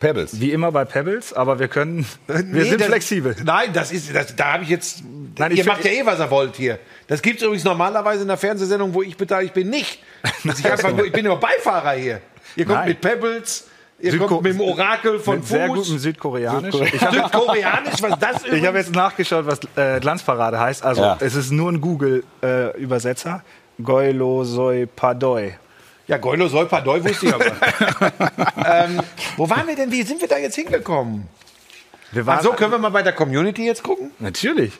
Pebbles. 0.00 0.38
Wie 0.38 0.50
immer 0.52 0.70
bei 0.70 0.84
Pebbles, 0.84 1.32
aber 1.32 1.58
wir 1.58 1.68
können, 1.68 2.04
wir 2.26 2.42
Nee, 2.42 2.64
sind 2.64 2.80
das- 2.80 2.88
flexibel. 2.88 3.36
Nein, 3.44 3.70
das 3.72 3.90
ist, 3.92 4.14
das, 4.14 4.36
da 4.36 4.54
habe 4.54 4.64
ich 4.64 4.68
jetzt. 4.68 5.02
Nein, 5.38 5.52
ich 5.52 5.58
ihr 5.58 5.64
find- 5.64 5.76
macht 5.76 5.84
ja 5.86 5.92
eh, 5.92 6.04
was 6.04 6.18
ihr 6.20 6.30
wollt 6.30 6.56
hier. 6.56 6.78
Das 7.06 7.22
gibt 7.22 7.36
es 7.38 7.42
übrigens 7.42 7.64
normalerweise 7.64 8.22
in 8.22 8.28
einer 8.28 8.36
Fernsehsendung, 8.36 8.92
wo 8.92 9.02
ich 9.02 9.16
beteiligt 9.16 9.54
bin, 9.54 9.70
nicht. 9.70 10.00
Ich, 10.44 10.70
einfach, 10.70 10.96
ich 10.98 11.12
bin 11.12 11.24
nur 11.24 11.38
Beifahrer 11.40 11.92
hier. 11.92 12.20
Ihr 12.56 12.66
kommt 12.66 12.78
Nein. 12.80 12.88
mit 12.88 13.00
Pebbles, 13.00 13.66
ihr 13.98 14.12
Südko- 14.12 14.26
kommt 14.26 14.42
mit 14.42 14.54
dem 14.54 14.60
Orakel 14.60 15.18
von 15.18 15.36
Mit 15.36 15.46
sehr 15.46 15.68
gutem 15.68 15.84
Fuß. 15.84 16.02
Südkoreanisch. 16.02 16.74
Ich 16.92 17.00
habe 17.02 17.16
Südkoreanisch, 17.16 18.02
was 18.02 18.18
das 18.18 18.36
übrigens? 18.44 18.58
ich 18.58 18.66
hab 18.66 18.74
jetzt 18.74 18.94
nachgeschaut, 18.94 19.46
was 19.46 19.60
äh, 19.76 20.00
Glanzparade 20.00 20.58
heißt. 20.60 20.84
Also 20.84 21.02
Ja. 21.02 21.16
es 21.20 21.34
ist 21.34 21.50
nur 21.50 21.70
ein 21.72 21.80
Google-Übersetzer. 21.80 23.42
Goilo 23.82 24.44
Soi 24.44 24.86
Padoi. 24.86 25.54
Ja, 26.06 26.18
Goilo 26.18 26.48
soll 26.48 26.66
Padoi 26.66 27.02
wusste 27.02 27.26
ich 27.26 27.34
aber. 27.34 27.46
ähm, 28.66 29.00
wo 29.36 29.48
waren 29.48 29.66
wir 29.66 29.74
denn? 29.74 29.90
Wie 29.90 30.02
sind 30.02 30.20
wir 30.20 30.28
da 30.28 30.36
jetzt 30.38 30.54
hingekommen? 30.54 31.26
Wir 32.12 32.26
waren 32.26 32.38
Ach 32.38 32.42
so, 32.44 32.52
können 32.52 32.70
wir 32.72 32.78
mal 32.78 32.90
bei 32.90 33.02
der 33.02 33.14
Community 33.14 33.64
jetzt 33.64 33.82
gucken? 33.82 34.10
Natürlich. 34.20 34.74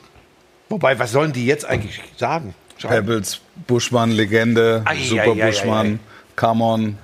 Wobei, 0.69 0.97
was 0.99 1.11
sollen 1.11 1.33
die 1.33 1.45
jetzt 1.45 1.65
eigentlich 1.65 2.01
sagen? 2.17 2.53
Schreiben. 2.77 3.07
Pebbles, 3.07 3.41
Buschmann, 3.67 4.11
Legende, 4.11 4.83
Super 5.03 5.23
ei, 5.31 5.45
Buschmann, 5.47 5.87
ei, 5.95 5.99
Come 6.35 6.63
on, 6.63 6.97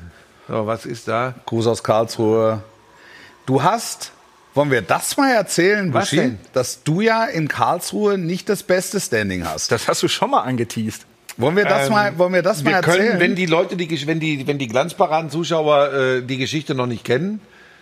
So, 0.52 0.68
was 0.68 0.86
ist 0.86 1.08
da? 1.08 1.34
Gruß 1.46 1.66
aus 1.68 1.82
Karlsruhe. 1.82 2.62
Du 3.46 3.64
hast, 3.64 4.12
wollen 4.54 4.70
wir 4.70 4.82
das 4.82 5.16
mal 5.16 5.32
erzählen, 5.32 5.94
Was 5.94 6.10
Buschi, 6.10 6.18
denn? 6.18 6.40
dass 6.52 6.84
du 6.84 7.00
ja 7.00 7.24
in 7.24 7.48
Karlsruhe 7.48 8.18
nicht 8.18 8.50
das 8.50 8.62
beste 8.62 9.00
Standing 9.00 9.46
hast. 9.48 9.72
Das 9.72 9.88
hast 9.88 10.04
du 10.04 10.10
schon 10.10 10.32
mal 10.32 10.42
angeteasst. 10.42 11.06
Wollen 11.38 11.56
wir 11.56 11.64
das 11.64 11.90
mal, 11.90 12.18
wollen 12.18 12.34
wir 12.34 12.42
das 12.42 12.64
mal 12.64 12.72
Ähm, 12.72 12.74
Wir 12.74 12.76
erzählen? 12.90 13.08
können, 13.12 13.20
wenn 13.22 13.36
die 13.36 13.46
Leute, 13.46 13.78
die, 13.78 14.06
wenn 14.08 14.20
die, 14.20 14.46
wenn 14.46 14.58
die 14.58 14.68
Glanzparaden-Zuschauer 14.68 15.94
äh, 15.94 16.22
die 16.22 16.36
Geschichte 16.38 16.76
noch 16.76 16.88
nicht 16.88 17.06
kennen, 17.06 17.40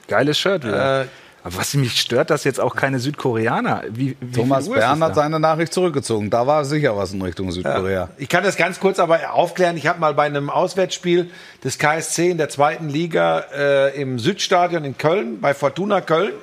Geiles 0.07 0.37
Shirt 0.37 0.63
wieder. 0.63 1.01
Äh, 1.01 1.05
Aber 1.43 1.57
was 1.57 1.73
mich 1.73 1.99
stört, 1.99 2.29
dass 2.29 2.43
jetzt 2.43 2.59
auch 2.59 2.75
keine 2.75 2.99
Südkoreaner. 2.99 3.83
Wie, 3.89 4.17
wie 4.19 4.31
Thomas 4.31 4.69
Bern 4.69 5.03
hat 5.03 5.15
seine 5.15 5.39
Nachricht 5.39 5.73
zurückgezogen. 5.73 6.29
Da 6.29 6.45
war 6.45 6.65
sicher 6.65 6.97
was 6.97 7.13
in 7.13 7.21
Richtung 7.21 7.51
Südkorea. 7.51 8.09
Ich 8.17 8.29
kann 8.29 8.43
das 8.43 8.57
ganz 8.57 8.79
kurz 8.79 8.99
aber 8.99 9.33
aufklären. 9.33 9.77
Ich 9.77 9.87
habe 9.87 9.99
mal 9.99 10.13
bei 10.13 10.25
einem 10.25 10.49
Auswärtsspiel 10.49 11.29
des 11.63 11.77
KSC 11.77 12.31
in 12.31 12.37
der 12.37 12.49
zweiten 12.49 12.89
Liga 12.89 13.45
äh, 13.55 14.01
im 14.01 14.19
Südstadion 14.19 14.83
in 14.83 14.97
Köln, 14.97 15.39
bei 15.39 15.53
Fortuna 15.53 16.01
Köln, 16.01 16.33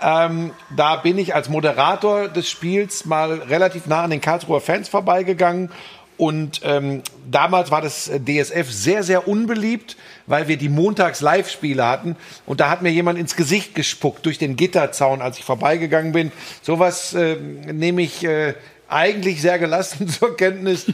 ähm, 0.00 0.52
da 0.76 0.96
bin 0.96 1.18
ich 1.18 1.34
als 1.34 1.48
Moderator 1.48 2.28
des 2.28 2.50
Spiels 2.50 3.06
mal 3.06 3.32
relativ 3.32 3.86
nah 3.86 4.02
an 4.02 4.10
den 4.10 4.20
Karlsruher 4.20 4.60
Fans 4.60 4.88
vorbeigegangen. 4.88 5.70
Und 6.18 6.60
ähm, 6.64 7.02
damals 7.30 7.70
war 7.70 7.82
das 7.82 8.08
äh, 8.08 8.20
DSF 8.20 8.70
sehr, 8.70 9.02
sehr 9.02 9.28
unbeliebt, 9.28 9.96
weil 10.26 10.48
wir 10.48 10.56
die 10.56 10.68
Montags-Live-Spiele 10.68 11.84
hatten. 11.86 12.16
Und 12.46 12.60
da 12.60 12.68
hat 12.70 12.82
mir 12.82 12.90
jemand 12.90 13.18
ins 13.18 13.36
Gesicht 13.36 13.74
gespuckt 13.74 14.26
durch 14.26 14.38
den 14.38 14.56
Gitterzaun, 14.56 15.22
als 15.22 15.38
ich 15.38 15.44
vorbeigegangen 15.44 16.12
bin. 16.12 16.32
Sowas 16.62 17.14
äh, 17.14 17.36
nehme 17.36 18.02
ich 18.02 18.24
äh, 18.24 18.54
eigentlich 18.88 19.40
sehr 19.42 19.58
gelassen 19.58 20.08
zur 20.08 20.36
Kenntnis. 20.36 20.86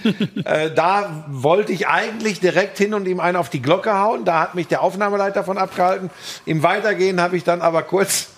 äh, 0.44 0.70
da 0.74 1.24
wollte 1.28 1.72
ich 1.72 1.88
eigentlich 1.88 2.40
direkt 2.40 2.78
hin 2.78 2.94
und 2.94 3.06
ihm 3.06 3.20
einen 3.20 3.36
auf 3.36 3.48
die 3.50 3.60
Glocke 3.62 3.94
hauen. 3.98 4.24
Da 4.24 4.40
hat 4.40 4.54
mich 4.54 4.68
der 4.68 4.82
Aufnahmeleiter 4.82 5.44
von 5.44 5.58
abgehalten. 5.58 6.10
Im 6.46 6.62
Weitergehen 6.62 7.20
habe 7.20 7.36
ich 7.36 7.44
dann 7.44 7.60
aber 7.62 7.82
kurz 7.82 8.28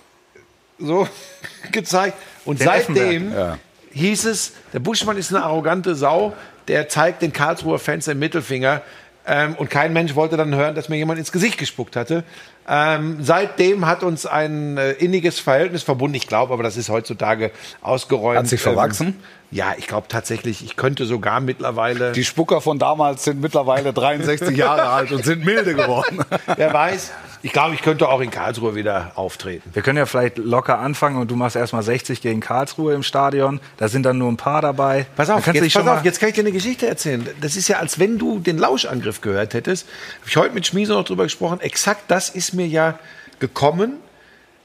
so 0.78 1.08
gezeigt. 1.72 2.16
Und 2.44 2.60
Den 2.60 2.64
seitdem 2.66 3.32
Ja. 3.34 3.58
hieß 3.92 4.24
es, 4.26 4.52
der 4.72 4.78
Buschmann 4.80 5.16
ist 5.16 5.34
eine 5.34 5.44
arrogante 5.44 5.94
Sau, 5.94 6.32
der 6.68 6.88
zeigt 6.88 7.22
den 7.22 7.32
Karlsruher 7.32 7.78
Fans 7.78 8.04
den 8.06 8.18
Mittelfinger. 8.18 8.82
Ähm, 9.26 9.54
und 9.56 9.70
kein 9.70 9.92
Mensch 9.92 10.14
wollte 10.14 10.36
dann 10.36 10.54
hören, 10.54 10.74
dass 10.74 10.88
mir 10.88 10.96
jemand 10.96 11.18
ins 11.18 11.32
Gesicht 11.32 11.58
gespuckt 11.58 11.96
hatte. 11.96 12.22
Ähm, 12.68 13.18
seitdem 13.20 13.86
hat 13.86 14.02
uns 14.02 14.24
ein 14.26 14.76
äh, 14.76 14.92
inniges 14.92 15.40
Verhältnis 15.40 15.82
verbunden. 15.82 16.14
Ich 16.14 16.26
glaube, 16.26 16.52
aber 16.52 16.62
das 16.62 16.76
ist 16.76 16.88
heutzutage 16.88 17.50
ausgeräumt. 17.80 18.38
Hat 18.38 18.48
sich 18.48 18.60
verwachsen? 18.60 19.08
Ähm, 19.08 19.14
ja, 19.50 19.74
ich 19.76 19.86
glaube 19.86 20.08
tatsächlich, 20.08 20.64
ich 20.64 20.76
könnte 20.76 21.06
sogar 21.06 21.40
mittlerweile, 21.40 22.12
Die 22.12 22.24
Spucker 22.24 22.60
von 22.60 22.78
damals 22.78 23.24
sind 23.24 23.40
mittlerweile 23.40 23.92
63 23.92 24.56
Jahre 24.56 24.88
alt 24.88 25.12
und 25.12 25.24
sind 25.24 25.44
milde 25.44 25.74
geworden. 25.74 26.18
wer 26.56 26.72
weiß, 26.72 27.12
ich 27.46 27.52
glaube, 27.52 27.76
ich 27.76 27.82
könnte 27.82 28.08
auch 28.08 28.20
in 28.20 28.32
Karlsruhe 28.32 28.74
wieder 28.74 29.12
auftreten. 29.14 29.70
Wir 29.72 29.80
können 29.80 29.98
ja 29.98 30.06
vielleicht 30.06 30.36
locker 30.36 30.80
anfangen 30.80 31.16
und 31.16 31.30
du 31.30 31.36
machst 31.36 31.54
erstmal 31.54 31.84
60 31.84 32.20
gegen 32.20 32.40
Karlsruhe 32.40 32.92
im 32.92 33.04
Stadion. 33.04 33.60
Da 33.76 33.86
sind 33.86 34.02
dann 34.02 34.18
nur 34.18 34.32
ein 34.32 34.36
paar 34.36 34.62
dabei. 34.62 35.06
Pass 35.14 35.30
auf, 35.30 35.46
jetzt, 35.46 35.74
pass 35.74 35.86
auf, 35.86 36.04
jetzt 36.04 36.18
kann 36.18 36.30
ich 36.30 36.34
dir 36.34 36.40
eine 36.40 36.50
Geschichte 36.50 36.88
erzählen. 36.88 37.24
Das 37.40 37.54
ist 37.54 37.68
ja, 37.68 37.78
als 37.78 38.00
wenn 38.00 38.18
du 38.18 38.40
den 38.40 38.58
Lauschangriff 38.58 39.20
gehört 39.20 39.54
hättest. 39.54 39.86
Habe 40.18 40.28
ich 40.28 40.36
heute 40.36 40.54
mit 40.54 40.66
Schmieso 40.66 40.94
noch 40.94 41.04
drüber 41.04 41.22
gesprochen. 41.22 41.60
Exakt 41.60 42.02
das 42.08 42.30
ist 42.30 42.52
mir 42.52 42.66
ja 42.66 42.98
gekommen, 43.38 43.98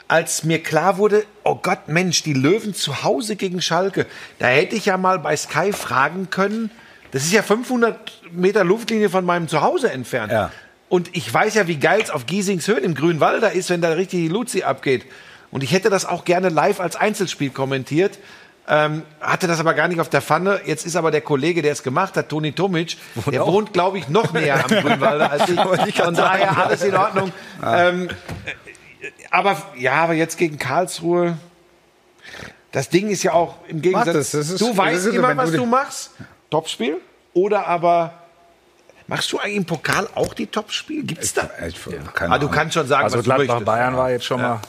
als 0.08 0.44
mir 0.44 0.64
klar 0.64 0.98
wurde, 0.98 1.24
oh 1.44 1.60
Gott, 1.62 1.88
Mensch, 1.88 2.24
die 2.24 2.34
Löwen 2.34 2.74
zu 2.74 3.04
Hause 3.04 3.36
gegen 3.36 3.62
Schalke. 3.62 4.08
Da 4.40 4.48
hätte 4.48 4.76
ich 4.76 4.88
ja 4.88 4.98
mal 4.98 5.20
bei 5.20 5.38
Sky 5.38 5.72
fragen 5.72 6.32
können. 6.32 6.72
Das 7.12 7.26
ist 7.26 7.32
ja 7.32 7.44
500 7.44 8.24
Meter 8.32 8.64
Luftlinie 8.64 9.12
von 9.12 9.24
meinem 9.24 9.48
Zuhause 9.48 9.92
entfernt. 9.92 10.32
Ja. 10.32 10.52
Und 10.92 11.16
ich 11.16 11.34
weiß 11.34 11.54
ja, 11.56 11.68
wie 11.68 11.78
geil 11.78 12.02
es 12.04 12.10
auf 12.10 12.26
Giesingshöhen 12.26 12.84
im 12.84 12.96
Grünwalder 12.96 13.54
ist, 13.54 13.70
wenn 13.70 13.80
da 13.80 13.90
richtig 13.94 14.20
die 14.20 14.28
Luzi 14.28 14.64
abgeht. 14.64 15.06
Und 15.50 15.64
ich 15.64 15.72
hätte 15.72 15.90
das 15.90 16.06
auch 16.06 16.26
gerne 16.26 16.50
live 16.50 16.82
als 16.82 16.98
Einzelspiel 16.98 17.50
kommentiert. 17.50 18.20
Ähm, 18.68 19.04
hatte 19.22 19.48
das 19.48 19.62
aber 19.62 19.74
gar 19.74 19.88
nicht 19.88 20.02
auf 20.02 20.10
der 20.10 20.22
Pfanne. 20.22 20.60
Jetzt 20.66 20.86
ist 20.86 20.98
aber 20.98 21.10
der 21.10 21.22
Kollege, 21.22 21.62
der 21.62 21.72
es 21.72 21.84
gemacht 21.84 22.18
hat, 22.18 22.28
Toni 22.28 22.52
Tomic, 22.52 22.98
der 23.32 23.46
wohnt, 23.48 23.72
glaube 23.72 24.00
ich, 24.00 24.10
noch 24.10 24.34
näher 24.34 24.64
am 24.64 24.70
Grünwalder 24.70 25.32
als 25.32 25.48
ich. 25.88 25.96
Von 25.96 26.14
daher 26.14 26.58
alles 26.58 26.84
in 26.84 26.94
Ordnung. 26.96 27.32
Ähm, 27.66 28.10
äh, 28.10 29.08
aber 29.32 29.62
ja, 29.78 29.94
aber 29.94 30.14
jetzt 30.14 30.38
gegen 30.38 30.60
Karlsruhe. 30.60 31.38
Das 32.74 32.90
Ding 32.90 33.10
ist 33.10 33.24
ja 33.24 33.32
auch 33.32 33.56
im 33.70 33.82
Gegensatz. 33.82 34.14
Das, 34.14 34.32
das 34.32 34.50
ist- 34.50 34.62
du 34.62 34.76
weißt 34.76 35.08
immer, 35.08 35.36
was 35.38 35.52
du 35.54 35.66
machst. 35.66 36.12
Topspiel. 36.50 36.98
Oder 37.34 37.66
aber 37.68 38.21
machst 39.12 39.32
du 39.32 39.38
eigentlich 39.40 39.58
im 39.58 39.66
Pokal 39.66 40.08
auch 40.16 40.34
die 40.34 40.48
Topspiele? 40.48 41.04
Gibt's 41.04 41.34
da? 41.36 41.48
Ich, 41.68 41.76
keine 42.16 42.34
Ah, 42.34 42.40
du 42.40 42.50
kannst 42.50 42.74
schon 42.74 42.88
sagen, 42.88 43.04
Also 43.04 43.18
was 43.20 43.24
du 43.26 43.28
Gladbach 43.28 43.46
möchtest. 43.48 43.66
Bayern 43.66 43.96
war 43.98 44.10
jetzt 44.10 44.26
schon 44.26 44.42
mal. 44.42 44.60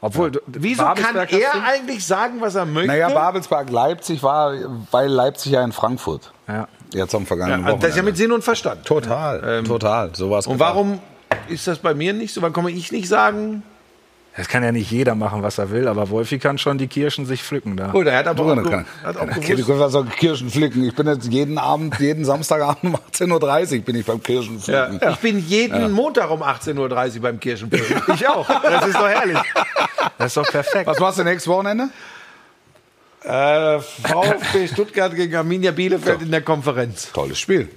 Obwohl, 0.00 0.30
du- 0.30 0.40
Wieso 0.46 0.84
kann 0.84 0.94
Babelsberg 0.96 1.32
er 1.32 1.50
du? 1.54 1.58
eigentlich 1.66 2.06
sagen, 2.06 2.34
was 2.40 2.54
er 2.54 2.66
möchte? 2.66 2.86
Naja, 2.86 3.08
Babelsberg-Leipzig 3.08 4.22
war, 4.22 4.52
weil 4.92 5.08
Leipzig 5.08 5.50
ja 5.52 5.64
in 5.64 5.72
Frankfurt. 5.72 6.32
Ja. 6.46 6.68
Jetzt 6.92 7.14
am 7.16 7.26
vergangenen 7.26 7.66
Ja, 7.66 7.72
das 7.72 7.90
ist 7.90 7.96
ja 7.96 8.02
mit 8.02 8.14
Wochenende. 8.14 8.16
Sinn 8.18 8.32
und 8.32 8.44
Verstand. 8.44 8.84
Total, 8.84 9.64
total. 9.64 10.14
So 10.14 10.30
war's 10.30 10.46
Und 10.46 10.60
warum 10.60 11.00
ist 11.48 11.66
das 11.66 11.78
bei 11.80 11.94
mir 11.94 12.12
nicht 12.12 12.32
so? 12.32 12.40
Wann 12.42 12.52
komme 12.52 12.70
ich 12.70 12.92
nicht 12.92 13.08
sagen? 13.08 13.64
Das 14.38 14.46
kann 14.46 14.62
ja 14.62 14.70
nicht 14.70 14.88
jeder 14.92 15.16
machen, 15.16 15.42
was 15.42 15.58
er 15.58 15.72
will, 15.72 15.88
aber 15.88 16.10
Wolfi 16.10 16.38
kann 16.38 16.58
schon 16.58 16.78
die 16.78 16.86
Kirschen 16.86 17.26
sich 17.26 17.42
pflücken 17.42 17.76
da. 17.76 17.88
Gut, 17.88 18.06
er 18.06 18.18
hat 18.18 18.28
aber 18.28 18.44
So, 18.44 18.52
auch, 18.52 18.70
kann, 18.70 18.86
hat 19.02 19.16
auch 19.16 19.22
okay, 19.22 19.56
du 19.56 19.66
kannst 19.66 19.82
also 19.82 20.04
Kirschen 20.04 20.48
pflücken. 20.48 20.84
Ich 20.84 20.94
bin 20.94 21.08
jetzt 21.08 21.26
jeden 21.26 21.58
Abend, 21.58 21.98
jeden 21.98 22.24
Samstagabend 22.24 22.84
um 22.84 23.00
18.30 23.12 23.78
Uhr 23.78 23.82
bin 23.82 23.96
ich 23.96 24.06
beim 24.06 24.22
Kirschen 24.22 24.62
ja. 24.66 24.86
pflücken. 24.86 25.10
Ich 25.10 25.16
bin 25.16 25.38
jeden 25.40 25.90
Montag 25.90 26.30
um 26.30 26.44
18.30 26.44 27.16
Uhr 27.16 27.20
beim 27.22 27.40
Kirchenpöbel. 27.40 28.00
Ich 28.14 28.28
auch. 28.28 28.48
Das 28.62 28.86
ist 28.86 28.94
doch 28.94 29.08
herrlich. 29.08 29.38
Das 30.18 30.28
ist 30.28 30.36
doch 30.36 30.48
perfekt. 30.48 30.86
Was 30.86 31.00
machst 31.00 31.18
du 31.18 31.24
nächstes 31.24 31.48
Wochenende? 31.48 31.88
äh, 33.24 33.80
VfB 33.80 34.68
Stuttgart 34.68 35.14
gegen 35.16 35.34
Arminia 35.34 35.72
Bielefeld 35.72 36.22
in 36.22 36.30
der 36.30 36.42
Konferenz. 36.42 37.10
Tolles 37.12 37.40
Spiel. 37.40 37.68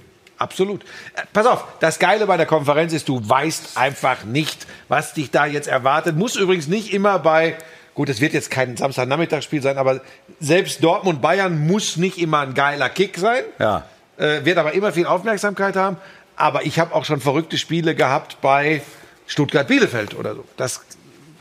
Absolut. 0.42 0.82
Äh, 1.14 1.22
Pass 1.32 1.46
auf, 1.46 1.64
das 1.78 2.00
Geile 2.00 2.26
bei 2.26 2.36
der 2.36 2.46
Konferenz 2.46 2.92
ist, 2.92 3.08
du 3.08 3.20
weißt 3.26 3.76
einfach 3.78 4.24
nicht, 4.24 4.66
was 4.88 5.14
dich 5.14 5.30
da 5.30 5.46
jetzt 5.46 5.68
erwartet. 5.68 6.16
Muss 6.16 6.34
übrigens 6.34 6.66
nicht 6.66 6.92
immer 6.92 7.20
bei, 7.20 7.56
gut, 7.94 8.08
es 8.08 8.20
wird 8.20 8.32
jetzt 8.32 8.50
kein 8.50 8.76
Samstagnachmittagsspiel 8.76 9.62
sein, 9.62 9.78
aber 9.78 10.00
selbst 10.40 10.82
Dortmund-Bayern 10.82 11.64
muss 11.64 11.96
nicht 11.96 12.18
immer 12.18 12.40
ein 12.40 12.54
geiler 12.54 12.88
Kick 12.88 13.18
sein. 13.18 13.44
Ja. 13.60 13.84
Äh, 14.16 14.44
wird 14.44 14.58
aber 14.58 14.72
immer 14.72 14.92
viel 14.92 15.06
Aufmerksamkeit 15.06 15.76
haben. 15.76 15.96
Aber 16.34 16.66
ich 16.66 16.80
habe 16.80 16.92
auch 16.92 17.04
schon 17.04 17.20
verrückte 17.20 17.56
Spiele 17.56 17.94
gehabt 17.94 18.38
bei 18.40 18.82
Stuttgart-Bielefeld 19.28 20.14
oder 20.18 20.34
so. 20.34 20.44
Das, 20.56 20.80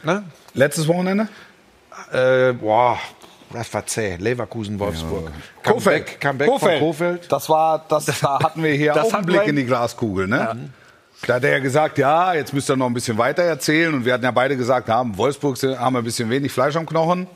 ne? 0.04 0.24
Letztes 0.54 0.88
Wochenende? 0.88 1.28
Äh, 2.12 2.54
boah, 2.54 3.00
das 3.54 3.74
war 3.74 3.86
zäh. 3.86 4.16
Leverkusen, 4.18 4.80
Wolfsburg. 4.80 5.32
Comeback, 5.64 6.20
Comeback 6.20 6.48
von 6.48 6.80
Kofeld. 6.80 7.32
Das 7.32 7.50
war, 7.50 7.86
das, 7.88 8.06
da 8.22 8.40
hatten 8.40 8.64
wir 8.64 8.74
hier 8.74 9.02
auch 9.02 9.14
einen 9.14 9.26
Blick 9.26 9.48
in 9.48 9.56
die 9.56 9.66
Glaskugel, 9.66 10.28
ne? 10.28 10.70
Da 11.28 11.36
hat 11.36 11.44
er 11.44 11.52
ja 11.52 11.60
gesagt, 11.60 11.98
ja, 11.98 12.34
jetzt 12.34 12.54
müsst 12.54 12.70
ihr 12.70 12.76
noch 12.76 12.88
ein 12.88 12.94
bisschen 12.94 13.18
weiter 13.18 13.44
erzählen. 13.44 13.94
Und 13.94 14.06
wir 14.06 14.14
hatten 14.14 14.24
ja 14.24 14.32
beide 14.32 14.58
gesagt, 14.58 14.88
ja, 14.88 15.02
in 15.02 15.18
Wolfsburg 15.18 15.62
haben 15.62 15.94
wir 15.94 16.00
ein 16.00 16.04
bisschen 16.04 16.30
wenig 16.30 16.52
Fleisch 16.52 16.76
am 16.76 16.86
Knochen. 16.86 17.28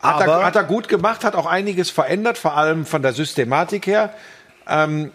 Hat 0.00 0.20
er, 0.20 0.44
hat 0.44 0.56
er 0.56 0.64
gut 0.64 0.88
gemacht, 0.88 1.24
hat 1.24 1.34
auch 1.34 1.46
einiges 1.46 1.90
verändert, 1.90 2.36
vor 2.36 2.56
allem 2.56 2.84
von 2.84 3.00
der 3.00 3.14
Systematik 3.14 3.86
her. 3.86 4.12
Ähm, 4.68 5.10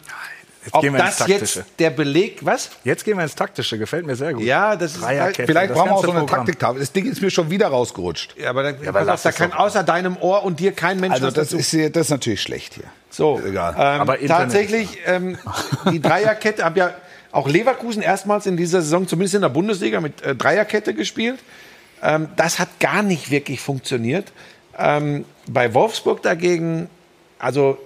Jetzt 0.63 0.73
ob 0.75 0.81
gehen 0.81 0.93
wir 0.93 0.99
ins 0.99 1.17
das 1.17 1.27
Taktische. 1.27 1.59
jetzt 1.59 1.79
der 1.79 1.89
Beleg, 1.89 2.45
was? 2.45 2.69
Jetzt 2.83 3.03
gehen 3.03 3.17
wir 3.17 3.23
ins 3.23 3.33
Taktische, 3.35 3.77
gefällt 3.79 4.05
mir 4.05 4.15
sehr 4.15 4.33
gut. 4.33 4.43
Ja, 4.43 4.75
das 4.75 4.95
ist 4.95 5.05
halt. 5.05 5.35
Vielleicht 5.35 5.73
brauchen 5.73 5.89
wir 5.89 5.95
auch 5.95 6.05
so 6.05 6.11
eine. 6.11 6.25
Taktiktafel. 6.25 6.79
Das 6.79 6.91
Ding 6.91 7.05
ist 7.11 7.21
mir 7.21 7.31
schon 7.31 7.49
wieder 7.49 7.67
rausgerutscht. 7.69 8.35
ja, 8.37 8.49
aber, 8.51 8.63
dann, 8.63 8.75
aber 8.75 8.91
pass 8.91 9.01
auf, 9.01 9.07
lass 9.07 9.21
da 9.23 9.31
kann 9.31 9.53
außer 9.53 9.83
deinem 9.83 10.17
Ohr 10.17 10.43
und 10.43 10.59
dir 10.59 10.71
kein 10.71 10.99
Mensch 10.99 11.13
Also 11.15 11.31
das 11.31 11.49
dazu. 11.49 11.57
ist, 11.57 11.95
das 11.95 12.05
ist 12.05 12.09
natürlich 12.11 12.41
schlecht 12.43 12.75
hier. 12.75 12.83
So, 13.09 13.41
Egal. 13.45 13.73
Ähm, 13.73 14.01
Aber 14.01 14.19
Internet. 14.19 14.43
tatsächlich, 14.43 14.99
ähm, 15.05 15.37
die 15.91 15.99
Dreierkette 15.99 16.63
haben 16.63 16.75
ja 16.75 16.91
auch 17.31 17.47
Leverkusen 17.47 18.01
erstmals 18.01 18.45
in 18.45 18.55
dieser 18.55 18.81
Saison, 18.81 19.07
zumindest 19.07 19.35
in 19.35 19.41
der 19.41 19.49
Bundesliga, 19.49 19.99
mit 19.99 20.21
äh, 20.21 20.35
Dreierkette 20.35 20.93
gespielt. 20.93 21.39
Ähm, 22.03 22.29
das 22.35 22.59
hat 22.59 22.79
gar 22.79 23.01
nicht 23.03 23.31
wirklich 23.31 23.59
funktioniert. 23.61 24.31
Ähm, 24.77 25.25
bei 25.47 25.73
Wolfsburg 25.73 26.21
dagegen, 26.21 26.89
also 27.39 27.77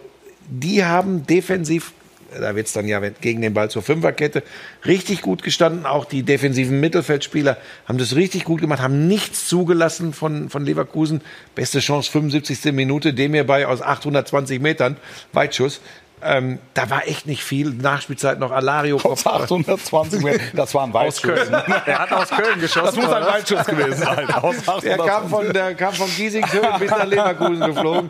die 0.48 0.86
haben 0.86 1.26
defensiv, 1.26 1.94
da 2.40 2.56
wird 2.56 2.68
es 2.68 2.74
dann 2.74 2.88
ja 2.88 3.00
gegen 3.00 3.42
den 3.42 3.54
Ball 3.54 3.70
zur 3.70 3.82
Fünferkette, 3.82 4.44
richtig 4.86 5.22
gut 5.22 5.44
gestanden. 5.44 5.86
Auch 5.86 6.06
die 6.06 6.24
defensiven 6.24 6.80
Mittelfeldspieler 6.80 7.58
haben 7.88 7.98
das 7.98 8.16
richtig 8.16 8.44
gut 8.44 8.62
gemacht, 8.62 8.82
haben 8.82 9.08
nichts 9.08 9.48
zugelassen 9.48 10.14
von, 10.14 10.50
von 10.50 10.66
Leverkusen. 10.66 11.22
Beste 11.56 11.80
Chance, 11.80 12.12
75. 12.12 12.72
Minute, 12.74 13.14
dem 13.14 13.34
hier 13.34 13.46
bei 13.46 13.68
aus 13.68 13.82
820 13.82 14.62
Metern, 14.62 14.98
Weitschuss. 15.34 15.82
Ähm, 16.22 16.60
da 16.74 16.90
war 16.90 17.08
echt 17.08 17.28
nicht 17.28 17.44
viel. 17.44 17.70
Nachspielzeit 17.70 18.40
noch 18.40 18.52
Alario. 18.52 18.98
Aus 18.98 19.28
820 19.28 20.24
Meter. 20.24 20.42
Das 20.54 20.74
war 20.74 20.86
ein 20.86 20.94
Weitschuss. 20.94 21.40
Er 21.86 22.00
hat 22.00 22.12
aus 22.12 22.30
Köln 22.30 22.60
geschossen. 22.60 22.86
Das 22.86 22.96
muss 22.96 23.14
ein? 23.14 23.26
Weitschuss 23.26 23.66
gewesen 23.66 24.04
sein. 24.04 24.30
820. 24.30 24.98
kam 24.98 25.30
von, 25.30 25.54
der 25.54 25.76
kam 25.76 25.94
von 25.94 26.08
Giesingshöhen 26.08 26.80
bis 26.80 26.90
nach 26.90 27.06
Leverkusen 27.06 27.60
geflogen. 27.60 28.10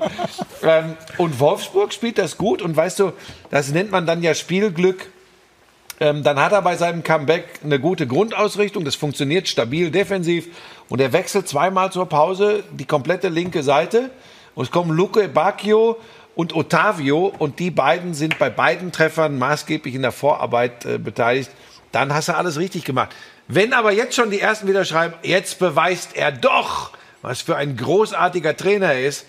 Ähm, 0.64 0.98
und 1.18 1.40
Wolfsburg 1.40 1.92
spielt 1.94 2.18
das 2.18 2.38
gut. 2.38 2.62
Und 2.62 2.78
weißt 2.78 3.00
du, 3.00 3.14
das 3.50 3.70
nennt 3.70 3.92
man 3.92 4.06
dann 4.06 4.22
ja 4.22 4.34
Spielglück. 4.34 5.08
Ähm, 6.00 6.24
dann 6.24 6.40
hat 6.40 6.52
er 6.52 6.62
bei 6.62 6.76
seinem 6.78 7.04
Comeback 7.04 7.60
eine 7.64 7.80
gute 7.80 8.08
Grundausrichtung. 8.08 8.86
Das 8.86 8.96
funktioniert 8.96 9.48
stabil 9.48 9.92
defensiv. 9.92 10.48
Und 10.90 11.02
er 11.02 11.12
wechselt 11.12 11.48
zweimal 11.48 11.92
zur 11.92 12.08
Pause 12.08 12.64
die 12.72 12.86
komplette 12.86 13.30
linke 13.30 13.64
Seite. 13.64 14.12
Und 14.54 14.66
es 14.66 14.72
kommen 14.72 14.92
Luke 14.96 15.28
Bacchio 15.28 15.98
und 16.36 16.56
Otavio. 16.56 17.34
Und 17.40 17.60
die 17.60 17.72
beiden 17.72 18.14
sind 18.14 18.38
bei 18.40 18.50
beiden 18.50 18.92
Treffern 18.92 19.38
maßgeblich 19.38 19.96
in 19.96 20.02
der 20.02 20.12
Vorarbeit 20.12 20.86
äh, 20.86 20.98
beteiligt. 20.98 21.50
Dann 21.92 22.14
hast 22.14 22.28
du 22.30 22.36
alles 22.36 22.58
richtig 22.60 22.84
gemacht. 22.84 23.10
Wenn 23.48 23.74
aber 23.74 23.92
jetzt 23.92 24.16
schon 24.16 24.32
die 24.32 24.40
Ersten 24.42 24.68
wieder 24.68 24.86
schreiben, 24.86 25.14
jetzt 25.24 25.60
beweist 25.60 26.16
er 26.16 26.32
doch, 26.32 26.92
was 27.22 27.42
für 27.42 27.56
ein 27.56 27.78
großartiger 27.78 28.58
Trainer 28.58 28.88
er 28.94 29.06
ist, 29.08 29.26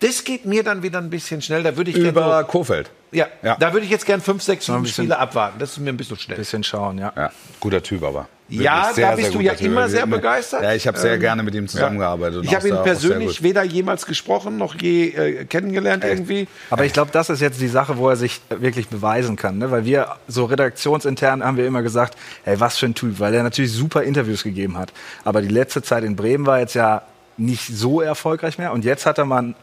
das 0.00 0.24
geht 0.24 0.44
mir 0.44 0.64
dann 0.64 0.82
wieder 0.82 0.98
ein 0.98 1.10
bisschen 1.10 1.40
schnell. 1.42 1.62
Da 1.62 1.76
würde 1.76 1.90
ich 1.90 1.96
gerne 1.96 2.08
Über 2.10 2.40
so, 2.40 2.46
Kofeld. 2.46 2.90
ja, 3.12 3.28
Ja. 3.42 3.56
da 3.56 3.72
würde 3.72 3.84
ich 3.86 3.90
jetzt 3.92 4.04
gern 4.04 4.20
fünf, 4.20 4.42
sechs, 4.42 4.66
sieben 4.66 4.84
Spiele 4.84 5.16
abwarten. 5.16 5.58
Das 5.60 5.70
ist 5.70 5.78
mir 5.78 5.90
ein 5.90 5.96
bisschen 5.96 6.18
schnell. 6.18 6.36
Bisschen 6.36 6.64
schauen, 6.64 6.98
ja. 6.98 7.12
Ja, 7.16 7.30
guter 7.60 7.82
Typ 7.82 8.02
aber. 8.02 8.28
Ja, 8.52 8.88
Wirklich 8.88 9.06
da 9.06 9.14
bist 9.16 9.34
du 9.34 9.40
ja 9.40 9.52
immer 9.52 9.88
sehr 9.88 10.06
begeistert. 10.06 10.62
Ja, 10.62 10.74
ich 10.74 10.86
habe 10.86 10.98
sehr 10.98 11.14
Ähm, 11.14 11.20
gerne 11.20 11.42
mit 11.42 11.54
ihm 11.54 11.66
zusammengearbeitet. 11.68 12.44
Ich 12.44 12.54
habe 12.54 12.68
ihn 12.68 12.74
sehr- 12.74 12.76
sehr 12.76 12.82
persönlich 12.84 13.42
weder 13.42 13.62
jemals 13.62 14.04
gesprochen 14.06 14.58
noch 14.58 14.74
je 14.80 15.08
äh, 15.08 15.44
kennengelernt 15.46 16.04
irgendwie. 16.04 16.46
Aber 16.70 16.84
ich 16.84 16.92
glaube, 16.92 17.10
das 17.12 17.30
ist 17.30 17.40
jetzt 17.40 17.60
die 17.60 17.68
Sache, 17.68 17.96
wo 17.96 18.08
er 18.10 18.16
sich 18.16 18.40
wirklich 18.50 18.88
beweisen 18.88 19.36
kann. 19.36 19.58
Ne? 19.58 19.70
Weil 19.70 19.84
wir 19.86 20.16
so 20.28 20.44
redaktionsintern 20.44 21.42
haben 21.42 21.56
wir 21.56 21.66
immer 21.66 21.82
gesagt, 21.82 22.16
ey, 22.44 22.60
was 22.60 22.76
für 22.78 22.86
ein 22.86 22.94
Typ, 22.94 23.18
weil 23.20 23.32
er 23.34 23.42
natürlich 23.42 23.72
super 23.72 24.02
Interviews 24.02 24.42
gegeben 24.42 24.76
hat. 24.76 24.92
Aber 25.24 25.40
die 25.40 25.48
letzte 25.48 25.82
Zeit 25.82 26.04
in 26.04 26.14
Bremen 26.16 26.44
war 26.46 26.58
jetzt 26.58 26.74
ja 26.74 27.02
nicht 27.38 27.66
so 27.66 28.00
erfolgreich 28.02 28.58
mehr. 28.58 28.72
Und 28.72 28.84
jetzt 28.84 29.06
hat 29.06 29.16
er 29.18 29.24
mal 29.24 29.54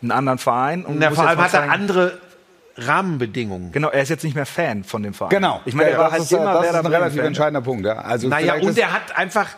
einen 0.00 0.10
anderen 0.10 0.38
Verein. 0.38 0.84
Und 0.86 0.98
Na, 0.98 1.10
vor 1.10 1.28
allem 1.28 1.38
hat 1.38 1.52
er 1.54 1.70
andere 1.70 2.18
Rahmenbedingungen. 2.76 3.72
Genau, 3.72 3.88
er 3.88 4.02
ist 4.02 4.08
jetzt 4.08 4.24
nicht 4.24 4.34
mehr 4.34 4.46
Fan 4.46 4.84
von 4.84 5.02
dem 5.02 5.14
Verein. 5.14 5.30
Genau. 5.30 5.60
Ich 5.64 5.74
meine, 5.74 5.90
er 5.90 5.94
Ja, 5.94 5.98
war 5.98 6.04
das 6.06 6.12
halt 6.12 6.22
ist, 6.22 6.32
immer 6.32 6.52
das 6.54 6.66
ist 6.66 6.74
ein 6.74 6.86
relativ 6.86 6.90
Bremen-Fan. 7.00 7.26
entscheidender 7.26 7.60
Punkt. 7.60 7.86
Ja. 7.86 7.94
Also 7.98 8.28
Naja, 8.28 8.54
und 8.54 8.78
er 8.78 8.92
hat 8.92 9.16
einfach 9.16 9.48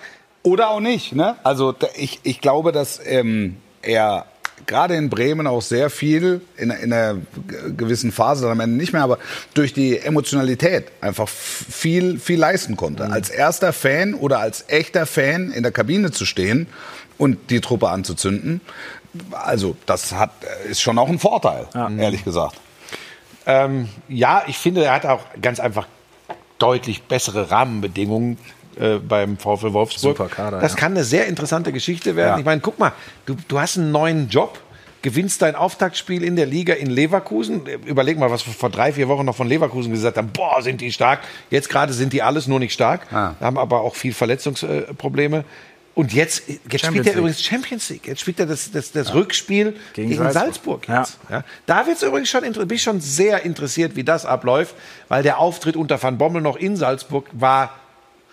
Oder 0.42 0.68
auch 0.70 0.80
nicht. 0.80 1.14
Ne? 1.14 1.36
Also 1.44 1.74
ich, 1.96 2.20
ich 2.22 2.40
glaube, 2.40 2.72
dass 2.72 3.00
ähm, 3.04 3.56
er 3.82 4.26
gerade 4.66 4.94
in 4.96 5.10
Bremen 5.10 5.46
auch 5.46 5.62
sehr 5.62 5.90
viel 5.90 6.40
in, 6.56 6.70
in 6.70 6.92
einer 6.92 7.18
gewissen 7.76 8.12
Phase, 8.12 8.42
dann 8.42 8.52
am 8.52 8.60
Ende 8.60 8.76
nicht 8.76 8.92
mehr, 8.92 9.02
aber 9.02 9.18
durch 9.52 9.72
die 9.74 9.98
Emotionalität 9.98 10.86
einfach 11.00 11.28
viel, 11.28 12.18
viel 12.18 12.38
leisten 12.38 12.76
konnte. 12.76 13.04
Als 13.10 13.30
erster 13.30 13.72
Fan 13.72 14.14
oder 14.14 14.38
als 14.38 14.64
echter 14.68 15.06
Fan 15.06 15.50
in 15.50 15.62
der 15.64 15.72
Kabine 15.72 16.10
zu 16.12 16.24
stehen 16.24 16.66
und 17.18 17.50
die 17.50 17.60
Truppe 17.60 17.88
anzuzünden, 17.90 18.60
also 19.32 19.76
das 19.86 20.12
hat, 20.12 20.30
ist 20.68 20.80
schon 20.80 20.98
auch 20.98 21.08
ein 21.08 21.18
Vorteil, 21.18 21.66
ehrlich 21.98 22.24
gesagt. 22.24 22.56
Ähm, 23.46 23.88
ja, 24.08 24.44
ich 24.46 24.58
finde, 24.58 24.84
er 24.84 24.94
hat 24.94 25.06
auch 25.06 25.20
ganz 25.40 25.60
einfach 25.60 25.86
deutlich 26.58 27.02
bessere 27.02 27.50
Rahmenbedingungen 27.50 28.38
äh, 28.76 28.96
beim 28.96 29.36
VfL 29.36 29.72
Wolfsburg. 29.72 30.16
Super 30.16 30.28
Kader, 30.28 30.60
das 30.60 30.72
ja. 30.72 30.78
kann 30.78 30.92
eine 30.92 31.04
sehr 31.04 31.26
interessante 31.26 31.72
Geschichte 31.72 32.16
werden. 32.16 32.34
Ja. 32.34 32.38
Ich 32.38 32.44
meine, 32.44 32.60
guck 32.60 32.78
mal, 32.78 32.92
du, 33.26 33.36
du 33.48 33.58
hast 33.58 33.76
einen 33.76 33.92
neuen 33.92 34.28
Job, 34.28 34.60
gewinnst 35.02 35.42
dein 35.42 35.54
Auftaktspiel 35.54 36.24
in 36.24 36.34
der 36.34 36.46
Liga 36.46 36.72
in 36.72 36.88
Leverkusen. 36.88 37.66
Überleg 37.84 38.18
mal, 38.18 38.30
was 38.30 38.46
wir 38.46 38.54
vor 38.54 38.70
drei, 38.70 38.92
vier 38.92 39.06
Wochen 39.08 39.26
noch 39.26 39.36
von 39.36 39.46
Leverkusen 39.46 39.92
gesagt 39.92 40.16
haben. 40.16 40.30
Boah, 40.32 40.62
sind 40.62 40.80
die 40.80 40.90
stark. 40.90 41.20
Jetzt 41.50 41.68
gerade 41.68 41.92
sind 41.92 42.14
die 42.14 42.22
alles 42.22 42.46
nur 42.46 42.58
nicht 42.58 42.72
stark, 42.72 43.12
Ah. 43.12 43.34
haben 43.40 43.58
aber 43.58 43.82
auch 43.82 43.94
viel 43.96 44.14
Verletzungsprobleme. 44.14 45.44
Und 45.94 46.12
jetzt, 46.12 46.48
jetzt 46.48 46.58
spielt 46.64 46.80
Champions 46.80 47.06
er 47.06 47.12
League. 47.12 47.18
übrigens 47.18 47.42
Champions 47.42 47.88
League. 47.90 48.06
Jetzt 48.08 48.20
spielt 48.20 48.40
er 48.40 48.46
das, 48.46 48.72
das, 48.72 48.90
das 48.90 49.14
Rückspiel 49.14 49.76
gegen, 49.92 50.10
Gegen 50.10 50.32
Salzburg. 50.32 50.86
Salzburg. 50.86 50.88
Ja. 50.88 51.00
jetzt. 51.00 51.18
Ja. 51.30 51.44
Da 51.66 51.86
wird's 51.86 52.02
übrigens 52.02 52.28
schon, 52.28 52.42
bin 52.42 52.70
ich 52.72 52.82
schon 52.82 53.00
sehr 53.00 53.44
interessiert, 53.44 53.94
wie 53.94 54.02
das 54.02 54.26
abläuft, 54.26 54.74
weil 55.08 55.22
der 55.22 55.38
Auftritt 55.38 55.76
unter 55.76 56.02
Van 56.02 56.18
Bommel 56.18 56.42
noch 56.42 56.56
in 56.56 56.76
Salzburg 56.76 57.26
war 57.32 57.78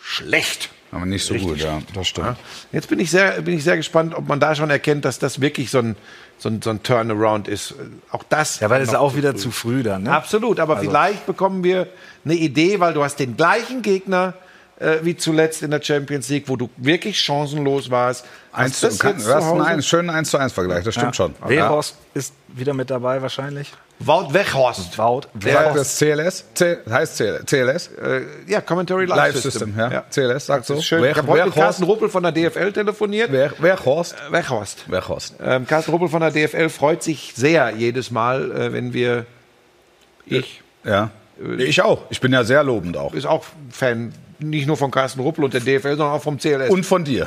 schlecht. 0.01 0.69
Aber 0.91 1.05
nicht 1.05 1.23
so 1.23 1.35
gut, 1.35 1.57
ja, 1.59 1.79
das 1.93 2.07
stimmt. 2.07 2.35
Jetzt 2.73 2.89
bin 2.89 2.99
ich 2.99 3.11
sehr, 3.11 3.41
bin 3.43 3.55
ich 3.55 3.63
sehr 3.63 3.77
gespannt, 3.77 4.13
ob 4.13 4.27
man 4.27 4.41
da 4.41 4.55
schon 4.55 4.69
erkennt, 4.69 5.05
dass 5.05 5.19
das 5.19 5.39
wirklich 5.39 5.69
so 5.69 5.77
ein, 5.79 5.95
so 6.37 6.49
ein, 6.49 6.61
so 6.61 6.69
ein 6.69 6.83
Turnaround 6.83 7.47
ist. 7.47 7.75
Auch 8.11 8.23
das. 8.27 8.59
Ja, 8.59 8.69
weil 8.69 8.81
es 8.81 8.93
auch 8.93 9.15
wieder 9.15 9.31
früh. 9.31 9.39
zu 9.39 9.51
früh 9.51 9.83
dann. 9.83 10.03
Ne? 10.03 10.11
Absolut, 10.11 10.59
aber 10.59 10.79
vielleicht 10.79 11.25
bekommen 11.25 11.63
wir 11.63 11.87
eine 12.25 12.33
Idee, 12.33 12.81
weil 12.81 12.93
du 12.93 13.03
hast 13.03 13.19
den 13.19 13.37
gleichen 13.37 13.83
Gegner 13.83 14.33
äh, 14.81 14.99
wie 15.03 15.15
zuletzt 15.15 15.61
in 15.63 15.71
der 15.71 15.81
Champions 15.81 16.27
League, 16.29 16.45
wo 16.47 16.55
du 16.55 16.69
wirklich 16.77 17.19
chancenlos 17.19 17.89
warst. 17.89 18.25
Eins 18.51 18.79
zu, 18.79 18.89
kann, 18.97 19.17
du 19.17 19.23
hast 19.33 19.45
zu 19.47 19.53
einen 19.53 19.61
eins, 19.61 19.87
schönen 19.87 20.09
1 20.09 20.29
zu 20.29 20.37
1 20.37 20.51
Vergleich, 20.51 20.83
das 20.83 20.95
stimmt 20.95 21.15
schon. 21.15 21.33
Weghorst 21.45 21.95
ist 22.13 22.33
wieder 22.49 22.73
mit 22.73 22.89
dabei 22.89 23.21
wahrscheinlich. 23.21 23.71
Wout 23.99 24.33
Weghorst. 24.33 24.97
Wout. 24.97 25.21
Sagt 25.39 25.75
das 25.77 25.97
CLS? 25.99 26.45
C 26.55 26.77
heißt 26.89 27.17
CL 27.17 27.43
CLS? 27.45 27.87
Äh, 28.01 28.21
ja, 28.47 28.59
Commentary 28.61 29.05
Live, 29.05 29.17
Live 29.17 29.33
System. 29.41 29.73
System, 29.73 29.91
ja. 29.91 30.03
CLS, 30.09 30.45
sagt 30.47 30.65
so. 30.65 30.81
Schön. 30.81 31.03
Wer- 31.03 31.11
ich 31.11 31.17
habe 31.17 31.27
heute 31.27 31.45
mit 31.45 31.53
Carsten 31.53 31.83
Ruppel 31.83 32.09
von 32.09 32.23
der 32.23 32.31
DFL 32.31 32.71
telefoniert. 32.73 33.31
Wer, 33.31 33.53
wer 33.59 33.85
Horst? 33.85 34.15
Äh, 34.27 34.31
Weghorst. 34.33 34.85
Wer 34.87 35.07
Horst? 35.07 35.35
Ähm, 35.41 35.67
Carsten 35.67 35.91
Ruppel 35.91 36.09
von 36.09 36.21
der 36.21 36.31
DFL 36.31 36.69
freut 36.69 37.03
sich 37.03 37.33
sehr 37.35 37.69
jedes 37.77 38.09
Mal, 38.09 38.51
äh, 38.51 38.73
wenn 38.73 38.93
wir. 38.93 39.27
Ich 40.25 40.61
Ja. 40.83 41.11
Ich 41.57 41.81
auch. 41.81 42.01
Ich 42.09 42.21
bin 42.21 42.33
ja 42.33 42.43
sehr 42.43 42.63
lobend 42.63 42.97
auch. 42.97 43.13
ist 43.13 43.25
auch 43.25 43.45
Fan 43.71 44.13
nicht 44.41 44.67
nur 44.67 44.77
von 44.77 44.91
Carsten 44.91 45.19
Ruppel 45.21 45.43
und 45.43 45.53
der 45.53 45.61
DFL, 45.61 45.95
sondern 45.97 46.11
auch 46.11 46.21
vom 46.23 46.37
CLS. 46.37 46.69
Und 46.69 46.85
von 46.85 47.03
dir. 47.03 47.25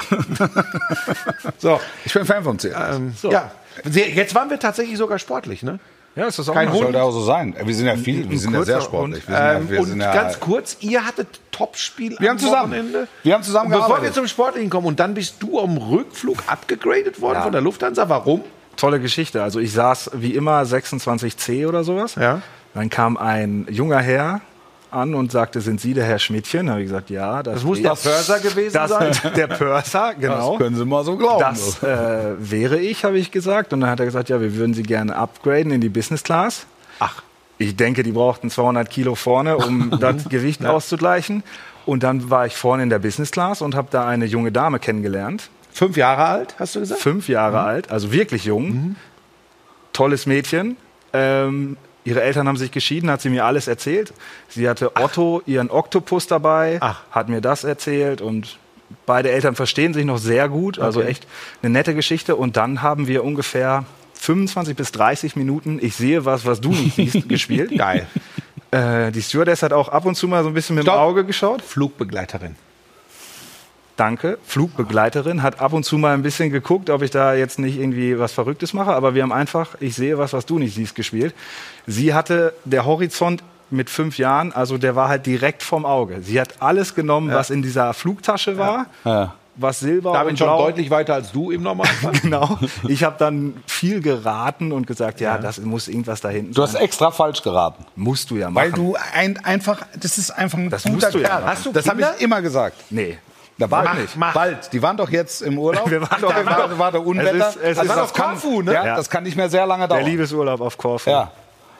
so, 1.59 1.81
Ich 2.05 2.13
bin 2.13 2.25
Fan 2.25 2.45
vom 2.45 2.57
CLS. 2.57 2.97
ähm, 2.97 3.15
ja. 3.31 3.51
Sehr- 3.85 4.11
Jetzt 4.11 4.35
waren 4.35 4.51
wir 4.51 4.59
tatsächlich 4.59 4.97
sogar 4.99 5.19
sportlich, 5.19 5.63
ne? 5.63 5.79
Ja, 6.17 6.27
ist 6.29 6.39
das 6.39 6.49
auch 6.49 6.55
Kein 6.55 6.69
Hund. 6.69 6.77
so. 6.79 6.83
Sollte 6.85 7.03
auch 7.03 7.11
so 7.11 7.23
sein. 7.25 7.57
Wir 7.65 7.75
sind 7.75 7.87
ja 7.87 7.97
viel, 7.97 8.31
wir 8.31 8.39
sind 8.39 8.55
ja 8.55 8.63
sehr 8.65 8.81
sportlich. 8.81 9.27
Wir 9.27 9.35
sind 9.37 9.45
ja, 9.45 9.53
Ähm, 9.55 9.69
wir 9.71 9.81
und 9.81 9.87
sind 9.87 10.01
ja, 10.01 10.13
ganz 10.15 10.39
kurz, 10.39 10.77
ihr 10.81 11.05
hattet 11.05 11.27
Topspiel 11.51 12.17
Wir 12.21 12.31
am 12.31 12.37
haben 12.37 12.39
zusammen- 12.39 12.73
Wochenende. 12.73 13.09
wir 13.25 13.35
haben 13.35 13.43
zusammen 13.43 13.73
Und 13.73 13.81
Bevor 13.81 14.01
wir 14.01 14.13
zum 14.13 14.29
Sportlichen 14.29 14.71
kommen 14.71 14.87
und 14.87 15.01
dann 15.01 15.15
bist 15.15 15.37
du 15.41 15.59
am 15.61 15.77
Rückflug 15.77 16.39
abgegradet 16.47 17.21
worden 17.21 17.43
von 17.43 17.51
der 17.51 17.61
Lufthansa. 17.63 18.09
Warum? 18.09 18.43
Tolle 18.77 19.01
Geschichte. 19.01 19.43
Also 19.43 19.59
ich 19.59 19.73
saß 19.73 20.13
wie 20.15 20.35
immer 20.35 20.63
26C 20.63 21.67
oder 21.67 21.83
sowas. 21.83 22.15
Ja. 22.15 22.43
Dann 22.75 22.91
kam 22.91 23.17
ein 23.17 23.67
junger 23.71 24.01
Herr 24.01 24.41
an 24.95 25.15
und 25.15 25.33
sagte, 25.33 25.61
sind 25.61 25.81
Sie 25.81 25.95
der 25.95 26.05
Herr 26.05 26.19
Schmidtchen? 26.19 26.67
Da 26.67 26.73
habe 26.73 26.83
ich 26.83 26.89
gesagt, 26.89 27.11
ja. 27.11 27.43
Das, 27.43 27.55
Das 27.55 27.65
muss 27.65 27.83
der 27.83 27.95
Pörser 27.95 28.41
gewesen 28.41 28.75
das, 28.75 28.91
sein. 28.91 29.13
Der 29.37 29.47
Pörser, 29.47 30.15
genau. 30.19 30.53
das 30.53 30.59
können 30.59 30.77
Sie 30.77 30.85
mal 30.85 31.05
so 31.05 31.17
glauben. 31.17 31.41
Das 31.41 31.83
äh, 31.83 32.35
wäre 32.39 32.79
ich, 32.79 33.05
habe 33.05 33.19
ich 33.19 33.31
gesagt. 33.31 33.73
Und 33.73 33.81
dann 33.81 33.91
hat 33.91 34.01
er 34.01 34.07
gesagt, 34.07 34.29
ja, 34.29 34.41
wir 34.41 34.55
würden 34.57 34.75
Sie 34.75 34.83
gerne 34.83 35.17
upgraden 35.17 35.73
in 35.73 35.81
die 35.81 35.89
Business 35.89 36.23
Class. 36.23 36.67
Ach. 37.01 37.23
Ich 37.59 37.77
denke, 37.77 38.03
die 38.03 38.13
brauchten 38.13 38.51
200 38.51 38.91
Kilo 38.91 39.15
vorne, 39.15 39.57
um 39.57 39.91
das 40.01 40.29
Gewicht 40.29 40.65
auszugleichen. 40.65 41.43
Und 41.87 42.03
dann 42.03 42.31
war 42.31 42.47
ich 42.47 42.57
vorne 42.57 42.83
in 42.83 42.91
der 42.91 42.99
Business 42.99 43.31
Class 43.31 43.63
und 43.63 43.75
habe 43.75 43.89
da 43.91 44.07
eine 44.07 44.25
junge 44.25 44.53
Dame 44.53 44.79
kennengelernt. 44.79 45.51
Fünf 45.73 45.97
Jahre 45.97 46.25
alt, 46.25 46.55
hast 46.59 46.77
du 46.77 46.81
gesagt? 46.81 47.01
Fünf 47.01 47.29
Jahre 47.29 47.61
alt, 47.61 47.91
also 47.91 48.13
wirklich 48.13 48.45
jung. 48.45 48.97
Tolles 49.93 50.27
Mädchen. 50.27 50.77
Ähm, 51.13 51.77
ihre 52.05 52.23
Eltern 52.23 52.47
haben 52.49 52.57
sich 52.57 52.71
geschieden, 52.71 53.11
hat 53.11 53.21
sie 53.21 53.31
mir 53.31 53.45
alles 53.45 53.67
erzählt. 53.69 54.13
Sie 54.49 54.69
hatte 54.69 54.97
Otto, 54.97 55.43
ihren 55.47 55.71
Oktopus 55.71 56.27
dabei, 56.27 56.79
Ach. 56.81 57.01
hat 57.11 57.29
mir 57.29 57.41
das 57.41 57.65
erzählt 57.65 58.21
und 58.21 58.59
beide 59.07 59.31
Eltern 59.31 59.55
verstehen 59.55 59.95
sich 59.95 60.05
noch 60.05 60.19
sehr 60.19 60.49
gut. 60.49 60.79
Also 60.79 61.01
Okay. 61.01 61.09
echt 61.11 61.27
eine 61.63 61.71
nette 61.73 61.95
Geschichte. 61.95 62.37
Und 62.37 62.57
dann 62.57 62.83
haben 62.83 63.07
wir 63.07 63.25
ungefähr 63.25 63.85
25 64.15 64.77
bis 64.77 64.93
30 64.93 65.37
Minuten, 65.37 65.79
ich 65.83 65.97
sehe 65.97 66.25
was, 66.25 66.45
was 66.47 66.61
du 66.61 66.71
nicht 66.71 66.95
siehst, 66.97 67.29
gespielt. 67.29 67.77
Geil. 67.77 68.07
Äh, 68.71 69.13
die 69.13 69.23
Stewardess 69.23 69.63
hat 69.63 69.73
auch 69.73 69.89
ab 69.89 70.05
und 70.07 70.15
zu 70.15 70.27
mal 70.29 70.43
so 70.43 70.49
ein 70.49 70.55
bisschen 70.55 70.77
mit 70.77 70.85
Stopp. 70.85 70.97
dem 70.97 71.01
Auge 71.01 71.25
geschaut. 71.25 71.63
Flugbegleiterin. 71.63 72.57
Danke. 73.97 74.39
Flugbegleiterin 74.45 75.43
hat 75.43 75.61
ab 75.61 75.73
und 75.73 75.85
zu 75.85 75.99
mal 75.99 76.15
ein 76.15 76.23
bisschen 76.23 76.51
geguckt, 76.51 76.91
ob 76.91 77.03
ich 77.03 77.11
da 77.13 77.35
jetzt 77.35 77.59
nicht 77.59 77.79
irgendwie 77.79 78.19
was 78.19 78.33
Verrücktes 78.33 78.73
mache. 78.73 78.93
Aber 78.93 79.15
wir 79.15 79.23
haben 79.23 79.33
einfach, 79.33 79.77
ich 79.81 79.95
sehe 79.95 80.19
was, 80.19 80.33
was 80.33 80.47
du 80.47 80.59
nicht 80.59 80.75
siehst, 80.75 80.95
gespielt. 80.95 81.35
Sie 81.87 82.13
hatte 82.13 82.55
der 82.65 82.85
Horizont 82.87 83.43
mit 83.71 83.91
fünf 83.91 84.19
Jahren, 84.19 84.53
also 84.53 84.79
der 84.79 84.95
war 84.97 85.09
halt 85.09 85.27
direkt 85.27 85.63
vom 85.63 85.87
Auge. 85.87 86.23
Sie 86.23 86.41
hat 86.41 86.55
alles 86.61 86.95
genommen, 86.95 87.33
was 87.33 87.51
in 87.51 87.63
dieser 87.63 87.95
Flugtasche 87.95 88.59
war, 88.59 88.87
Ja. 89.05 89.35
was 89.57 89.81
Silber 89.81 90.13
Damit 90.13 90.33
und 90.33 90.39
schon 90.39 90.49
Blau. 90.49 90.67
deutlich 90.67 90.91
weiter 90.91 91.15
als 91.15 91.33
du 91.33 91.51
im 91.51 91.63
Normalfall. 91.63 92.13
Genau. 92.23 92.59
Ich 92.89 93.03
habe 93.05 93.17
dann 93.19 93.55
viel 93.67 94.01
geraten 94.01 94.71
und 94.73 94.87
gesagt, 94.87 95.21
ja, 95.21 95.39
das 95.39 95.61
muss 95.61 95.89
irgendwas 95.89 96.21
da 96.21 96.29
hinten 96.29 96.53
Du 96.53 96.63
hast 96.63 96.73
sein. 96.73 96.83
extra 96.83 97.11
falsch 97.11 97.43
geraten. 97.43 97.85
Musst 97.97 98.31
du 98.31 98.37
ja 98.37 98.51
machen. 98.51 98.65
Weil 98.65 98.73
du 98.73 98.97
ein, 99.15 99.39
einfach, 99.45 99.83
das 99.99 100.19
ist 100.19 100.31
einfach 100.31 100.59
ein 100.59 100.71
Das 100.71 100.83
guter 100.83 100.95
musst 100.95 101.15
du 101.15 101.19
ja 101.19 101.29
Kerl. 101.29 101.41
machen. 101.41 101.51
Hast 101.51 101.67
du 101.67 101.73
das 101.73 101.89
habe 101.89 102.01
ich 102.17 102.23
immer 102.23 102.43
gesagt. 102.43 102.77
nee. 102.91 103.19
Da 103.57 103.67
bald 103.69 103.85
Mach, 103.85 103.95
nicht. 103.99 104.17
mach. 104.17 104.35
Bald. 104.35 104.73
Die 104.73 104.83
waren 104.83 104.97
doch 104.97 105.11
jetzt 105.11 105.41
im 105.43 105.59
Urlaub. 105.59 105.89
Wir 105.91 106.01
waren 106.03 106.21
doch, 106.21 106.33
doch 106.33 106.71
im 106.71 106.79
war, 106.79 106.91
der 106.93 107.07
Unwetter. 107.07 107.49
Es 107.51 107.57
ist- 107.57 107.63
es 107.63 107.79
ist 107.79 107.89
das 107.89 107.99
auf 107.99 108.13
kann, 108.13 108.31
Korfu, 108.33 108.63
ne? 108.63 108.73
Ja, 108.75 108.97
das 108.97 109.09
kann 109.09 109.23
nicht 109.23 109.37
mehr 109.37 109.49
sehr 109.49 109.65
lange 109.67 109.87
Der 109.87 109.99
dauern. 109.99 110.11
Liebesurlaub 110.11 110.61
auf 110.61 110.77
Korfu. 110.77 111.11
Ja. 111.11 111.31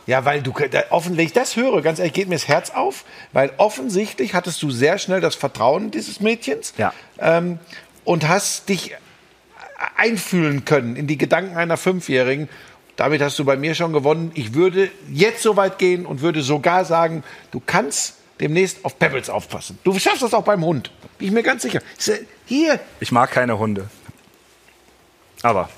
Ja, 0.07 0.25
weil 0.27 0.43
du 0.43 0.53
offensichtlich 0.91 1.33
das 1.33 1.57
höre, 1.57 1.81
ganz 1.81 1.99
ehrlich, 1.99 2.13
geht 2.13 2.29
mir 2.29 2.35
das 2.35 2.47
Herz 2.47 2.71
auf, 2.71 3.05
weil 3.33 3.53
offensichtlich 3.57 4.35
hattest 4.35 4.63
du 4.63 4.71
sehr 4.71 4.99
schnell 4.99 5.23
das 5.23 5.35
Vertrauen 5.35 5.91
dieses 5.91 6.21
Mädchens 6.21 6.75
Ja. 6.77 6.93
ähm, 7.19 7.59
und 8.05 8.29
hast 8.29 8.69
dich 8.69 8.95
einfühlen 9.97 10.65
können 10.65 10.97
in 10.97 11.07
die 11.07 11.19
Gedanken 11.19 11.57
einer 11.57 11.77
Fünfjährigen. 11.77 12.49
Damit 12.97 13.23
hast 13.23 13.39
du 13.39 13.45
bei 13.45 13.57
mir 13.57 13.75
schon 13.75 13.93
gewonnen. 13.93 14.31
Ich 14.35 14.55
würde 14.55 14.91
jetzt 15.11 15.43
so 15.43 15.57
weit 15.57 15.79
gehen 15.79 16.07
und 16.07 16.21
würde 16.21 16.43
sogar 16.43 16.85
sagen, 16.85 17.25
du 17.51 17.61
kannst 17.65 18.17
demnächst 18.41 18.85
auf 18.85 18.99
Pebbles 18.99 19.31
aufpassen. 19.31 19.79
Du 19.85 19.99
schaffst 19.99 20.23
das 20.23 20.35
auch 20.35 20.45
beim 20.45 20.65
Hund. 20.65 20.91
Bin 21.19 21.29
ich 21.29 21.35
mir 21.35 21.43
ganz 21.43 21.63
sicher. 21.63 21.81
Hier, 22.47 22.81
Ich 23.01 23.13
mag 23.13 23.31
keine 23.31 23.59
Hunde. 23.59 23.89
Aber. 25.43 25.69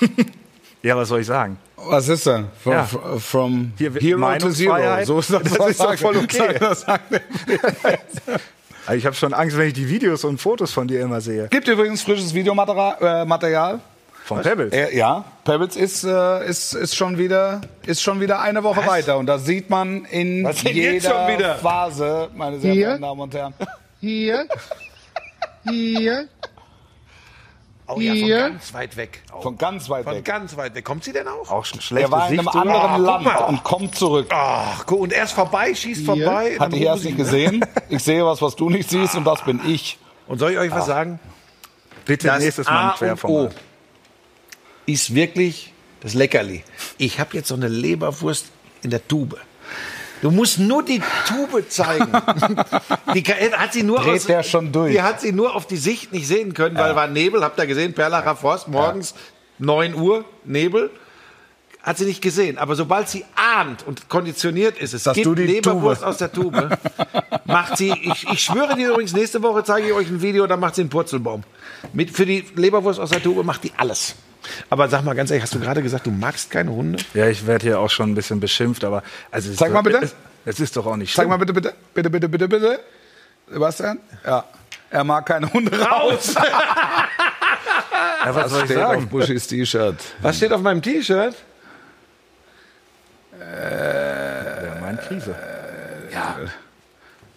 ja, 0.82 0.96
was 0.96 1.08
soll 1.08 1.20
ich 1.20 1.26
sagen? 1.26 1.58
Was 1.76 2.08
ist 2.08 2.26
denn? 2.26 2.46
From, 2.62 2.72
Ja. 2.72 2.84
fr- 2.84 3.18
from 3.20 3.72
Hier, 3.76 3.92
Hero 3.92 4.38
to 4.38 4.50
Zero. 4.50 5.04
So 5.04 5.18
ist 5.18 5.30
das, 5.32 5.42
Das 5.42 5.68
ist 5.70 5.80
doch 5.80 5.98
voll 5.98 6.16
okay. 6.16 6.58
Also 8.86 8.98
ich 8.98 9.06
habe 9.06 9.16
schon 9.16 9.32
Angst, 9.34 9.56
wenn 9.56 9.68
ich 9.68 9.74
die 9.74 9.88
Videos 9.88 10.24
und 10.24 10.40
Fotos 10.40 10.72
von 10.72 10.86
dir 10.88 11.00
immer 11.00 11.20
sehe. 11.20 11.48
Gibt 11.48 11.68
übrigens 11.68 12.02
frisches 12.02 12.32
Videomaterial. 12.34 12.96
Äh, 13.22 13.24
Material. 13.24 13.80
Von 14.24 14.40
Pebbles. 14.40 14.72
Äh, 14.72 14.96
ja, 14.96 15.22
Pebbles 15.44 15.76
ist, 15.76 16.02
äh, 16.02 16.48
ist, 16.48 16.72
ist, 16.72 16.96
schon 16.96 17.18
wieder, 17.18 17.60
ist 17.84 18.00
schon 18.00 18.22
wieder 18.22 18.40
eine 18.40 18.64
Woche 18.64 18.86
weiter. 18.86 19.18
Und 19.18 19.26
da 19.26 19.36
sieht 19.38 19.68
man 19.68 20.06
in 20.06 20.44
Was 20.44 20.62
jeder 20.62 20.92
jetzt 20.94 21.06
schon 21.06 21.28
wieder? 21.28 21.56
Phase, 21.56 22.30
meine 22.34 22.58
sehr 22.58 22.72
Hier? 22.72 22.82
verehrten 22.84 23.02
Damen 23.02 23.20
und 23.20 23.34
Herren. 23.34 23.54
Hier. 24.00 24.48
Hier. 25.68 26.28
oh 27.86 28.00
ja, 28.00 28.12
von 28.12 28.16
Hier. 28.16 28.38
ganz 28.48 28.72
weit 28.72 28.96
weg. 28.96 29.22
Von 29.42 29.58
ganz 29.58 29.90
weit 29.90 30.04
Von 30.04 30.14
weg. 30.14 30.24
ganz 30.24 30.56
weit 30.56 30.74
weg. 30.74 30.86
Kommt 30.86 31.04
sie 31.04 31.12
denn 31.12 31.28
auch? 31.28 31.50
Auch 31.50 31.64
schon 31.66 31.82
schlecht. 31.82 32.06
Er 32.06 32.10
war 32.10 32.30
in 32.30 32.38
einem 32.38 32.48
anderen 32.48 33.02
Land 33.02 33.24
mal. 33.26 33.36
und 33.44 33.62
kommt 33.62 33.94
zurück. 33.94 34.28
Ach, 34.30 34.86
guck, 34.86 35.00
und 35.00 35.12
er 35.12 35.24
ist 35.24 35.32
vorbei, 35.32 35.74
schießt 35.74 36.06
vorbei. 36.06 36.56
Hatte 36.58 36.76
ich 36.76 36.82
erst 36.82 37.04
nicht 37.04 37.18
gesehen. 37.18 37.62
Ich 37.90 38.02
sehe 38.02 38.24
was, 38.24 38.40
was 38.40 38.56
du 38.56 38.70
nicht 38.70 38.88
siehst, 38.88 39.16
und 39.16 39.24
das 39.24 39.44
bin 39.44 39.60
ich. 39.66 39.98
Und 40.26 40.38
soll 40.38 40.52
ich 40.52 40.58
euch 40.58 40.70
was 40.70 40.86
sagen? 40.86 41.20
Bitte 42.06 42.28
Das 42.28 42.42
nächstes 42.42 42.66
Mal 42.66 42.72
A 42.72 42.80
ein 42.80 42.86
und 42.88 42.94
O 42.94 42.98
Querformat. 42.98 43.54
Ist 44.86 45.14
wirklich 45.14 45.72
das 46.00 46.14
Leckerli. 46.14 46.62
Ich 46.98 47.18
habe 47.18 47.36
jetzt 47.36 47.48
so 47.48 47.54
eine 47.54 47.68
Leberwurst 47.68 48.46
in 48.82 48.90
der 48.90 49.06
Tube. 49.06 49.38
Du 50.22 50.30
musst 50.30 50.58
nur 50.58 50.82
die 50.82 51.02
Tube 51.26 51.68
zeigen. 51.68 52.10
die 53.14 53.22
hat 53.24 53.72
sie 53.72 53.82
nur 53.82 54.00
Dreht 54.00 54.26
der 54.28 54.42
schon 54.42 54.72
durch. 54.72 54.92
Die 54.92 55.02
hat 55.02 55.20
sie 55.20 55.32
nur 55.32 55.54
auf 55.54 55.66
die 55.66 55.76
Sicht 55.76 56.12
nicht 56.12 56.26
sehen 56.26 56.54
können, 56.54 56.76
weil 56.76 56.96
war 56.96 57.08
Nebel. 57.08 57.42
Habt 57.42 57.58
ihr 57.58 57.66
gesehen? 57.66 57.92
Perlacher 57.92 58.36
Forst 58.36 58.68
morgens 58.68 59.14
9 59.58 59.94
Uhr 59.94 60.24
Nebel. 60.44 60.90
Hat 61.82 61.98
sie 61.98 62.06
nicht 62.06 62.22
gesehen. 62.22 62.56
Aber 62.56 62.74
sobald 62.74 63.10
sie 63.10 63.26
ahnt 63.36 63.86
und 63.86 64.08
konditioniert 64.08 64.78
ist, 64.78 64.94
es 64.94 65.02
Dass 65.02 65.14
gibt 65.14 65.26
du 65.26 65.34
die 65.34 65.42
Leberwurst 65.46 66.00
Tube- 66.00 66.08
aus 66.08 66.16
der 66.16 66.32
Tube, 66.32 66.78
macht 67.44 67.76
sie, 67.76 67.90
ich, 67.90 68.26
ich 68.32 68.40
schwöre 68.40 68.74
dir 68.76 68.90
übrigens, 68.92 69.12
nächste 69.12 69.42
Woche 69.42 69.62
zeige 69.64 69.88
ich 69.88 69.92
euch 69.92 70.08
ein 70.08 70.22
Video, 70.22 70.46
dann 70.46 70.60
macht 70.60 70.76
sie 70.76 70.80
einen 70.80 70.88
Purzelbaum. 70.88 71.42
Mit, 71.92 72.10
für 72.10 72.24
die 72.24 72.46
Leberwurst 72.56 72.98
aus 72.98 73.10
der 73.10 73.22
Tube 73.22 73.44
macht 73.44 73.64
die 73.64 73.72
alles. 73.76 74.14
Aber 74.70 74.88
sag 74.88 75.02
mal 75.04 75.14
ganz 75.14 75.30
ehrlich, 75.30 75.42
hast 75.42 75.54
du 75.54 75.60
gerade 75.60 75.82
gesagt, 75.82 76.06
du 76.06 76.10
magst 76.10 76.50
keine 76.50 76.70
Hunde? 76.72 77.02
Ja, 77.14 77.26
ich 77.28 77.46
werde 77.46 77.64
hier 77.66 77.80
auch 77.80 77.90
schon 77.90 78.10
ein 78.10 78.14
bisschen 78.14 78.40
beschimpft, 78.40 78.84
aber 78.84 79.02
also 79.30 79.50
ist 79.50 79.60
mal 79.60 79.70
doch- 79.72 79.82
bitte. 79.82 79.98
Es, 80.04 80.14
es 80.44 80.60
ist 80.60 80.76
doch 80.76 80.86
auch 80.86 80.96
nicht 80.96 81.14
Sag 81.14 81.22
schlimm. 81.22 81.30
mal 81.30 81.36
bitte, 81.38 81.52
bitte, 81.52 81.74
bitte, 81.94 82.10
bitte, 82.10 82.28
bitte, 82.28 82.48
bitte. 82.48 82.80
Sebastian? 83.50 83.98
Ja. 84.24 84.44
Er 84.90 85.04
mag 85.04 85.26
keine 85.26 85.52
Hunde 85.52 85.78
raus. 85.80 86.34
Ja, 88.24 88.34
was 88.34 88.50
soll 88.50 88.60
ich 88.60 88.70
Steht 88.70 88.78
auf 88.78 88.92
sagen? 88.94 89.08
Bushis 89.08 89.46
T-Shirt. 89.46 89.96
Was 90.22 90.36
steht 90.38 90.52
auf 90.52 90.62
meinem 90.62 90.80
T-Shirt? 90.80 91.34
Ja, 93.38 94.80
meine 94.80 94.98
Krise. 94.98 95.34
Ja. 96.12 96.36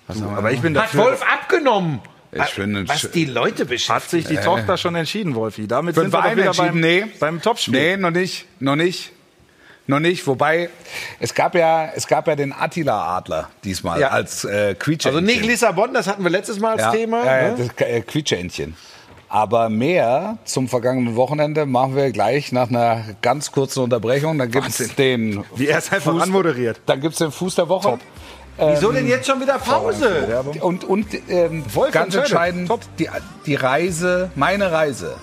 Du, 0.08 0.30
aber 0.30 0.52
ich 0.52 0.62
bin 0.62 0.78
Hat 0.78 0.86
dafür. 0.86 1.04
Wolf 1.06 1.22
abgenommen. 1.22 2.02
Ich 2.32 2.44
finde, 2.44 2.88
Was 2.88 3.10
die 3.12 3.26
Leute 3.26 3.64
Hat 3.64 3.70
beschäftigt. 3.70 4.28
sich 4.28 4.38
die 4.38 4.44
Tochter 4.44 4.78
schon 4.78 4.96
entschieden, 4.96 5.34
Wolfi? 5.36 5.68
Damit 5.68 5.96
sind 5.96 6.12
wir 6.12 6.36
wieder 6.36 6.54
beim, 6.54 6.80
Nee. 6.80 7.06
beim 7.20 7.42
Topspiel. 7.42 7.74
Nee, 7.74 7.98
noch 7.98 8.12
nicht. 8.12 8.46
Noch 8.60 8.76
nicht. 8.76 9.12
Noch 9.90 10.00
nicht. 10.02 10.28
Wobei, 10.28 10.70
es 11.22 11.34
gab 11.34 11.56
ja, 11.56 11.90
es 11.96 12.08
gab 12.08 12.28
ja 12.28 12.36
den 12.36 12.52
Attila-Adler 12.52 13.50
diesmal 13.64 14.02
Ja. 14.02 14.10
als 14.10 14.44
äh. 14.44 14.76
Also 15.06 15.22
nicht 15.22 15.46
Lissabon, 15.46 15.94
das 15.94 16.08
hatten 16.08 16.24
wir 16.24 16.30
letztes 16.30 16.60
Mal 16.60 16.74
als 16.74 16.82
ja, 16.82 16.92
Thema. 16.92 17.26
Ja, 17.26 17.42
ja, 17.42 17.52
ne? 17.52 17.70
das 17.78 17.88
äh, 17.88 18.02
Quietscheentchen. 18.02 18.76
Aber 19.30 19.70
mehr 19.70 20.38
zum 20.46 20.70
vergangenen 20.70 21.16
Wochenende 21.16 21.66
machen 21.66 21.96
wir 21.96 22.12
gleich 22.12 22.52
nach 22.54 22.70
einer 22.70 23.04
ganz 23.22 23.52
kurzen 23.52 23.84
Unterbrechung. 23.84 24.38
Dann 24.38 24.52
gibt 24.52 24.68
es 24.68 24.96
den, 24.96 25.44
Wie 25.56 25.68
er 25.68 25.80
es 25.80 25.92
einfach 25.92 26.18
anmoderiert. 26.20 26.80
dann 26.86 27.02
gibt's 27.02 27.18
den 27.18 27.32
Fuß 27.32 27.56
der 27.56 27.68
Woche. 27.68 28.00
Wieso 28.58 28.92
denn 28.92 29.08
jetzt 29.08 29.28
schon 29.28 29.40
wieder 29.40 29.60
Pause? 29.60 30.44
Und, 30.62 30.84
und 30.84 31.08
ähm, 31.30 31.64
ganz 31.92 32.16
entscheidend, 32.16 32.72
die, 32.98 33.10
die 33.46 33.56
Reise, 33.56 34.32
meine 34.36 34.72
Reise 34.72 35.16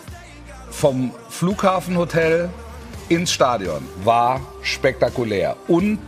vom 0.70 1.12
Flughafenhotel 1.30 2.50
ins 3.08 3.32
Stadion 3.32 3.86
war 4.04 4.40
spektakulär. 4.62 5.56
Und 5.68 6.00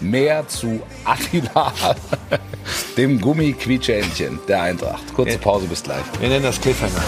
mehr 0.00 0.46
zu 0.48 0.80
Attila, 1.04 1.72
dem 2.96 3.20
Gummi-Quietschähnchen 3.20 4.40
der 4.48 4.62
Eintracht. 4.62 5.14
Kurze 5.14 5.38
Pause, 5.38 5.66
bis 5.66 5.82
gleich. 5.82 6.02
Wir 6.20 6.28
nennen 6.28 6.44
das 6.44 6.60
Cliffhanger. 6.60 7.02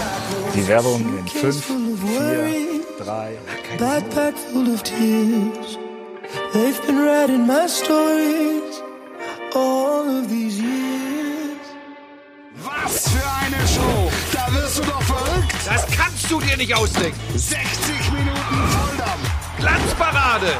Die 0.55 0.67
Werbung 0.67 1.19
in 1.19 1.27
5, 1.27 1.65
4, 1.65 3.05
3. 3.05 3.31
Backpack 3.77 4.33
full 4.51 4.73
of 4.73 4.83
tears. 4.83 5.77
They've 6.53 6.81
been 6.85 7.05
writing 7.05 7.45
my 7.45 7.67
stories 7.67 8.81
Was 12.63 13.09
für 13.09 13.29
eine 13.45 13.67
Show. 13.67 14.11
Da 14.31 14.53
wirst 14.53 14.79
du 14.79 14.83
doch 14.83 15.01
verrückt. 15.01 15.55
Das 15.65 15.85
kannst 15.87 16.29
du 16.29 16.39
dir 16.39 16.57
nicht 16.57 16.73
ausdenken. 16.75 17.19
60 17.35 18.11
Minuten 18.11 18.67
Volldampf. 18.69 19.57
Glanzparade 19.59 20.53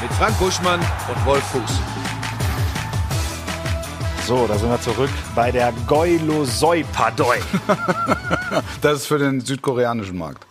mit 0.00 0.12
Frank 0.12 0.38
Buschmann 0.38 0.80
und 0.80 1.26
Wolf 1.26 1.44
Fuß. 1.44 1.80
So, 4.26 4.46
da 4.46 4.56
sind 4.56 4.70
wir 4.70 4.80
zurück 4.80 5.10
bei 5.34 5.50
der 5.52 5.72
Goilosoi 5.86 6.84
Padoi. 6.92 7.38
Das 8.80 9.00
ist 9.00 9.06
für 9.06 9.18
den 9.18 9.40
südkoreanischen 9.40 10.16
Markt. 10.16 10.46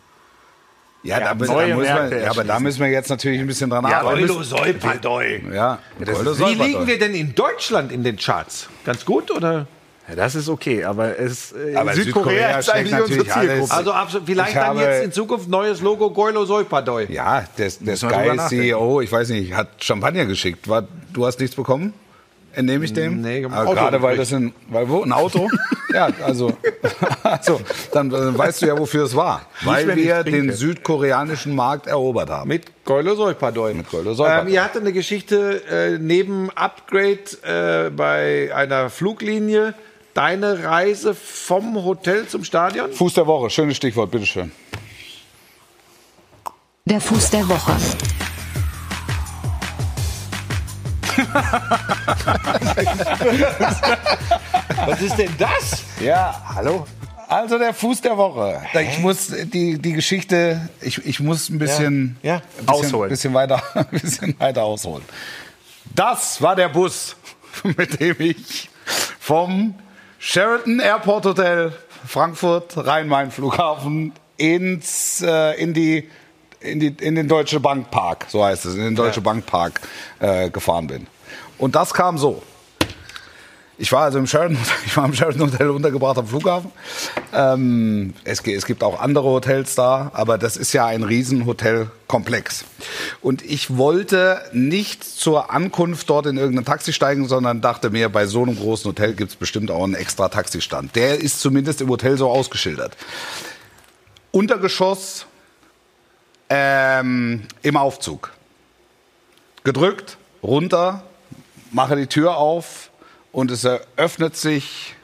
Ja, 1.04 1.20
Ja, 1.20 1.34
da, 1.34 1.34
da 1.34 1.68
wir, 1.68 2.22
ja, 2.22 2.30
aber 2.32 2.44
da 2.46 2.60
müssen 2.60 2.80
wir 2.80 2.88
jetzt 2.88 3.10
natürlich 3.10 3.40
ein 3.40 3.48
bisschen 3.48 3.70
dran 3.70 3.86
arbeiten. 3.86 4.26
Goilosoi 4.26 4.74
Padoi. 4.74 5.44
Ja, 5.54 5.80
Wie 6.00 6.54
liegen 6.54 6.88
wir 6.88 6.98
denn 6.98 7.14
in 7.14 7.36
Deutschland 7.36 7.92
in 7.92 8.04
den 8.04 8.18
Charts? 8.18 8.70
Ganz 8.86 9.04
gut 9.04 9.30
oder? 9.30 9.68
Ja, 10.08 10.16
das 10.16 10.36
ist 10.36 10.50
okay, 10.50 10.84
aber 10.84 11.18
es, 11.18 11.54
äh, 11.54 11.76
Aber 11.76 11.94
Südkorea 11.94 12.60
Südkorea 12.60 12.60
ist 12.60 12.70
eigentlich 12.70 13.02
unsere 13.02 13.26
Zielgruppe. 13.26 13.74
Also 13.74 13.94
absolut, 13.94 14.28
vielleicht 14.28 14.50
Ich 14.50 14.56
dann 14.56 14.78
jetzt 14.78 15.04
in 15.04 15.12
Zukunft 15.14 15.48
neues 15.48 15.82
Logo 15.82 16.10
Goilosoi 16.10 16.66
Padoi. 16.66 17.06
Ja, 17.10 17.46
der, 17.58 17.72
der 17.80 17.94
nachdenken. 17.94 18.40
Sky-CEO, 18.40 19.02
ich 19.02 19.12
weiß 19.12 19.30
nicht, 19.30 19.54
hat 19.54 19.70
Champagner 19.82 20.26
geschickt. 20.26 20.68
War, 20.68 20.86
du 21.14 21.26
hast 21.26 21.40
nichts 21.40 21.56
bekommen? 21.56 21.94
Entnehme 22.56 22.86
ich 22.86 22.94
dem? 22.94 23.22
Nee, 23.22 23.46
Aber 23.46 23.62
Auto 23.62 23.74
gerade 23.74 24.02
weil 24.02 24.16
das 24.16 24.32
ein, 24.32 24.54
weil 24.70 24.88
wo? 24.88 25.02
Ein 25.02 25.12
Auto? 25.12 25.50
ja, 25.94 26.10
also, 26.24 26.56
also 27.24 27.60
dann 27.92 28.12
äh, 28.12 28.38
weißt 28.38 28.62
du 28.62 28.68
ja, 28.68 28.78
wofür 28.78 29.06
es 29.06 29.16
war. 29.16 29.48
Weil 29.62 29.88
wenn 29.88 29.98
ich 29.98 30.06
wir 30.06 30.24
den 30.24 30.52
südkoreanischen 30.52 31.56
Markt 31.56 31.88
erobert 31.88 32.30
haben. 32.30 32.48
Mit 32.48 32.86
Goilosoi 32.86 33.34
Padoi. 33.34 33.74
Mit 33.74 33.90
Goilosoi 33.90 34.30
Ähm, 34.30 34.48
ihr 34.50 34.64
hattet 34.64 34.82
eine 34.82 34.94
Geschichte 34.94 35.64
äh, 35.68 35.98
neben 35.98 36.52
Upgrade 36.52 37.88
äh, 37.88 37.90
bei 37.90 38.52
einer 38.54 38.90
Fluglinie. 38.90 39.74
Deine 40.14 40.64
Reise 40.64 41.16
vom 41.16 41.84
Hotel 41.84 42.28
zum 42.28 42.44
Stadion? 42.44 42.92
Fuß 42.92 43.16
der 43.16 43.26
Woche, 43.26 43.50
schönes 43.50 43.78
Stichwort, 43.78 44.12
bitteschön. 44.12 44.52
Der 46.86 47.02
Fuß 47.02 47.32
der 47.32 47.50
Woche. 47.50 47.72
Was 54.86 55.02
ist 55.02 55.18
denn 55.18 55.34
das? 55.38 55.84
Ja, 56.02 56.42
hallo. 56.56 56.86
Also 57.28 57.58
der 57.58 57.74
Fuß 57.74 58.02
der 58.02 58.18
Woche. 58.18 58.62
Ich 58.80 59.00
muss 59.00 59.28
die, 59.28 59.80
die 59.80 59.94
Geschichte, 59.94 60.70
ich, 60.82 61.04
ich 61.06 61.20
muss 61.20 61.50
ein 61.50 61.58
bisschen, 61.58 62.18
Ja, 62.22 62.36
ja. 62.36 62.38
Ein 62.38 62.66
bisschen, 62.66 62.86
Ausholen. 62.86 63.10
bisschen 63.10 63.34
weiter, 63.34 63.64
ein 63.74 63.86
bisschen 63.88 64.40
weiter 64.40 64.64
ausholen. 64.64 65.04
Das 65.96 66.42
war 66.42 66.56
der 66.56 66.70
Bus, 66.70 67.16
mit 67.64 68.00
dem 68.00 68.16
ich 68.20 68.70
vom 69.20 69.76
Sheraton 70.20 70.80
Airport 70.80 71.26
Hotel 71.26 71.74
Frankfurt 72.06 72.74
Rhein-Main-Flughafen 72.78 74.12
ins 74.38 75.22
äh, 75.22 75.60
in 75.62 75.74
die 75.74 76.10
in, 76.64 76.80
die, 76.80 76.88
in 76.88 77.16
den 77.16 77.28
Deutsche 77.28 77.60
Bank 77.60 77.92
Park, 77.92 78.26
so 78.30 78.44
heißt 78.44 78.66
es, 78.66 78.76
in 78.76 78.82
den 78.82 78.96
Deutsche 78.96 79.22
Bank 79.22 79.46
Park 79.46 79.82
äh, 80.20 80.50
gefahren 80.50 80.88
bin. 80.88 81.08
Und 81.58 81.76
das 81.76 81.94
kam 81.94 82.18
so. 82.18 82.42
Ich 83.78 83.92
war 83.92 84.04
also 84.04 84.20
im 84.20 84.28
Sheraton, 84.28 84.58
ich 84.86 84.96
war 84.96 85.06
im 85.06 85.14
Sheraton 85.14 85.42
Hotel 85.42 85.70
untergebracht 85.70 86.18
am 86.18 86.28
Flughafen. 86.28 86.72
Ähm, 87.34 88.14
es, 88.24 88.42
es 88.42 88.66
gibt 88.66 88.84
auch 88.84 89.00
andere 89.00 89.26
Hotels 89.26 89.76
da, 89.76 90.12
aber 90.14 90.38
das 90.38 90.58
ist 90.58 90.74
ja 90.74 90.86
ein 90.86 91.04
Riesenhotelkomplex. 91.04 92.66
Und 93.22 93.44
ich 93.44 93.76
wollte 93.78 94.42
nicht 94.54 95.04
zur 95.04 95.52
Ankunft 95.52 96.10
dort 96.10 96.28
in 96.28 96.38
irgendein 96.38 96.66
Taxi 96.66 96.94
steigen, 96.94 97.28
sondern 97.28 97.62
dachte 97.62 97.90
mir, 97.90 98.10
bei 98.10 98.28
so 98.28 98.44
einem 98.44 98.56
großen 98.56 98.90
Hotel 98.90 99.14
gibt 99.16 99.32
es 99.32 99.36
bestimmt 99.36 99.72
auch 99.72 99.84
einen 99.84 99.96
extra 99.96 100.30
Taxistand. 100.30 100.96
Der 100.96 101.20
ist 101.20 101.40
zumindest 101.42 101.82
im 101.82 101.90
Hotel 101.90 102.18
so 102.18 102.30
ausgeschildert. 102.30 102.96
Untergeschoss 104.32 105.26
ähm, 106.56 107.42
im 107.64 107.78
Aufzug. 107.78 108.32
Gedrückt, 109.64 110.18
runter, 110.44 111.04
mache 111.72 111.96
die 111.96 112.06
Tür 112.06 112.38
auf 112.38 112.92
und 113.32 113.50
es 113.50 113.64
eröffnet 113.64 114.38
sich 114.38 114.96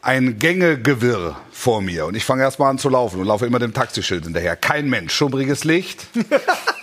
ein 0.00 0.40
Gängegewirr 0.40 1.36
vor 1.52 1.82
mir. 1.82 2.06
Und 2.06 2.16
ich 2.16 2.24
fange 2.24 2.42
erst 2.42 2.58
mal 2.58 2.68
an 2.68 2.78
zu 2.78 2.88
laufen 2.88 3.20
und 3.20 3.28
laufe 3.28 3.46
immer 3.46 3.60
dem 3.60 3.72
Taxischild 3.72 4.24
hinterher. 4.24 4.56
Kein 4.56 4.90
Mensch, 4.90 5.14
schummriges 5.14 5.62
Licht. 5.62 6.08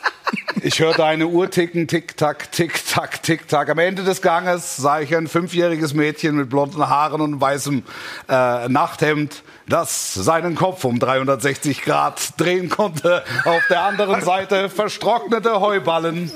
Ich 0.61 0.79
hörte 0.79 1.05
eine 1.05 1.27
Uhr 1.27 1.49
ticken, 1.49 1.87
tick, 1.87 2.17
tack, 2.17 2.51
tick, 2.51 2.85
tack, 2.85 3.23
tick, 3.23 3.47
tack. 3.47 3.69
Am 3.69 3.79
Ende 3.79 4.03
des 4.03 4.21
Ganges 4.21 4.75
sah 4.75 4.99
ich 4.99 5.15
ein 5.15 5.27
fünfjähriges 5.27 5.93
Mädchen 5.93 6.35
mit 6.35 6.49
blonden 6.49 6.87
Haaren 6.89 7.21
und 7.21 7.39
weißem 7.39 7.83
äh, 8.27 8.67
Nachthemd, 8.67 9.43
das 9.67 10.13
seinen 10.13 10.55
Kopf 10.55 10.83
um 10.83 10.99
360 10.99 11.83
Grad 11.83 12.39
drehen 12.39 12.69
konnte. 12.69 13.23
Auf 13.45 13.65
der 13.69 13.83
anderen 13.83 14.21
Seite 14.21 14.69
vertrocknete 14.69 15.61
Heuballen, 15.61 16.31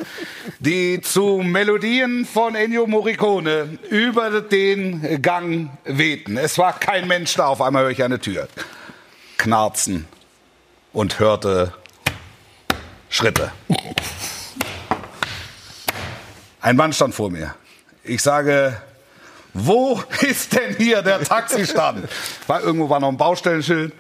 die 0.60 1.02
zu 1.02 1.42
Melodien 1.44 2.26
von 2.26 2.56
Ennio 2.56 2.88
Morricone 2.88 3.78
über 3.90 4.42
den 4.42 5.22
Gang 5.22 5.70
wehten. 5.84 6.38
Es 6.38 6.58
war 6.58 6.80
kein 6.80 7.08
Mensch 7.08 7.36
da. 7.36 7.48
Auf 7.48 7.62
einmal 7.62 7.84
höre 7.84 7.92
ich 7.92 8.04
eine 8.04 8.20
Tür 8.20 8.48
knarzen 9.38 10.08
und 10.94 11.20
hörte 11.20 11.74
Schritte. 13.14 13.52
Ein 16.62 16.76
Mann 16.76 16.92
stand 16.94 17.14
vor 17.14 17.30
mir. 17.30 17.54
Ich 18.04 18.24
sage, 18.24 18.76
wo 19.54 20.02
ist 20.22 20.54
denn 20.56 20.76
hier 20.78 21.04
der 21.04 21.22
Taxistand? 21.24 22.10
War, 22.48 22.62
irgendwo 22.62 22.90
war 22.90 23.00
noch 23.00 23.10
ein 23.10 23.18
Baustellenschild. 23.18 23.94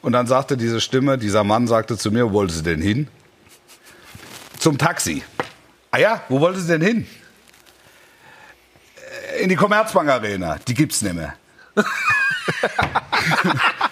Und 0.00 0.12
dann 0.12 0.26
sagte 0.26 0.56
diese 0.56 0.80
Stimme, 0.80 1.18
dieser 1.18 1.44
Mann 1.44 1.66
sagte 1.66 1.98
zu 1.98 2.10
mir, 2.10 2.26
wo 2.30 2.32
wollte 2.32 2.54
sie 2.54 2.62
denn 2.62 2.80
hin? 2.80 3.08
Zum 4.58 4.78
Taxi. 4.78 5.22
Ah 5.90 5.98
ja, 5.98 6.22
wo 6.30 6.40
wollte 6.40 6.60
sie 6.60 6.68
denn 6.68 6.80
hin? 6.80 7.06
"Äh, 9.36 9.42
In 9.42 9.50
die 9.50 9.56
Commerzbank 9.56 10.08
Arena. 10.08 10.56
Die 10.66 10.72
gibt's 10.74 11.02
nicht 11.02 11.14
mehr. 11.14 11.34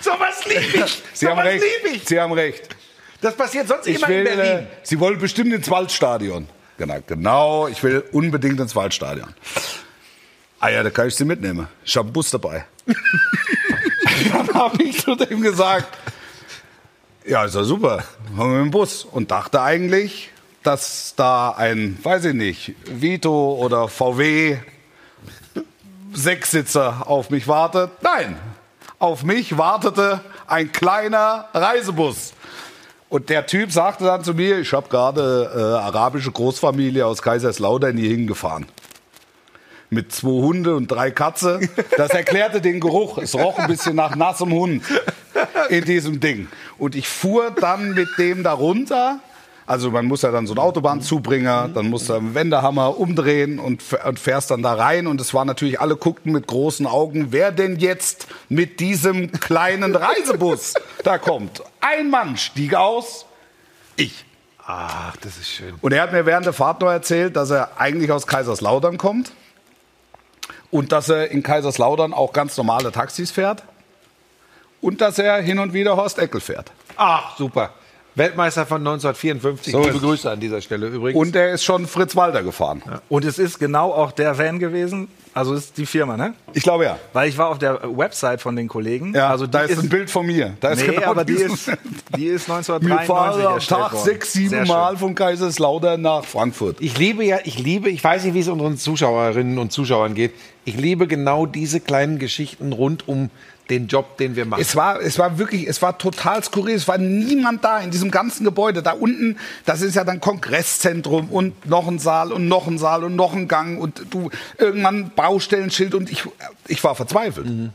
So 0.01 0.11
was 0.19 0.45
lieb 0.47 0.75
ich. 0.85 1.03
Sie 1.15 1.25
so 1.27 1.31
haben 1.31 1.39
was 1.39 1.45
recht. 1.47 1.63
lieb 1.85 1.95
ich. 1.95 2.05
Sie 2.09 2.19
haben 2.21 2.33
recht. 2.33 2.69
Das 3.23 3.37
passiert 3.37 3.69
sonst 3.69 3.87
Ich 3.87 3.97
immer 3.97 4.09
will, 4.09 4.27
in 4.27 4.27
äh, 4.27 4.37
Berlin. 4.37 4.67
Sie 4.83 5.01
wollen 5.01 5.19
bestimmt 5.19 5.55
ins 5.55 5.71
Waldstadion. 5.71 6.49
Genau, 6.77 6.99
genau, 7.07 7.69
ich 7.69 7.83
will 7.83 8.05
unbedingt 8.13 8.59
ins 8.61 8.75
Waldstadion. 8.75 9.33
Ah 10.59 10.69
ja, 10.69 10.83
da 10.83 10.91
kann 10.91 11.09
ich 11.09 11.15
Sie 11.15 11.25
mitnehmen. 11.25 11.69
Ich 11.85 11.97
habe 11.97 12.07
einen 12.07 12.13
Bus 12.13 12.31
dabei. 12.31 12.67
Dann 14.33 14.55
habe 14.55 14.83
ich 14.83 15.01
zu 15.01 15.15
dem 15.15 15.41
gesagt, 15.41 15.87
ja, 17.25 17.45
ist 17.45 17.55
ja 17.55 17.63
super, 17.63 18.05
haben 18.37 18.53
wir 18.53 18.61
einen 18.61 18.71
Bus. 18.73 19.05
Und 19.05 19.31
dachte 19.31 19.63
eigentlich, 19.63 20.31
dass 20.65 21.15
da 21.17 21.51
ein, 21.51 21.99
weiß 22.03 22.27
ich 22.27 22.35
nicht, 22.35 22.75
Vito 22.87 23.55
oder 23.55 23.89
VW 23.89 24.59
Sechssitzer 26.13 27.09
auf 27.09 27.31
mich 27.31 27.47
wartet. 27.47 27.91
Nein, 28.03 28.37
auf 28.99 29.23
mich 29.23 29.57
wartete 29.59 30.21
ein 30.47 30.73
kleiner 30.73 31.49
Reisebus. 31.55 32.33
Und 33.13 33.29
der 33.29 33.45
Typ 33.45 33.71
sagte 33.71 34.05
dann 34.05 34.25
zu 34.25 34.33
mir, 34.33 34.61
ich 34.61 34.73
habe 34.73 34.89
gerade 34.89 35.53
äh, 35.55 35.59
arabische 35.61 36.33
Großfamilie 36.33 37.05
aus 37.05 37.21
Kaiserslautern 37.21 37.99
hier 37.99 38.09
hingefahren. 38.09 38.65
Mit 39.91 40.13
zwei 40.13 40.31
Hunde 40.31 40.75
und 40.75 40.91
drei 40.91 41.11
Katze. 41.11 41.61
Das 41.99 42.09
erklärte 42.13 42.63
den 42.63 42.81
Geruch. 42.81 43.19
Es 43.19 43.35
roch 43.35 43.59
ein 43.59 43.69
bisschen 43.69 43.97
nach 43.97 44.17
nassem 44.17 44.51
Hund 44.51 44.83
in 45.69 45.85
diesem 45.85 46.21
Ding. 46.21 46.49
Und 46.79 46.95
ich 46.95 47.07
fuhr 47.07 47.51
dann 47.51 47.93
mit 47.93 48.09
dem 48.17 48.45
da 48.45 48.55
runter. 48.55 49.21
Also 49.67 49.91
man 49.91 50.07
muss 50.07 50.23
ja 50.23 50.31
dann 50.31 50.47
so 50.47 50.55
einen 50.55 50.59
Autobahnzubringer, 50.59 51.71
dann 51.73 51.89
muss 51.89 52.09
er 52.09 52.17
einen 52.17 52.35
Wendehammer 52.35 52.99
umdrehen 52.99 53.59
und, 53.59 53.83
und 54.05 54.19
fährst 54.19 54.51
dann 54.51 54.63
da 54.63 54.75
rein. 54.75 55.07
Und 55.07 55.21
es 55.21 55.33
war 55.35 55.45
natürlich, 55.45 55.81
alle 55.81 55.97
guckten 55.97 56.33
mit 56.33 56.47
großen 56.47 56.87
Augen, 56.87 57.29
wer 57.31 57.53
denn 57.53 57.77
jetzt 57.79 58.27
mit 58.49 58.81
diesem 58.81 59.31
kleinen 59.33 59.95
Reisebus 59.95 60.75
da 61.05 61.19
kommt. 61.19 61.63
Ein 61.81 62.11
Mann 62.11 62.37
stieg 62.37 62.75
aus, 62.75 63.27
ich. 63.97 64.25
Ach, 64.65 65.17
das 65.17 65.39
ist 65.39 65.49
schön. 65.49 65.75
Und 65.81 65.93
er 65.93 66.03
hat 66.03 66.13
mir 66.13 66.25
während 66.25 66.47
der 66.47 66.53
Fahrt 66.53 66.81
noch 66.81 66.91
erzählt, 66.91 67.37
dass 67.37 67.51
er 67.51 67.81
eigentlich 67.81 68.13
aus 68.13 68.27
Kaiserslautern 68.27 68.97
kommt 68.97 69.33
und 70.71 70.93
dass 70.93 71.09
er 71.09 71.31
in 71.31 71.43
Kaiserslautern 71.43 72.15
auch 72.15 72.33
ganz 72.33 72.57
normale 72.57 72.93
Taxis 72.93 73.31
fährt 73.31 73.65
und 74.81 75.01
dass 75.01 75.19
er 75.19 75.41
hin 75.41 75.59
und 75.59 75.73
wieder 75.73 75.97
Horst 75.97 76.19
Eckel 76.19 76.41
fährt. 76.41 76.71
Ach, 76.97 77.37
super. 77.37 77.71
Weltmeister 78.15 78.67
von 78.67 78.81
1954. 78.81 79.73
So 79.73 79.81
Liebe 79.81 79.95
ist- 79.97 80.03
Grüße 80.03 80.31
an 80.31 80.41
dieser 80.41 80.61
Stelle 80.61 80.89
übrigens. 80.89 81.19
Und 81.19 81.35
der 81.35 81.53
ist 81.53 81.65
schon 81.65 81.87
Fritz 81.87 82.15
Walter 82.17 82.43
gefahren. 82.43 82.83
Und 83.09 83.25
es 83.25 83.39
ist 83.39 83.59
genau 83.59 83.93
auch 83.93 84.13
der 84.13 84.37
Van 84.39 84.59
gewesen. 84.59 85.09
Also 85.35 85.55
ist 85.55 85.79
die 85.79 85.87
Firma, 85.87 86.19
ne? 86.19 86.35
Ich 86.53 86.63
glaube 86.63 86.85
ja. 86.85 86.99
Weil 87.15 87.27
ich 87.31 87.39
war 87.39 87.49
auf 87.49 87.59
der 87.59 87.81
Website 87.97 88.43
von 88.43 88.55
den 88.55 88.69
Kollegen. 88.69 89.15
Ja, 89.15 89.31
also 89.31 89.47
die 89.47 89.53
da 89.53 89.61
ist, 89.63 89.79
ein 89.83 89.89
Bild 89.89 90.11
von 90.11 90.27
mir. 90.27 90.53
Da 90.61 90.73
ist 90.73 90.87
Nee, 90.87 90.95
genau 90.95 91.07
aber 91.11 91.25
die 91.25 91.33
ist, 91.33 91.69
die 92.15 92.27
ist 92.27 92.49
Wir 92.49 92.55
1993 92.57 93.07
fahren 93.07 93.47
am 93.47 93.55
erstellt 93.55 93.81
Tag 93.81 93.93
worden. 93.95 94.05
sechs, 94.05 94.33
sieben 94.35 94.51
Sehr 94.51 94.67
Mal 94.67 94.91
schön. 94.91 94.99
von 94.99 95.15
Kaiserslautern 95.15 96.03
nach 96.03 96.27
Frankfurt. 96.27 96.77
Ich 96.81 96.99
liebe 96.99 97.25
ja, 97.25 97.39
ich 97.45 97.59
liebe, 97.59 97.89
ich 97.89 98.05
weiß 98.05 98.25
nicht, 98.25 98.35
wie 98.35 98.41
es 98.41 98.49
unseren 98.49 98.77
Zuschauerinnen 98.77 99.57
und 99.57 99.73
Zuschauern 99.73 100.13
geht. 100.15 100.33
Ich 100.65 100.77
liebe 100.77 101.07
genau 101.09 101.47
diese 101.47 101.81
kleinen 101.81 102.19
Geschichten 102.19 102.73
rund 102.73 103.09
um 103.09 103.31
den 103.71 103.87
Job, 103.87 104.19
den 104.19 104.37
wir 104.37 104.45
machen. 104.45 104.61
Es 104.61 104.77
war, 104.77 105.01
es 105.01 105.19
war 105.19 105.39
wirklich, 105.39 105.67
es 105.67 105.83
war 105.83 105.97
total 105.99 106.43
skurril. 106.45 106.75
Es 106.75 106.87
war 106.89 106.99
niemand 106.99 107.65
da 107.65 107.81
in 107.81 107.91
diesem 107.91 108.11
ganzen 108.11 108.45
Gebäude. 108.45 108.83
Da 108.83 108.93
unten, 108.93 109.39
das 109.65 109.83
ist 109.83 109.95
ja 109.95 110.05
dann 110.05 110.21
Kongresszentrum 110.21 111.31
und 111.31 111.67
noch 111.67 111.89
ein 111.89 111.99
Saal 111.99 112.33
und 112.33 112.49
noch 112.49 112.67
ein 112.67 112.79
Saal 112.79 113.05
und 113.05 113.17
noch 113.17 113.35
ein 113.35 113.49
Gang 113.49 113.81
und 113.81 114.07
du 114.11 114.31
irgendwann 114.59 115.11
Baustellenschild 115.15 115.95
und 115.95 116.11
ich, 116.11 116.25
ich 116.69 116.83
war 116.85 116.95
verzweifelt. 116.95 117.71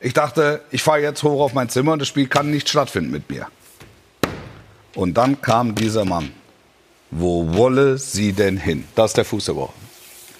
Ich 0.00 0.14
dachte, 0.14 0.62
ich 0.70 0.82
fahre 0.82 1.00
jetzt 1.00 1.22
hoch 1.22 1.40
auf 1.40 1.54
mein 1.54 1.68
Zimmer 1.68 1.92
und 1.92 2.00
das 2.00 2.08
Spiel 2.08 2.26
kann 2.26 2.50
nicht 2.50 2.68
stattfinden 2.68 3.10
mit 3.10 3.30
mir. 3.30 3.46
Und 4.94 5.16
dann 5.16 5.40
kam 5.40 5.74
dieser 5.74 6.04
Mann. 6.04 6.32
Wo 7.10 7.54
wolle 7.54 7.98
sie 7.98 8.32
denn 8.32 8.56
hin? 8.56 8.84
Das 8.94 9.10
ist 9.10 9.16
der 9.18 9.24
Fuß 9.24 9.44
der 9.44 9.56
Woche. 9.56 9.72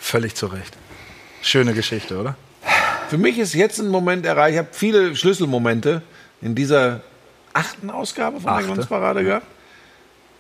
Völlig 0.01 0.35
zu 0.35 0.47
Recht. 0.47 0.77
Schöne 1.43 1.75
Geschichte, 1.75 2.19
oder? 2.19 2.37
Für 3.09 3.19
mich 3.19 3.39
ist 3.39 3.55
jetzt 3.55 3.79
ein 3.81 3.89
Moment 3.89 4.25
erreicht. 4.25 4.55
Ich 4.55 4.59
habe 4.59 4.69
viele 4.73 5.15
Schlüsselmomente 5.17 6.03
in 6.41 6.55
dieser 6.55 7.01
achten 7.53 7.91
Ausgabe 7.91 8.37
von 8.37 8.45
der 8.45 8.53
Achte. 8.55 8.67
Glanzparade 8.67 9.25
gehabt. 9.25 9.47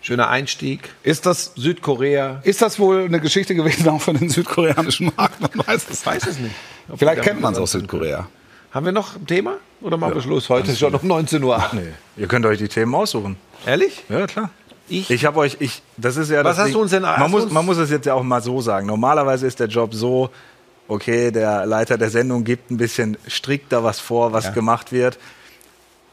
Schöner 0.00 0.28
Einstieg. 0.30 0.88
Ist 1.02 1.26
das, 1.26 1.52
Südkorea. 1.54 2.40
ist 2.42 2.62
das 2.62 2.78
wohl 2.78 3.04
eine 3.04 3.20
Geschichte 3.20 3.54
gewesen 3.54 3.88
auch 3.88 4.00
für 4.00 4.12
den 4.14 4.28
südkoreanischen 4.30 5.12
Markt? 5.16 5.40
Man 5.40 5.50
weiß 5.66 5.86
es 5.90 6.04
Weiß 6.06 6.26
es 6.26 6.38
nicht. 6.38 6.54
Ob 6.88 6.98
Vielleicht 6.98 7.22
kennt 7.22 7.40
man 7.40 7.52
es 7.52 7.58
aus 7.58 7.72
Südkorea. 7.72 8.26
Haben 8.72 8.86
wir 8.86 8.92
noch 8.92 9.16
ein 9.16 9.26
Thema? 9.26 9.56
Oder 9.80 9.96
machen 9.98 10.14
wir 10.14 10.22
Schluss? 10.22 10.48
Heute 10.48 10.72
ist 10.72 10.78
schon 10.78 10.94
um 10.94 11.06
19 11.06 11.42
Uhr. 11.44 11.62
Nee. 11.72 11.82
Ihr 12.16 12.26
könnt 12.26 12.46
euch 12.46 12.58
die 12.58 12.68
Themen 12.68 12.94
aussuchen. 12.94 13.36
Ehrlich? 13.66 14.02
Ja, 14.08 14.26
klar. 14.26 14.50
Ich? 14.88 15.10
Ich 15.10 15.24
habe 15.24 15.38
euch, 15.38 15.58
ich, 15.60 15.82
das 15.96 16.16
ist 16.16 16.30
ja 16.30 16.38
Was 16.42 16.56
das 16.56 16.58
hast 16.58 16.66
Ding. 16.68 16.74
du 16.74 16.80
uns 16.80 16.90
denn- 16.90 17.02
Man 17.02 17.30
muss, 17.30 17.44
uns- 17.44 17.52
man 17.52 17.64
muss 17.64 17.76
es 17.76 17.90
jetzt 17.90 18.06
ja 18.06 18.14
auch 18.14 18.22
mal 18.24 18.42
so 18.42 18.60
sagen. 18.60 18.86
Normalerweise 18.86 19.46
ist 19.46 19.60
der 19.60 19.68
Job 19.68 19.94
so, 19.94 20.30
okay, 20.88 21.30
der 21.30 21.66
Leiter 21.66 21.98
der 21.98 22.10
Sendung 22.10 22.44
gibt 22.44 22.70
ein 22.70 22.76
bisschen 22.76 23.16
strikter 23.26 23.84
was 23.84 24.00
vor, 24.00 24.32
was 24.32 24.52
gemacht 24.52 24.92
wird. 24.92 25.18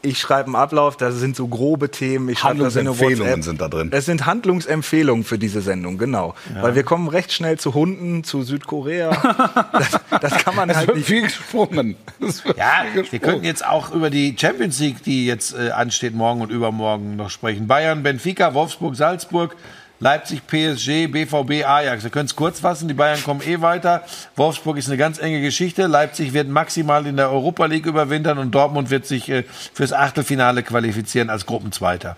Ich 0.02 0.18
schreibe 0.18 0.46
einen 0.46 0.56
Ablauf, 0.56 0.96
da 0.96 1.12
sind 1.12 1.36
so 1.36 1.46
grobe 1.46 1.90
Themen. 1.90 2.30
Ich 2.30 2.42
Handlungsempfehlungen 2.42 3.42
sind 3.42 3.60
da 3.60 3.68
drin. 3.68 3.90
Es 3.92 4.06
sind 4.06 4.24
Handlungsempfehlungen 4.24 5.24
für 5.24 5.36
diese 5.36 5.60
Sendung, 5.60 5.98
genau. 5.98 6.34
Weil 6.58 6.74
wir 6.74 6.84
kommen 6.84 7.06
recht 7.08 7.32
schnell 7.34 7.58
zu 7.58 7.74
Hunden, 7.74 8.24
zu 8.24 8.42
Südkorea. 8.42 9.10
das, 9.72 10.00
das 10.22 10.42
kann 10.42 10.56
man 10.56 10.70
Es 10.70 10.78
halt 10.78 10.86
wird 10.86 10.96
nicht. 10.96 11.06
viel 11.06 11.22
gesprungen. 11.22 11.96
Ja, 12.18 12.26
viel 12.26 12.94
wir 12.94 13.02
gesprungen. 13.02 13.20
könnten 13.20 13.44
jetzt 13.44 13.66
auch 13.66 13.90
über 13.92 14.08
die 14.08 14.34
Champions 14.40 14.78
League, 14.78 15.02
die 15.02 15.26
jetzt 15.26 15.54
äh, 15.54 15.70
ansteht, 15.70 16.14
morgen 16.14 16.40
und 16.40 16.50
übermorgen 16.50 17.16
noch 17.16 17.28
sprechen. 17.28 17.66
Bayern, 17.66 18.02
Benfica, 18.02 18.54
Wolfsburg, 18.54 18.96
Salzburg, 18.96 19.54
Leipzig, 20.02 20.46
PSG, 20.46 21.08
BVB, 21.08 21.62
Ajax. 21.66 22.02
Wir 22.04 22.10
können 22.10 22.24
es 22.24 22.34
kurz 22.34 22.58
fassen, 22.60 22.88
die 22.88 22.94
Bayern 22.94 23.22
kommen 23.22 23.42
eh 23.46 23.60
weiter. 23.60 24.02
Wolfsburg 24.34 24.78
ist 24.78 24.88
eine 24.88 24.96
ganz 24.96 25.18
enge 25.18 25.42
Geschichte. 25.42 25.86
Leipzig 25.86 26.32
wird 26.32 26.48
maximal 26.48 27.06
in 27.06 27.18
der 27.18 27.30
Europa 27.30 27.66
League 27.66 27.84
überwintern 27.84 28.38
und 28.38 28.50
Dortmund 28.54 28.88
wird 28.88 29.04
sich 29.04 29.28
äh, 29.28 29.44
fürs 29.74 29.92
Achtelfinale 29.92 30.62
qualifizieren 30.62 31.28
als 31.28 31.44
Gruppenzweiter. 31.44 32.16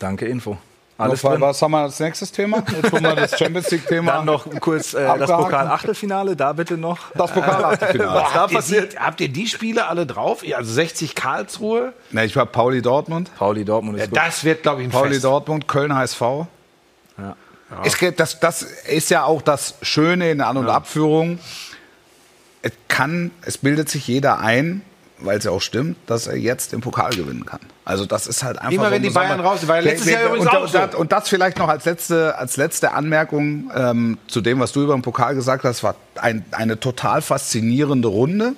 Danke, 0.00 0.26
Info. 0.26 0.58
Alles 0.98 1.22
drin. 1.22 1.40
was 1.40 1.62
haben 1.62 1.70
wir 1.70 1.78
als 1.82 1.98
nächstes 2.00 2.30
Thema? 2.32 2.62
Jetzt 2.82 2.92
haben 2.92 3.02
wir 3.02 3.14
das 3.16 3.38
Champions 3.38 3.70
League-Thema. 3.70 4.12
Dann 4.12 4.24
noch 4.26 4.46
kurz 4.60 4.92
äh, 4.94 4.98
das 5.04 5.08
Abgehakt. 5.30 5.42
Pokal-Achtelfinale, 5.44 6.36
da 6.36 6.52
bitte 6.52 6.76
noch. 6.76 6.98
das 7.14 7.30
Pokal-Achtelfinale. 7.30 8.12
Was 8.20 8.32
da 8.32 8.40
habt, 8.40 8.50
ihr 8.52 8.56
passiert? 8.58 8.92
die, 8.92 8.98
habt 8.98 9.20
ihr 9.20 9.28
die 9.28 9.46
Spiele 9.46 9.86
alle 9.86 10.04
drauf? 10.06 10.42
Also 10.54 10.72
60 10.72 11.14
Karlsruhe? 11.14 11.92
Ne, 12.10 12.24
ich 12.24 12.34
war 12.36 12.46
Pauli 12.46 12.82
Dortmund. 12.82 13.30
Pauli 13.36 13.64
Dortmund 13.64 13.98
ist 13.98 14.02
Ja, 14.04 14.10
gut. 14.10 14.18
das 14.18 14.44
wird, 14.44 14.62
glaube 14.62 14.82
ich, 14.82 14.88
ein 14.88 14.90
Pauli 14.90 15.12
Fest. 15.14 15.24
Dortmund, 15.24 15.66
Köln 15.68 15.94
HSV. 15.94 16.20
Ja. 17.18 17.36
Es 17.84 17.98
geht, 17.98 18.20
das, 18.20 18.38
das 18.40 18.62
ist 18.62 19.10
ja 19.10 19.24
auch 19.24 19.40
das 19.42 19.74
Schöne 19.82 20.30
in 20.30 20.38
der 20.38 20.48
An- 20.48 20.58
und 20.58 20.68
Abführung. 20.68 21.38
Es 22.60 22.72
kann, 22.88 23.30
es 23.42 23.58
bildet 23.58 23.88
sich 23.88 24.06
jeder 24.06 24.40
ein, 24.40 24.82
weil 25.18 25.38
es 25.38 25.44
ja 25.44 25.50
auch 25.50 25.62
stimmt, 25.62 25.96
dass 26.06 26.26
er 26.26 26.36
jetzt 26.36 26.72
den 26.72 26.80
Pokal 26.80 27.10
gewinnen 27.10 27.46
kann. 27.46 27.60
Also 27.84 28.06
das 28.06 28.26
ist 28.26 28.42
halt 28.44 28.58
einfach 28.58 28.72
Immer 28.72 28.90
wenn 28.90 29.02
die 29.02 29.10
Bayern 29.10 29.40
raus 29.40 29.60
sind, 29.60 29.68
weil 29.68 29.82
letztes 29.82 30.10
Jahr 30.10 30.26
übrigens 30.26 30.46
und, 30.46 30.54
auch 30.54 30.62
und, 30.64 30.74
das, 30.74 30.94
und 30.94 31.12
das 31.12 31.28
vielleicht 31.28 31.58
noch 31.58 31.68
als 31.68 31.84
letzte, 31.84 32.38
als 32.38 32.56
letzte 32.56 32.92
Anmerkung 32.92 33.70
ähm, 33.74 34.18
zu 34.28 34.40
dem, 34.40 34.60
was 34.60 34.72
du 34.72 34.82
über 34.82 34.94
den 34.94 35.02
Pokal 35.02 35.34
gesagt 35.34 35.64
hast, 35.64 35.82
war 35.82 35.96
ein, 36.16 36.44
eine 36.52 36.78
total 36.78 37.22
faszinierende 37.22 38.08
Runde. 38.08 38.54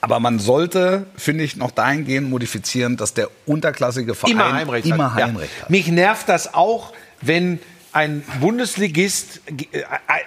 Aber 0.00 0.20
man 0.20 0.38
sollte, 0.38 1.06
finde 1.16 1.44
ich, 1.44 1.56
noch 1.56 1.70
dahingehend 1.70 2.30
modifizieren, 2.30 2.96
dass 2.96 3.14
der 3.14 3.28
unterklassige 3.46 4.14
Verein 4.14 4.32
immer 4.32 4.52
Heimrecht 4.52 4.86
immer 4.86 5.14
hat. 5.14 5.22
Heimrecht 5.24 5.52
ja. 5.56 5.62
hat. 5.62 5.70
Mich 5.70 5.88
nervt 5.88 6.28
das 6.28 6.54
auch, 6.54 6.92
wenn 7.20 7.58
ein 7.92 8.22
Bundesligist, 8.40 9.40
äh, 9.72 9.82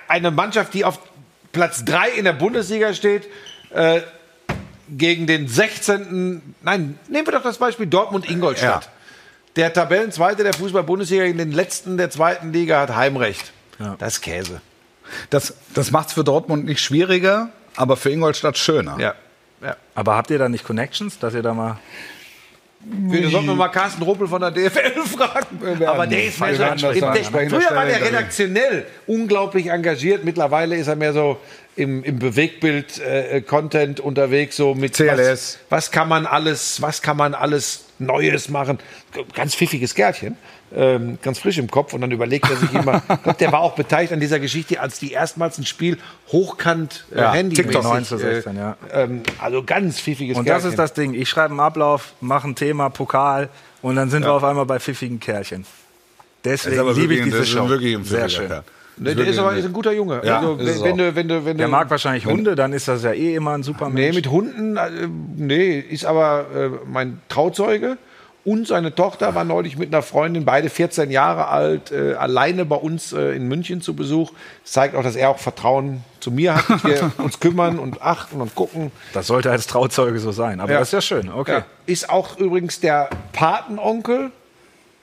eine 0.07 0.31
Mannschaft, 0.31 0.73
die 0.73 0.85
auf 0.85 0.99
Platz 1.51 1.85
3 1.85 2.09
in 2.09 2.25
der 2.25 2.33
Bundesliga 2.33 2.93
steht, 2.93 3.27
äh, 3.71 4.01
gegen 4.89 5.27
den 5.27 5.47
16. 5.47 6.41
Nein, 6.61 6.99
nehmen 7.07 7.27
wir 7.27 7.33
doch 7.33 7.43
das 7.43 7.57
Beispiel 7.57 7.87
Dortmund-Ingolstadt. 7.87 8.85
Ja. 8.85 8.91
Der 9.55 9.73
Tabellenzweite 9.73 10.43
der 10.43 10.53
Fußball-Bundesliga 10.53 11.25
gegen 11.25 11.37
den 11.37 11.51
letzten 11.51 11.97
der 11.97 12.09
zweiten 12.09 12.53
Liga 12.53 12.81
hat 12.81 12.95
Heimrecht. 12.95 13.51
Ja. 13.79 13.95
Das 13.99 14.15
ist 14.15 14.21
Käse. 14.21 14.61
Das, 15.29 15.55
das 15.73 15.91
macht 15.91 16.09
es 16.09 16.13
für 16.13 16.23
Dortmund 16.23 16.65
nicht 16.65 16.81
schwieriger, 16.81 17.49
aber 17.75 17.97
für 17.97 18.11
Ingolstadt 18.11 18.57
schöner. 18.57 18.97
Ja. 18.99 19.15
ja. 19.61 19.75
Aber 19.95 20.15
habt 20.15 20.29
ihr 20.29 20.39
da 20.39 20.47
nicht 20.47 20.63
Connections, 20.63 21.19
dass 21.19 21.33
ihr 21.33 21.41
da 21.41 21.53
mal. 21.53 21.79
Wir 22.83 23.29
sollten 23.29 23.47
wir 23.47 23.55
mal 23.55 23.69
Carsten 23.69 24.01
Ruppel 24.01 24.27
von 24.27 24.41
der 24.41 24.51
DFL 24.51 25.01
fragen. 25.05 25.85
Aber 25.85 26.07
der 26.07 26.25
ist 26.25 26.39
mehr 26.39 26.55
so 26.77 26.91
Früher 26.91 27.75
war 27.75 27.85
der 27.85 28.03
redaktionell 28.03 28.85
unglaublich 29.05 29.67
engagiert. 29.67 30.23
Mittlerweile 30.23 30.75
ist 30.75 30.87
er 30.87 30.95
mehr 30.95 31.13
so 31.13 31.37
im, 31.75 32.03
im 32.03 32.19
Bewegtbild-Content 32.19 33.99
unterwegs, 33.99 34.55
so 34.57 34.73
mit 34.73 34.93
CLS. 34.93 35.19
Was, 35.19 35.59
was 35.69 35.91
kann 35.91 36.09
man 36.09 36.25
alles, 36.25 36.81
was 36.81 37.01
kann 37.01 37.17
man 37.17 37.33
alles 37.33 37.85
Neues 37.99 38.49
machen? 38.49 38.79
Ganz 39.33 39.55
pfiffiges 39.55 39.95
Gärtchen. 39.95 40.35
Ähm, 40.73 41.17
ganz 41.21 41.39
frisch 41.39 41.57
im 41.57 41.69
Kopf 41.69 41.93
und 41.93 41.99
dann 41.99 42.11
überlegt 42.11 42.49
er 42.49 42.55
sich 42.55 42.73
immer, 42.73 43.01
ich 43.09 43.23
glaub, 43.23 43.37
der 43.37 43.51
war 43.51 43.59
auch 43.59 43.75
beteiligt 43.75 44.13
an 44.13 44.21
dieser 44.21 44.39
Geschichte, 44.39 44.79
als 44.79 44.99
die 44.99 45.11
erstmals 45.11 45.57
ein 45.57 45.65
Spiel 45.65 45.97
hochkant 46.31 47.05
äh, 47.13 47.19
Ja, 47.19 47.33
Handy 47.33 47.55
TikTok 47.57 47.83
9 47.83 48.05
zu 48.05 48.17
16, 48.17 48.55
ja. 48.55 48.77
ähm, 48.93 49.23
also 49.39 49.63
ganz 49.63 49.99
pfiffiges 49.99 50.37
Und 50.37 50.47
das 50.47 50.53
Gärtchen. 50.63 50.69
ist 50.71 50.79
das 50.79 50.93
Ding. 50.93 51.13
Ich 51.13 51.27
schreibe 51.27 51.51
einen 51.51 51.59
Ablauf, 51.59 52.13
mache 52.21 52.47
ein 52.47 52.55
Thema, 52.55 52.89
Pokal 52.89 53.49
und 53.81 53.97
dann 53.97 54.09
sind 54.09 54.23
wir 54.23 54.31
auf 54.31 54.45
einmal 54.45 54.65
bei 54.65 54.79
pfiffigen 54.79 55.19
Kerlchen. 55.19 55.65
Deswegen 56.45 56.89
liebe 56.93 57.15
ich 57.15 57.23
diese 57.23 57.37
das 57.39 57.47
ist 57.47 57.53
Show. 57.53 57.67
wirklich 57.69 57.95
ein 57.95 58.03
Sehr 58.05 58.29
schön. 58.29 58.49
Ne, 58.97 59.15
der 59.15 59.27
ist 59.27 59.39
aber 59.39 59.55
ist 59.55 59.65
ein 59.65 59.73
guter 59.73 59.93
Junge. 59.93 60.21
Ja, 60.23 60.39
also, 60.39 60.59
wenn, 60.59 60.93
auch. 60.93 60.97
du, 60.97 61.15
wenn 61.15 61.27
du, 61.27 61.45
wenn 61.45 61.57
Der 61.57 61.67
du, 61.67 61.71
mag 61.71 61.89
wahrscheinlich 61.89 62.25
Hunde, 62.25 62.55
dann 62.55 62.71
ist 62.73 62.87
das 62.87 63.03
ja 63.03 63.13
eh 63.13 63.35
immer 63.35 63.51
ein 63.53 63.63
super 63.63 63.89
Nee, 63.89 64.01
Mensch. 64.03 64.15
mit 64.15 64.29
Hunden, 64.29 64.77
äh, 64.77 64.89
nee, 65.37 65.79
ist 65.79 66.05
aber 66.05 66.45
äh, 66.55 66.69
mein 66.87 67.19
Trauzeuge. 67.29 67.97
Und 68.43 68.67
seine 68.67 68.95
Tochter 68.95 69.35
war 69.35 69.43
neulich 69.43 69.77
mit 69.77 69.93
einer 69.93 70.01
Freundin, 70.01 70.45
beide 70.45 70.69
14 70.71 71.11
Jahre 71.11 71.47
alt, 71.49 71.91
äh, 71.91 72.13
alleine 72.15 72.65
bei 72.65 72.75
uns 72.75 73.13
äh, 73.13 73.35
in 73.35 73.47
München 73.47 73.81
zu 73.81 73.95
Besuch. 73.95 74.31
Das 74.63 74.71
zeigt 74.73 74.95
auch, 74.95 75.03
dass 75.03 75.15
er 75.15 75.29
auch 75.29 75.37
Vertrauen 75.37 76.03
zu 76.19 76.31
mir 76.31 76.55
hat, 76.55 76.67
dass 76.69 76.83
wir 76.83 77.11
uns 77.19 77.39
kümmern 77.39 77.77
und 77.77 78.01
achten 78.01 78.41
und 78.41 78.55
gucken. 78.55 78.91
Das 79.13 79.27
sollte 79.27 79.51
als 79.51 79.67
Trauzeuge 79.67 80.17
so 80.19 80.31
sein. 80.31 80.59
Aber 80.59 80.71
Ja. 80.71 80.79
das 80.79 80.87
ist 80.87 80.93
ja 80.93 81.01
schön. 81.01 81.29
Okay. 81.31 81.51
Ja. 81.59 81.65
Ist 81.85 82.09
auch 82.09 82.37
übrigens 82.39 82.79
der 82.79 83.09
Patenonkel 83.33 84.31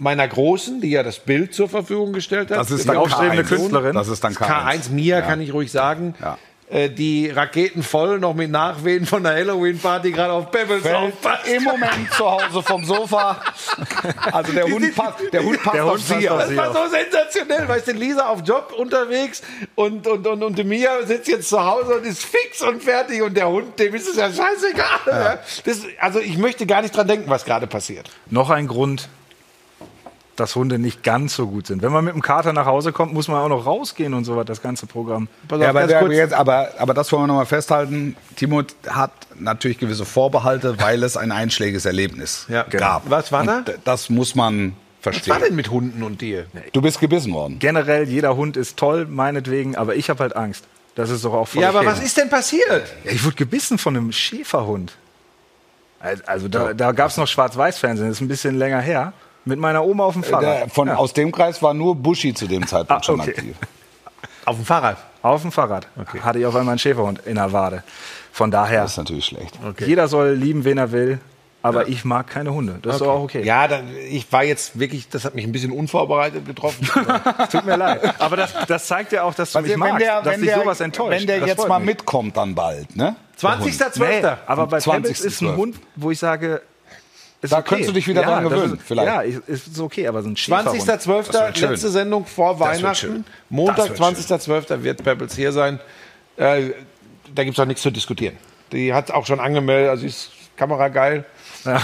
meiner 0.00 0.26
Großen, 0.26 0.80
die 0.80 0.90
ja 0.90 1.02
das 1.02 1.18
Bild 1.20 1.54
zur 1.54 1.68
Verfügung 1.68 2.12
gestellt 2.12 2.50
hat. 2.50 2.58
Das 2.58 2.70
ist 2.70 2.84
Die 2.84 2.88
dann 2.88 2.96
aufstrebende 2.98 3.42
K1. 3.42 3.46
Künstlerin. 3.48 3.94
Das 3.94 4.08
ist 4.08 4.22
dann 4.24 4.34
K1. 4.34 4.46
K1 4.88 4.90
Mia, 4.90 5.20
kann 5.22 5.40
ich 5.40 5.52
ruhig 5.52 5.70
sagen. 5.72 6.14
Ja. 6.20 6.38
Äh, 6.70 6.90
Die 6.90 7.30
Raketen 7.30 7.82
voll, 7.82 8.18
noch 8.18 8.34
mit 8.34 8.50
Nachwehen 8.50 9.06
von 9.06 9.22
der 9.22 9.32
Halloween-Party 9.34 10.10
gerade 10.10 10.32
auf 10.32 10.50
Pebbles 10.50 10.84
aufpasst. 10.84 11.48
Im 11.48 11.64
Moment 11.64 12.12
zu 12.12 12.30
Hause 12.30 12.62
vom 12.62 12.84
Sofa. 12.84 13.40
Also 14.32 14.52
der 14.52 14.64
Hund 14.64 14.94
passt, 14.94 15.32
der 15.32 15.42
Hund 15.42 15.62
passt 15.62 15.76
Der 15.76 15.84
auf 15.84 15.92
Hund 15.92 16.00
sie 16.02 16.26
passt 16.26 16.30
auf. 16.30 16.38
Das 16.38 16.56
war 16.56 16.72
so 16.74 16.90
sensationell, 16.90 17.68
weißt 17.68 17.88
du, 17.88 17.92
Lisa 17.92 18.26
auf 18.28 18.42
Job 18.44 18.74
unterwegs 18.76 19.42
und, 19.74 20.06
und, 20.06 20.26
und, 20.26 20.42
und 20.42 20.64
Mia 20.64 21.02
sitzt 21.04 21.28
jetzt 21.28 21.48
zu 21.48 21.64
Hause 21.64 21.94
und 21.96 22.06
ist 22.06 22.24
fix 22.24 22.60
und 22.62 22.82
fertig 22.82 23.22
und 23.22 23.34
der 23.36 23.48
Hund, 23.48 23.78
dem 23.78 23.94
ist 23.94 24.08
es 24.08 24.16
ja 24.16 24.26
scheißegal. 24.30 24.86
Ja. 25.06 25.38
Das, 25.64 25.80
also 26.00 26.20
ich 26.20 26.36
möchte 26.36 26.66
gar 26.66 26.82
nicht 26.82 26.94
dran 26.94 27.08
denken, 27.08 27.30
was 27.30 27.44
gerade 27.44 27.66
passiert. 27.66 28.10
Noch 28.30 28.50
ein 28.50 28.66
Grund, 28.66 29.08
dass 30.40 30.54
Hunde 30.56 30.78
nicht 30.78 31.02
ganz 31.02 31.34
so 31.34 31.46
gut 31.46 31.66
sind. 31.66 31.82
Wenn 31.82 31.92
man 31.92 32.04
mit 32.04 32.14
dem 32.14 32.22
Kater 32.22 32.52
nach 32.52 32.66
Hause 32.66 32.92
kommt, 32.92 33.12
muss 33.12 33.28
man 33.28 33.38
auch 33.38 33.48
noch 33.48 33.66
rausgehen 33.66 34.14
und 34.14 34.24
so 34.24 34.36
was, 34.36 34.46
das 34.46 34.62
ganze 34.62 34.86
Programm. 34.86 35.28
Pass 35.48 35.60
Ja, 35.60 35.70
auf, 35.70 35.76
aber, 35.76 35.86
der, 35.86 35.98
kurz. 36.00 36.14
jetzt, 36.14 36.34
aber, 36.34 36.68
aber 36.78 36.94
das 36.94 37.10
wollen 37.12 37.22
wir 37.24 37.26
nochmal 37.28 37.46
festhalten. 37.46 38.16
Timo 38.36 38.62
hat 38.88 39.10
natürlich 39.38 39.78
gewisse 39.78 40.04
Vorbehalte, 40.04 40.80
weil 40.80 41.02
es 41.02 41.16
ein 41.16 41.32
einschlägiges 41.32 41.84
Erlebnis 41.86 42.46
Ja. 42.48 42.62
gab. 42.64 43.08
Was 43.10 43.32
war 43.32 43.44
da? 43.44 43.64
Das 43.84 44.10
muss 44.10 44.34
man 44.34 44.74
Was 45.02 45.14
verstehen. 45.14 45.32
war 45.34 45.40
denn 45.40 45.54
mit 45.56 45.70
Hunden 45.70 46.02
und 46.02 46.20
dir? 46.20 46.46
Du 46.72 46.80
bist 46.82 47.00
gebissen 47.00 47.32
worden. 47.32 47.58
Generell, 47.58 48.08
jeder 48.08 48.36
Hund 48.36 48.56
ist 48.56 48.76
toll, 48.76 49.06
meinetwegen, 49.06 49.76
aber 49.76 49.96
ich 49.96 50.08
habe 50.10 50.20
halt 50.20 50.36
Angst. 50.36 50.64
Das 50.94 51.10
ist 51.10 51.24
doch 51.24 51.32
auch 51.34 51.46
voll 51.48 51.62
Ja, 51.62 51.68
aber 51.68 51.86
was 51.86 52.00
ist 52.02 52.16
denn 52.16 52.28
passiert? 52.28 52.82
Ja, 53.04 53.12
ich 53.12 53.24
wurde 53.24 53.36
gebissen 53.36 53.78
von 53.78 53.96
einem 53.96 54.10
Schäferhund. 54.12 54.92
Also, 56.00 56.22
also 56.26 56.48
da, 56.48 56.74
da 56.74 56.92
gab 56.92 57.10
es 57.10 57.16
noch 57.16 57.26
Schwarz-Weiß-Fernsehen, 57.26 58.06
das 58.08 58.18
ist 58.18 58.20
ein 58.20 58.28
bisschen 58.28 58.56
länger 58.56 58.80
her. 58.80 59.12
Mit 59.48 59.58
meiner 59.58 59.84
Oma 59.84 60.04
auf 60.04 60.12
dem 60.14 60.22
Fahrrad. 60.24 60.42
Der, 60.62 60.68
von, 60.68 60.88
ja. 60.88 60.96
Aus 60.96 61.12
dem 61.14 61.32
Kreis 61.32 61.62
war 61.62 61.72
nur 61.74 61.96
Buschi 61.96 62.34
zu 62.34 62.46
dem 62.46 62.66
Zeitpunkt 62.66 63.02
Ah, 63.02 63.04
schon 63.04 63.20
okay. 63.20 63.30
aktiv. 63.30 63.56
Auf 64.44 64.56
dem 64.56 64.64
Fahrrad. 64.64 64.96
Auf 65.22 65.42
dem 65.42 65.52
Fahrrad 65.52 65.86
hatte 66.22 66.38
ich 66.38 66.46
auf 66.46 66.54
einmal 66.54 66.72
einen 66.72 66.78
Schäferhund 66.78 67.20
in 67.26 67.34
der 67.36 67.52
Wade. 67.52 67.82
Von 68.32 68.50
daher, 68.50 68.82
Das 68.82 68.92
ist 68.92 68.96
natürlich 68.98 69.24
schlecht. 69.26 69.58
jeder 69.84 70.06
soll 70.08 70.30
lieben, 70.32 70.64
wen 70.64 70.78
er 70.78 70.92
will, 70.92 71.18
aber 71.60 71.88
ich 71.88 72.04
mag 72.04 72.28
keine 72.28 72.54
Hunde. 72.54 72.78
Das 72.82 72.94
ist 72.96 73.00
doch 73.00 73.08
auch 73.08 73.22
okay. 73.22 73.42
Ja, 73.42 73.66
dann, 73.66 73.88
ich 74.08 74.30
war 74.32 74.44
jetzt 74.44 74.78
wirklich, 74.78 75.08
das 75.08 75.24
hat 75.24 75.34
mich 75.34 75.44
ein 75.44 75.50
bisschen 75.52 75.72
unvorbereitet 75.72 76.46
getroffen. 76.46 76.88
Tut 77.50 77.66
mir 77.66 77.76
leid. 77.76 78.14
Aber 78.20 78.36
das, 78.36 78.54
das 78.68 78.86
zeigt 78.86 79.12
ja 79.12 79.24
auch, 79.24 79.34
dass 79.34 79.52
du 79.52 79.60
mich 79.60 79.76
magst, 79.76 80.06
dass 80.24 80.38
dich 80.38 80.54
sowas 80.54 80.80
enttäuscht. 80.80 81.10
wenn 81.20 81.26
der 81.26 81.40
Das 81.40 81.48
jetzt 81.48 81.68
mal 81.68 81.78
mich. 81.80 81.86
mitkommt, 81.86 82.36
dann 82.36 82.54
bald, 82.54 82.94
ne? 82.96 83.16
20.12. 83.40 83.98
Nee, 83.98 84.28
aber 84.46 84.66
bei 84.66 84.78
20. 84.80 85.02
Pebbles 85.02 85.20
ist 85.20 85.42
ein 85.42 85.56
Hund, 85.56 85.76
wo 85.96 86.10
ich 86.10 86.18
sage, 86.18 86.62
ist 87.40 87.52
Da 87.52 87.58
okay. 87.58 87.68
könntest 87.68 87.90
du 87.90 87.94
dich 87.94 88.08
wieder 88.08 88.22
dran 88.22 88.44
das 88.44 88.52
gewöhnen, 88.52 88.74
ist, 88.74 88.82
vielleicht. 88.86 89.06
Ja, 89.06 89.20
ist, 89.20 89.68
ist 89.68 89.80
okay, 89.80 90.06
aber 90.08 90.22
so 90.22 90.28
ein 90.28 90.36
Schäferhund. 90.36 90.80
20.12. 90.82 91.56
schön. 91.56 91.70
letzte 91.70 91.88
Sendung 91.90 92.26
vor 92.26 92.58
Weihnachten. 92.60 93.24
Montag, 93.48 93.96
Das 93.96 94.00
wird 94.00 94.42
20.12. 94.42 94.82
wird 94.82 95.02
Pebbles 95.04 95.36
hier 95.36 95.52
sein. 95.52 95.78
Äh, 96.36 96.70
da 97.34 97.44
gibt 97.44 97.56
es 97.56 97.62
auch 97.62 97.66
nichts 97.66 97.82
zu 97.82 97.90
diskutieren. 97.90 98.36
Die 98.72 98.92
hat 98.92 99.10
auch 99.10 99.26
schon 99.26 99.40
angemeldet, 99.40 99.90
also 99.90 100.06
ist 100.06 100.30
Kamera 100.56 100.88
geil. 100.88 101.24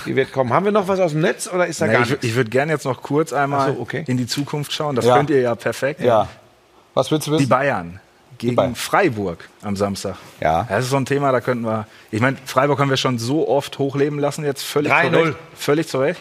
Die 0.07 0.17
wird 0.17 0.33
kommen. 0.33 0.53
Haben 0.53 0.65
wir 0.65 0.73
noch 0.73 0.89
was 0.89 0.99
aus 1.01 1.13
dem 1.13 1.21
Netz 1.21 1.49
oder 1.53 1.67
ist 1.67 1.81
da 1.81 1.87
Nee, 1.87 1.93
gar 1.95 2.03
ich 2.03 2.11
nichts? 2.11 2.25
ich 2.25 2.35
würde 2.35 2.51
gerne 2.51 2.73
jetzt 2.73 2.85
noch 2.85 3.03
kurz 3.03 3.33
einmal 3.33 3.75
so, 3.75 3.81
okay. 3.81 4.05
in 4.07 4.17
die 4.17 4.27
Zukunft 4.27 4.73
schauen. 4.73 4.97
Das 4.97 5.05
Ja. 5.05 5.17
könnt 5.17 5.31
ihr 5.31 5.41
ja 5.41 5.55
perfekt. 5.55 6.01
Ja. 6.01 6.29
Was 6.95 7.11
willst 7.11 7.27
du 7.27 7.33
Die 7.33 7.39
wissen? 7.39 7.49
Bayern 7.49 8.01
gegen 8.45 8.57
Bayern. 8.57 8.75
Freiburg 8.75 9.49
am 9.63 9.77
Samstag. 9.77 10.17
Ja. 10.41 10.65
Das 10.69 10.85
ist 10.85 10.91
so 10.91 10.97
ein 10.97 11.07
Thema, 11.07 11.33
da 11.33 11.41
könnten 11.41 11.65
wir. 11.65 11.87
Ich 12.11 12.21
meine, 12.21 12.37
Freiburg 12.45 12.79
haben 12.79 12.91
wir 12.91 12.97
schon 12.97 13.19
so 13.19 13.49
oft 13.49 13.79
hochleben 13.79 14.19
lassen, 14.19 14.45
jetzt 14.45 14.63
völlig 14.63 14.93
3-0. 14.93 15.11
zurecht. 15.11 15.37
Völlig 15.57 15.89
zurecht. 15.89 16.21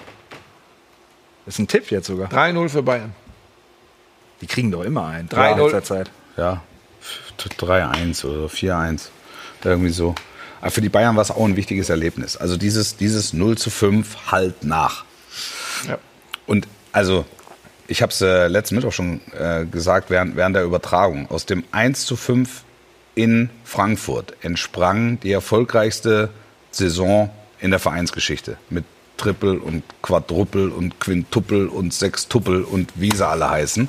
Das 1.46 1.56
ist 1.56 1.60
ein 1.60 1.68
Tipp 1.68 1.92
jetzt 1.92 2.08
sogar. 2.08 2.30
3-0 2.30 2.70
für 2.70 2.84
Bayern. 2.84 3.14
Die 4.42 4.48
kriegen 4.48 4.72
doch 4.72 4.84
immer 4.84 5.08
ein. 5.08 5.30
3-0. 5.30 5.52
in 5.52 5.60
letzter 5.60 5.84
Zeit. 5.84 6.12
Ja, 6.38 6.62
3-1 7.38 8.26
oder 8.26 8.48
4-1. 8.48 9.10
Irgendwie 9.64 9.90
so. 9.90 10.16
Aber 10.62 10.72
für 10.72 10.82
die 10.82 10.90
Bayern 10.90 11.16
war 11.16 11.22
es 11.22 11.32
auch 11.32 11.46
ein 11.46 11.56
wichtiges 11.56 11.90
Erlebnis. 11.90 12.38
Also 12.38 12.58
dieses, 12.58 12.98
dieses 12.98 13.34
0 13.34 13.58
zu 13.58 13.70
5 13.70 14.32
halt 14.32 14.64
nach. 14.64 15.06
Ja. 15.88 15.98
Und 16.48 16.68
also, 16.92 17.26
ich 17.88 18.02
habe 18.02 18.12
es 18.12 18.22
äh, 18.22 18.48
letzten 18.48 18.76
Mittwoch 18.76 18.94
schon 18.94 19.22
äh, 19.38 19.66
gesagt, 19.66 20.10
während, 20.10 20.36
während 20.36 20.56
der 20.56 20.64
Übertragung. 20.64 21.30
Aus 21.30 21.46
dem 21.46 21.64
1 21.72 22.06
zu 22.06 22.16
5 22.16 22.64
in 23.16 23.50
Frankfurt 23.64 24.36
entsprang 24.42 25.20
die 25.20 25.32
erfolgreichste 25.32 26.30
Saison 26.72 27.30
in 27.60 27.72
der 27.72 27.80
Vereinsgeschichte. 27.80 28.58
Mit 28.70 28.86
Triple 29.18 29.60
und 29.60 29.84
Quadruple 30.02 30.70
und 30.70 31.00
Quintuple 31.00 31.70
und 31.70 31.94
Sextuple 31.94 32.66
und 32.66 32.92
wie 32.96 33.12
sie 33.12 33.26
alle 33.26 33.50
heißen. 33.50 33.88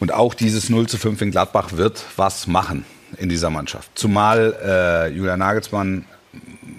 Und 0.00 0.12
auch 0.12 0.34
dieses 0.34 0.68
0 0.68 0.86
zu 0.86 0.98
5 0.98 1.22
in 1.22 1.30
Gladbach 1.30 1.72
wird 1.72 2.04
was 2.16 2.46
machen 2.46 2.84
in 3.16 3.28
dieser 3.28 3.50
Mannschaft. 3.50 3.90
Zumal 3.94 4.54
äh, 4.62 5.08
Julian 5.08 5.38
Nagelsmann 5.38 6.04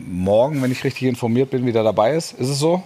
morgen, 0.07 0.61
wenn 0.61 0.71
ich 0.71 0.83
richtig 0.83 1.03
informiert 1.03 1.49
bin, 1.49 1.65
wieder 1.65 1.83
dabei 1.83 2.15
ist. 2.15 2.33
Ist 2.33 2.49
es 2.49 2.59
so? 2.59 2.83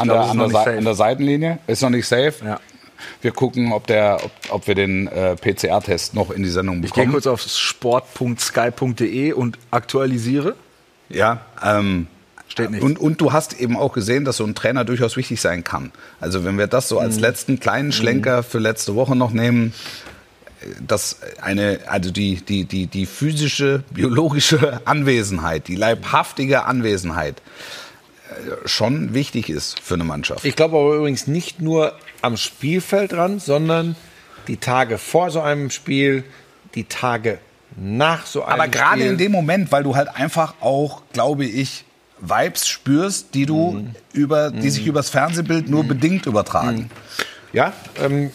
An, 0.00 0.08
glaub, 0.08 0.16
der, 0.22 0.30
an, 0.30 0.38
der 0.38 0.46
nicht 0.48 0.78
an 0.78 0.84
der 0.84 0.94
Seitenlinie. 0.94 1.58
Ist 1.66 1.82
noch 1.82 1.90
nicht 1.90 2.06
safe. 2.06 2.34
Ja. 2.44 2.60
Wir 3.20 3.32
gucken, 3.32 3.72
ob, 3.72 3.86
der, 3.86 4.18
ob, 4.24 4.30
ob 4.50 4.66
wir 4.66 4.74
den 4.74 5.08
äh, 5.08 5.36
PCR-Test 5.36 6.14
noch 6.14 6.30
in 6.30 6.42
die 6.42 6.48
Sendung 6.48 6.76
Ich 6.76 6.92
gehe 6.92 7.04
bekommen. 7.04 7.12
kurz 7.12 7.26
auf 7.26 7.42
sport.sky.de 7.42 9.32
und 9.32 9.58
aktualisiere. 9.70 10.54
Ja, 11.08 11.40
ähm, 11.62 12.06
Steht 12.48 12.70
nichts. 12.70 12.84
Und, 12.84 12.98
und 12.98 13.20
du 13.20 13.32
hast 13.32 13.58
eben 13.60 13.76
auch 13.76 13.92
gesehen, 13.92 14.24
dass 14.24 14.36
so 14.38 14.44
ein 14.44 14.54
Trainer 14.54 14.84
durchaus 14.84 15.16
wichtig 15.16 15.40
sein 15.40 15.64
kann. 15.64 15.92
Also 16.20 16.44
wenn 16.44 16.56
wir 16.58 16.66
das 16.66 16.88
so 16.88 16.96
Mhm. 16.96 17.02
als 17.02 17.20
letzten 17.20 17.58
kleinen 17.60 17.92
Schlenker 17.92 18.42
für 18.42 18.58
letzte 18.58 18.94
Woche 18.94 19.16
noch 19.16 19.32
nehmen, 19.32 19.72
dass 20.86 21.18
eine, 21.42 21.80
also 21.88 22.10
die, 22.10 22.36
die, 22.36 22.64
die, 22.64 22.86
die 22.86 23.06
physische, 23.06 23.82
biologische 23.90 24.80
Anwesenheit, 24.86 25.68
die 25.68 25.76
leibhaftige 25.76 26.64
Anwesenheit 26.64 27.36
äh, 27.38 27.40
schon 28.64 29.14
wichtig 29.14 29.50
ist 29.50 29.78
für 29.80 29.94
eine 29.94 30.04
Mannschaft. 30.04 30.44
Ich 30.44 30.56
glaube 30.56 30.76
aber 30.78 30.94
übrigens 30.96 31.26
nicht 31.26 31.60
nur 31.60 31.92
am 32.22 32.36
Spielfeld 32.36 33.12
dran, 33.12 33.38
sondern 33.38 33.96
die 34.48 34.56
Tage 34.56 34.98
vor 34.98 35.30
so 35.30 35.40
einem 35.40 35.70
Spiel, 35.70 36.24
die 36.74 36.84
Tage 36.84 37.38
nach 37.76 38.26
so 38.26 38.42
einem 38.44 38.60
Aber 38.60 38.68
gerade 38.68 39.00
Spiel. 39.00 39.12
in 39.12 39.18
dem 39.18 39.32
Moment, 39.32 39.72
weil 39.72 39.82
du 39.82 39.94
halt 39.96 40.08
einfach 40.14 40.54
auch, 40.60 41.02
glaube 41.12 41.44
ich, 41.44 41.84
Vibes 42.20 42.66
spürst, 42.68 43.34
die 43.34 43.44
du 43.46 43.72
Mhm. 43.72 43.94
über, 44.12 44.50
die 44.50 44.70
sich 44.70 44.86
übers 44.86 45.10
Fernsehbild 45.10 45.68
nur 45.68 45.84
bedingt 45.84 46.26
übertragen. 46.26 46.90
Ja, 47.52 47.72
ähm, 48.00 48.30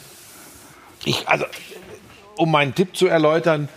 ich, 1.06 1.28
also, 1.28 1.46
um 2.36 2.52
meinen 2.52 2.76
Tipp 2.76 2.96
zu 2.96 3.08
erläutern, 3.08 3.70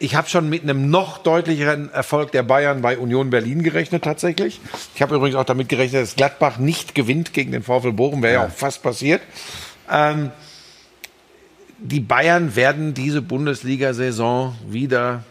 ich 0.00 0.14
habe 0.14 0.28
schon 0.28 0.48
mit 0.48 0.62
einem 0.62 0.88
noch 0.88 1.18
deutlicheren 1.18 1.92
Erfolg 1.92 2.32
der 2.32 2.42
Bayern 2.42 2.80
bei 2.80 2.96
Union 2.96 3.28
Berlin 3.28 3.62
gerechnet 3.62 4.02
tatsächlich. 4.02 4.58
Ich 4.94 5.02
habe 5.02 5.14
übrigens 5.14 5.36
auch 5.36 5.44
damit 5.44 5.68
gerechnet, 5.68 6.02
dass 6.02 6.16
Gladbach 6.16 6.56
nicht 6.56 6.94
gewinnt 6.94 7.34
gegen 7.34 7.52
den 7.52 7.62
VfL 7.62 7.92
Bochum, 7.92 8.22
wäre 8.22 8.34
ja. 8.34 8.46
auch 8.46 8.50
fast 8.50 8.82
passiert. 8.82 9.20
Ähm, 9.90 10.30
die 11.78 12.00
Bayern 12.00 12.56
werden 12.56 12.94
diese 12.94 13.20
Bundesliga-Saison 13.20 14.56
wieder 14.66 15.22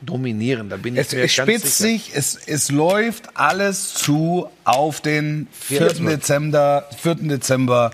dominieren. 0.00 0.70
Da 0.70 0.78
bin 0.78 0.94
ich 0.94 1.00
Es, 1.00 1.12
mir 1.12 1.24
es 1.24 1.36
ganz 1.36 1.50
spitzt 1.50 1.78
sicher. 1.78 1.92
sich, 1.92 2.12
es, 2.14 2.36
es 2.46 2.70
läuft 2.70 3.36
alles 3.36 3.92
zu 3.92 4.48
auf 4.64 5.02
den 5.02 5.46
4. 5.52 5.88
Dezember, 5.94 6.88
4. 7.02 7.16
Dezember, 7.16 7.90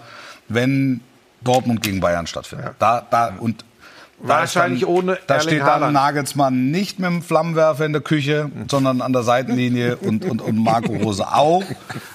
wenn 0.49 1.01
Dortmund 1.43 1.83
gegen 1.83 1.99
Bayern 1.99 2.29
stattfindet. 2.29 2.75
Da, 2.79 3.05
da, 3.11 3.37
und 3.41 3.65
da 4.23 4.29
Wahrscheinlich 4.29 4.81
dann, 4.81 4.91
ohne 4.91 5.19
Da 5.27 5.35
Erling 5.35 5.49
steht 5.49 5.61
dann 5.61 5.69
Haaland. 5.69 5.93
Nagelsmann 5.93 6.71
nicht 6.71 6.99
mit 6.99 7.11
dem 7.11 7.23
Flammenwerfer 7.23 7.85
in 7.85 7.93
der 7.93 8.03
Küche, 8.03 8.51
sondern 8.71 9.01
an 9.03 9.13
der 9.13 9.23
Seitenlinie 9.23 9.97
und, 9.97 10.25
und, 10.25 10.41
und 10.41 10.57
Marco 10.57 10.93
Rose 10.93 11.27
auch. 11.27 11.65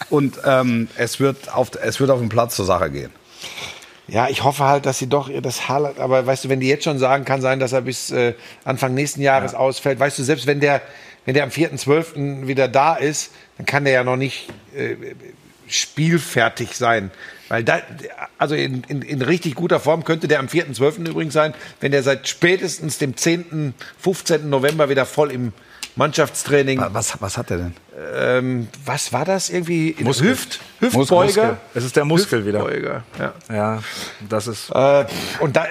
Und 0.10 0.40
ähm, 0.46 0.88
es, 0.96 1.20
wird 1.20 1.54
auf, 1.54 1.72
es 1.82 2.00
wird 2.00 2.10
auf 2.10 2.20
den 2.20 2.30
Platz 2.30 2.56
zur 2.56 2.66
Sache 2.66 2.90
gehen. 2.90 3.12
Ja, 4.08 4.28
ich 4.28 4.44
hoffe 4.44 4.66
halt, 4.66 4.86
dass 4.86 4.98
sie 5.00 5.08
doch 5.08 5.30
das 5.42 5.70
Haaland, 5.70 6.00
aber 6.00 6.26
weißt 6.26 6.46
du, 6.46 6.50
wenn 6.50 6.60
die 6.60 6.68
jetzt 6.68 6.84
schon 6.84 7.00
sagen, 7.00 7.24
kann 7.24 7.42
sein, 7.42 7.60
dass 7.60 7.72
er 7.72 7.82
bis 7.82 8.12
äh, 8.12 8.34
Anfang 8.66 8.94
nächsten 8.94 9.22
Jahres 9.22 9.54
ausfällt. 9.54 10.00
Weißt 10.00 10.20
du, 10.20 10.24
selbst 10.24 10.48
wenn 10.48 10.60
der, 10.60 10.82
wenn 11.26 11.34
der 11.34 11.44
am 11.44 11.50
4.12. 11.50 12.48
wieder 12.48 12.68
da 12.68 12.96
ist, 12.96 13.32
dann 13.58 13.66
kann 13.66 13.86
der 13.86 13.94
ja 13.94 14.04
noch 14.04 14.18
nicht 14.18 14.50
äh, 14.76 14.96
spielfertig 15.72 16.76
sein. 16.78 17.12
Weil 17.50 17.64
da, 17.64 17.82
also 18.38 18.56
in, 18.56 18.84
in, 18.88 19.02
in 19.02 19.22
richtig 19.22 19.56
guter 19.56 19.80
Form 19.80 20.04
könnte 20.04 20.28
der 20.28 20.40
am 20.40 20.48
4.12. 20.48 21.10
übrigens 21.10 21.34
sein, 21.34 21.54
wenn 21.82 21.92
der 21.92 22.04
seit 22.04 22.28
spätestens 22.28 22.98
dem 22.98 23.18
10., 23.18 23.74
15. 24.00 24.50
November 24.50 24.90
wieder 24.90 25.06
voll 25.06 25.32
im 25.32 25.54
Mannschaftstraining. 25.96 26.82
Was, 26.92 27.22
was 27.22 27.38
hat 27.38 27.52
er 27.52 27.58
denn? 27.58 27.74
Ähm, 28.16 28.68
was 28.86 29.12
war 29.12 29.26
das 29.26 29.50
irgendwie? 29.50 29.96
Muskel. 30.00 30.30
Hüft, 30.30 30.60
Hüftbeuger. 30.80 31.26
Muskel. 31.26 31.58
Es 31.74 31.84
ist 31.84 31.96
der 31.96 32.06
Muskel 32.06 32.46
wieder. 32.46 32.60
Hüftbeuger, 32.60 33.04
ja. 33.20 33.34
Ja, 33.54 33.84
das 34.30 34.48
ist. 34.48 34.70
Äh, 34.70 35.06
und 35.42 35.58
da, 35.58 35.66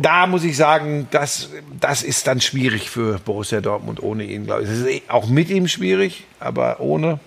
da 0.00 0.26
muss 0.26 0.44
ich 0.44 0.56
sagen, 0.56 1.08
das, 1.10 1.50
das 1.80 2.02
ist 2.02 2.26
dann 2.26 2.40
schwierig 2.40 2.90
für 2.90 3.18
Borussia 3.18 3.60
Dortmund 3.60 4.02
ohne 4.02 4.24
ihn, 4.24 4.44
glaube 4.46 4.62
ich. 4.62 4.68
Es 4.68 4.78
ist 4.78 4.86
eh 4.86 5.02
auch 5.08 5.26
mit 5.28 5.50
ihm 5.50 5.68
schwierig, 5.68 6.24
aber 6.38 6.80
ohne. 6.80 7.18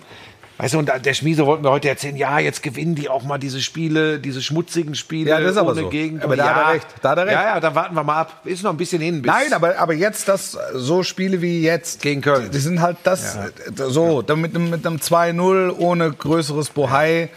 Weißt 0.60 0.74
du, 0.74 0.80
und 0.80 0.92
der 1.06 1.14
Schmiese 1.14 1.46
wollte 1.46 1.64
mir 1.64 1.70
heute 1.70 1.88
erzählen, 1.88 2.18
ja, 2.18 2.38
jetzt 2.38 2.62
gewinnen 2.62 2.94
die 2.94 3.08
auch 3.08 3.24
mal 3.24 3.38
diese 3.38 3.62
Spiele, 3.62 4.20
diese 4.20 4.42
schmutzigen 4.42 4.94
Spiele 4.94 5.30
Ja, 5.30 5.40
das 5.40 5.52
ist 5.52 5.58
aber 5.58 5.72
ohne 5.72 5.82
so. 5.84 5.90
Gegend. 5.90 6.22
Aber 6.22 6.36
da 6.36 6.46
ja, 6.46 6.54
hat 6.54 6.66
er 6.66 6.74
recht, 6.74 6.88
da 7.02 7.10
hat 7.12 7.18
er 7.18 7.26
recht. 7.28 7.34
Ja, 7.34 7.44
ja, 7.46 7.60
dann 7.62 7.76
warten 7.76 7.96
wir 7.96 8.04
mal 8.04 8.20
ab. 8.20 8.42
Ist 8.44 8.64
noch 8.64 8.72
ein 8.72 8.78
bisschen 8.78 9.02
hin. 9.02 9.22
Nein, 9.26 9.54
aber, 9.54 9.80
aber 9.80 9.94
jetzt 9.94 10.28
das 10.28 10.58
so 10.74 11.02
Spiele 11.04 11.42
wie 11.42 11.62
jetzt 11.62 12.02
Gegen 12.02 12.20
Köln. 12.20 12.52
Die 12.52 12.60
sind 12.60 12.82
halt 12.82 12.98
das 13.04 13.38
äh, 13.38 13.40
so 13.88 14.22
mit 14.36 14.54
einem 14.54 14.70
mit 14.70 14.86
einem 14.86 14.98
2-0 14.98 15.78
ohne 15.78 16.12
größeres 16.12 16.72
Bohai. 16.72 17.30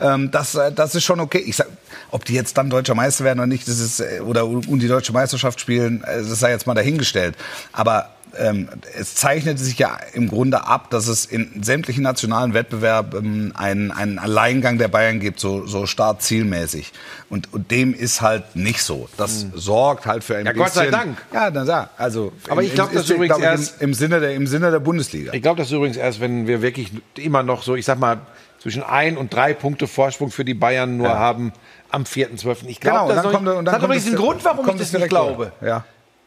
Ähm, 0.00 0.32
das 0.32 0.58
das 0.74 0.96
ist 0.96 1.04
schon 1.04 1.20
okay. 1.20 1.44
Ich 1.46 1.54
sag, 1.54 1.68
ob 2.10 2.24
die 2.24 2.34
jetzt 2.34 2.58
dann 2.58 2.70
deutscher 2.70 2.96
Meister 2.96 3.22
werden 3.22 3.38
oder 3.38 3.46
nicht, 3.46 3.68
das 3.68 3.78
ist 3.78 4.00
äh, 4.00 4.18
oder 4.18 4.46
um 4.46 4.80
die 4.80 4.88
deutsche 4.88 5.12
Meisterschaft 5.12 5.60
spielen, 5.60 6.02
äh, 6.02 6.16
das 6.16 6.40
sei 6.40 6.50
jetzt 6.50 6.66
mal 6.66 6.74
dahingestellt. 6.74 7.36
Aber 7.72 8.10
ähm, 8.38 8.68
es 8.98 9.14
zeichnete 9.14 9.62
sich 9.62 9.78
ja 9.78 9.96
im 10.12 10.28
Grunde 10.28 10.66
ab, 10.66 10.90
dass 10.90 11.06
es 11.08 11.24
in 11.26 11.62
sämtlichen 11.62 12.02
nationalen 12.02 12.54
Wettbewerben 12.54 13.54
einen, 13.56 13.90
einen 13.90 14.18
Alleingang 14.18 14.78
der 14.78 14.88
Bayern 14.88 15.20
gibt, 15.20 15.40
so, 15.40 15.66
so 15.66 15.86
startzielmäßig. 15.86 16.92
Und, 17.30 17.52
und 17.52 17.70
dem 17.70 17.94
ist 17.94 18.20
halt 18.20 18.56
nicht 18.56 18.82
so. 18.82 19.08
Das 19.16 19.46
sorgt 19.54 20.06
halt 20.06 20.24
für 20.24 20.36
ein 20.36 20.46
Ja, 20.46 20.52
bisschen... 20.52 20.64
Gott 20.64 20.74
sei 20.74 20.90
Dank. 20.90 21.18
Ja, 21.32 21.50
na 21.50 21.64
ja, 21.64 21.90
also... 21.96 22.32
Aber 22.48 22.60
im- 22.62 22.68
ich 22.68 22.74
glaub, 22.74 22.90
im- 22.90 22.94
das 22.96 23.04
ist, 23.04 23.10
übrigens 23.10 23.36
glaub 23.36 23.50
erst- 23.50 23.80
im, 23.82 23.88
im, 23.90 23.94
Sinne 23.94 24.20
der, 24.20 24.34
im 24.34 24.46
Sinne 24.46 24.70
der 24.70 24.80
Bundesliga. 24.80 25.32
Ich 25.32 25.42
glaube 25.42 25.60
das 25.62 25.70
übrigens 25.70 25.96
erst, 25.96 26.20
wenn 26.20 26.46
wir 26.46 26.62
wirklich 26.62 26.90
immer 27.16 27.42
noch 27.42 27.62
so, 27.62 27.74
ich 27.76 27.84
sag 27.84 27.98
mal, 27.98 28.18
zwischen 28.60 28.82
ein 28.82 29.16
und 29.18 29.32
drei 29.34 29.52
Punkte 29.52 29.86
Vorsprung 29.86 30.30
für 30.30 30.44
die 30.44 30.54
Bayern 30.54 30.96
nur 30.96 31.10
haben 31.10 31.52
am 31.90 32.04
4.12. 32.04 32.66
Ich 32.66 32.80
Genau, 32.80 33.06
glaube, 33.06 33.10
und 33.10 33.16
das, 33.16 33.22
dann 33.24 33.32
kommt 33.32 33.46
das 33.46 33.64
dann 33.64 33.74
hat 33.74 33.82
übrigens 33.82 34.06
einen 34.06 34.16
Grund, 34.16 34.44
warum 34.44 34.66
ich 34.68 34.76
das 34.76 34.92
nicht 34.92 35.08
glaube. 35.08 35.52
Ja. 35.60 35.84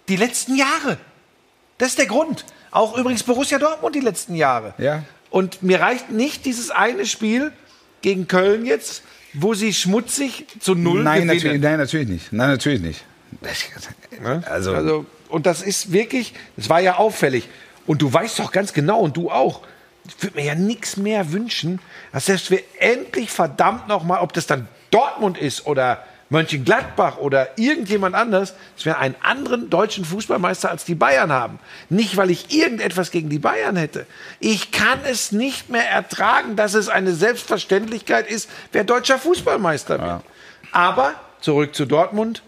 Die 0.08 0.16
letzten 0.18 0.56
Jahre. 0.56 0.98
Das 1.78 1.90
ist 1.90 2.00
der 2.00 2.08
Grund. 2.08 2.46
Auch 2.72 2.98
übrigens 2.98 3.24
Borussia 3.24 3.60
Dortmund 3.60 3.96
die 3.96 4.00
letzten 4.02 4.36
Jahre. 4.36 4.74
Ja. 4.78 5.04
Und 5.30 5.62
mir 5.64 5.80
reicht 5.80 6.10
nicht 6.12 6.46
dieses 6.46 6.70
eine 6.72 7.06
Spiel 7.06 7.52
gegen 8.02 8.28
Köln 8.28 8.66
jetzt, 8.66 9.04
wo 9.34 9.54
sie 9.54 9.74
schmutzig 9.74 10.46
zu 10.60 10.74
null 10.76 11.04
Nein, 11.04 11.22
gewinnen. 11.24 11.36
natürlich, 11.38 11.62
nein, 11.62 11.78
natürlich 11.78 12.08
nicht. 12.10 12.34
Nein, 12.34 12.50
natürlich 12.50 12.82
nicht. 12.82 13.04
Ne? 14.22 14.44
Also- 14.50 14.74
Also, 14.74 15.06
und 15.30 15.46
das 15.46 15.62
ist 15.62 15.92
wirklich, 15.92 16.34
das 16.56 16.70
war 16.70 16.80
ja 16.80 16.96
auffällig. 16.96 17.50
Und 17.86 18.02
du 18.02 18.12
weißt 18.12 18.40
doch 18.40 18.52
ganz 18.52 18.74
genau, 18.74 19.00
und 19.02 19.16
du 19.18 19.30
auch, 19.30 19.62
ich 20.08 20.22
würde 20.24 20.38
mir 20.38 20.46
ja 20.46 20.56
nichts 20.56 20.98
mehr 20.98 21.32
wünschen, 21.32 21.80
als 22.12 22.26
dass 22.26 22.50
wir 22.50 22.62
endlich 22.80 23.30
verdammt 23.30 23.88
nochmal, 23.88 24.22
ob 24.22 24.34
das 24.34 24.48
dann 24.48 24.68
Dortmund 24.92 25.38
ist 25.38 25.66
oder 25.68 26.04
Mönchengladbach 26.30 27.18
oder 27.18 27.58
irgendjemand 27.58 28.16
anders, 28.16 28.54
dass 28.76 28.86
wir 28.86 28.98
einen 28.98 29.16
anderen 29.22 29.70
deutschen 29.70 30.04
Fußballmeister 30.04 30.70
als 30.70 30.84
die 30.84 30.96
Bayern 30.96 31.32
haben. 31.32 31.60
Nicht, 31.90 32.18
weil 32.18 32.30
ich 32.30 32.54
irgendetwas 32.54 33.12
gegen 33.12 33.30
die 33.30 33.40
Bayern 33.40 33.78
hätte. 33.78 34.06
Ich 34.40 34.72
kann 34.72 35.00
es 35.06 35.32
nicht 35.32 35.70
mehr 35.70 35.90
ertragen, 35.90 36.56
dass 36.56 36.74
es 36.74 36.90
eine 36.90 37.14
Selbstverständlichkeit 37.14 38.30
ist, 38.30 38.50
wer 38.74 38.84
deutscher 38.84 39.20
Fußballmeister 39.20 40.00
wird. 40.02 40.24
Aber 40.72 41.14
zurück 41.40 41.74
zu 41.76 41.86
Dortmund 41.86 42.44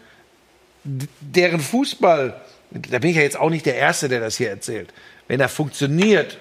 deren 0.83 1.59
Fußball, 1.59 2.39
da 2.71 2.99
bin 2.99 3.11
ich 3.11 3.15
ja 3.15 3.21
jetzt 3.21 3.39
auch 3.39 3.49
nicht 3.49 3.65
der 3.65 3.75
Erste, 3.75 4.09
der 4.09 4.19
das 4.19 4.37
hier 4.37 4.49
erzählt, 4.49 4.93
wenn 5.27 5.39
er 5.39 5.49
funktioniert, 5.49 6.37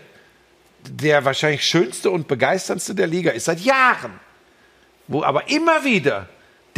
der 0.88 1.24
wahrscheinlich 1.24 1.64
schönste 1.64 2.10
und 2.10 2.28
begeisterndste 2.28 2.94
der 2.94 3.06
Liga 3.06 3.30
ist 3.30 3.44
seit 3.44 3.60
Jahren. 3.60 4.18
Wo 5.06 5.22
aber 5.22 5.48
immer 5.50 5.84
wieder 5.84 6.28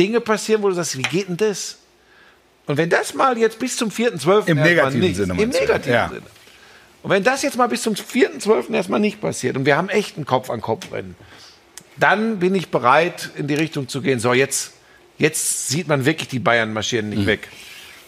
Dinge 0.00 0.20
passieren, 0.20 0.62
wo 0.62 0.68
du 0.68 0.74
sagst, 0.74 0.96
wie 0.96 1.02
geht 1.02 1.28
denn 1.28 1.36
das? 1.36 1.76
Und 2.66 2.76
wenn 2.78 2.88
das 2.88 3.12
mal 3.14 3.36
jetzt 3.36 3.58
bis 3.58 3.76
zum 3.76 3.90
4.12. 3.90 4.46
Im 4.46 4.58
negativen 4.60 5.00
nicht, 5.00 5.16
Sinne 5.16 5.42
Im 5.42 5.50
negativen 5.50 5.92
Ja. 5.92 6.08
Sinne. 6.08 6.22
Und 7.02 7.10
wenn 7.10 7.22
das 7.24 7.42
jetzt 7.42 7.56
mal 7.56 7.66
bis 7.68 7.82
zum 7.82 7.94
4.12. 7.94 8.72
erstmal 8.74 9.00
nicht 9.00 9.20
passiert 9.20 9.56
und 9.56 9.64
wir 9.66 9.76
haben 9.76 9.88
echt 9.88 10.16
ein 10.16 10.24
Kopf-an-Kopf-Rennen, 10.26 11.16
dann 11.96 12.38
bin 12.38 12.54
ich 12.54 12.68
bereit, 12.68 13.30
in 13.36 13.46
die 13.46 13.54
Richtung 13.54 13.88
zu 13.88 14.00
gehen. 14.00 14.20
So, 14.20 14.32
jetzt, 14.32 14.72
jetzt 15.18 15.68
sieht 15.68 15.86
man 15.88 16.04
wirklich 16.06 16.28
die 16.28 16.38
Bayern 16.38 16.72
marschieren 16.72 17.10
Mhm. 17.10 17.16
nicht 17.16 17.26
weg. 17.26 17.48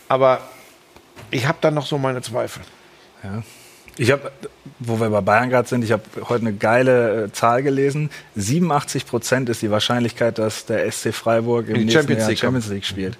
Aber 0.09 0.40
ich 1.30 1.47
habe 1.47 1.59
dann 1.61 1.74
noch 1.74 1.86
so 1.86 1.99
meine 1.99 2.22
Zweifel. 2.22 2.62
Ich 3.99 4.11
habe, 4.11 4.32
wo 4.78 4.99
wir 4.99 5.11
bei 5.11 5.20
Bayern 5.20 5.51
gerade 5.51 5.68
sind, 5.68 5.84
ich 5.84 5.93
habe 5.93 6.03
heute 6.28 6.43
eine 6.47 6.53
geile 6.55 7.24
äh, 7.24 7.32
Zahl 7.32 7.62
gelesen. 7.62 8.11
87 8.36 9.07
Prozent 9.07 9.49
ist 9.49 9.61
die 9.62 9.70
Wahrscheinlichkeit, 9.70 10.38
dass 10.38 10.64
der 10.66 10.90
SC 10.90 11.12
Freiburg 11.14 11.68
im 11.68 11.74
nächsten 11.74 11.90
Champions 11.93 12.20
Jahr 12.22 12.28
League 12.30 12.38
Champions 12.38 12.68
League 12.68 12.84
spielt. 12.86 13.18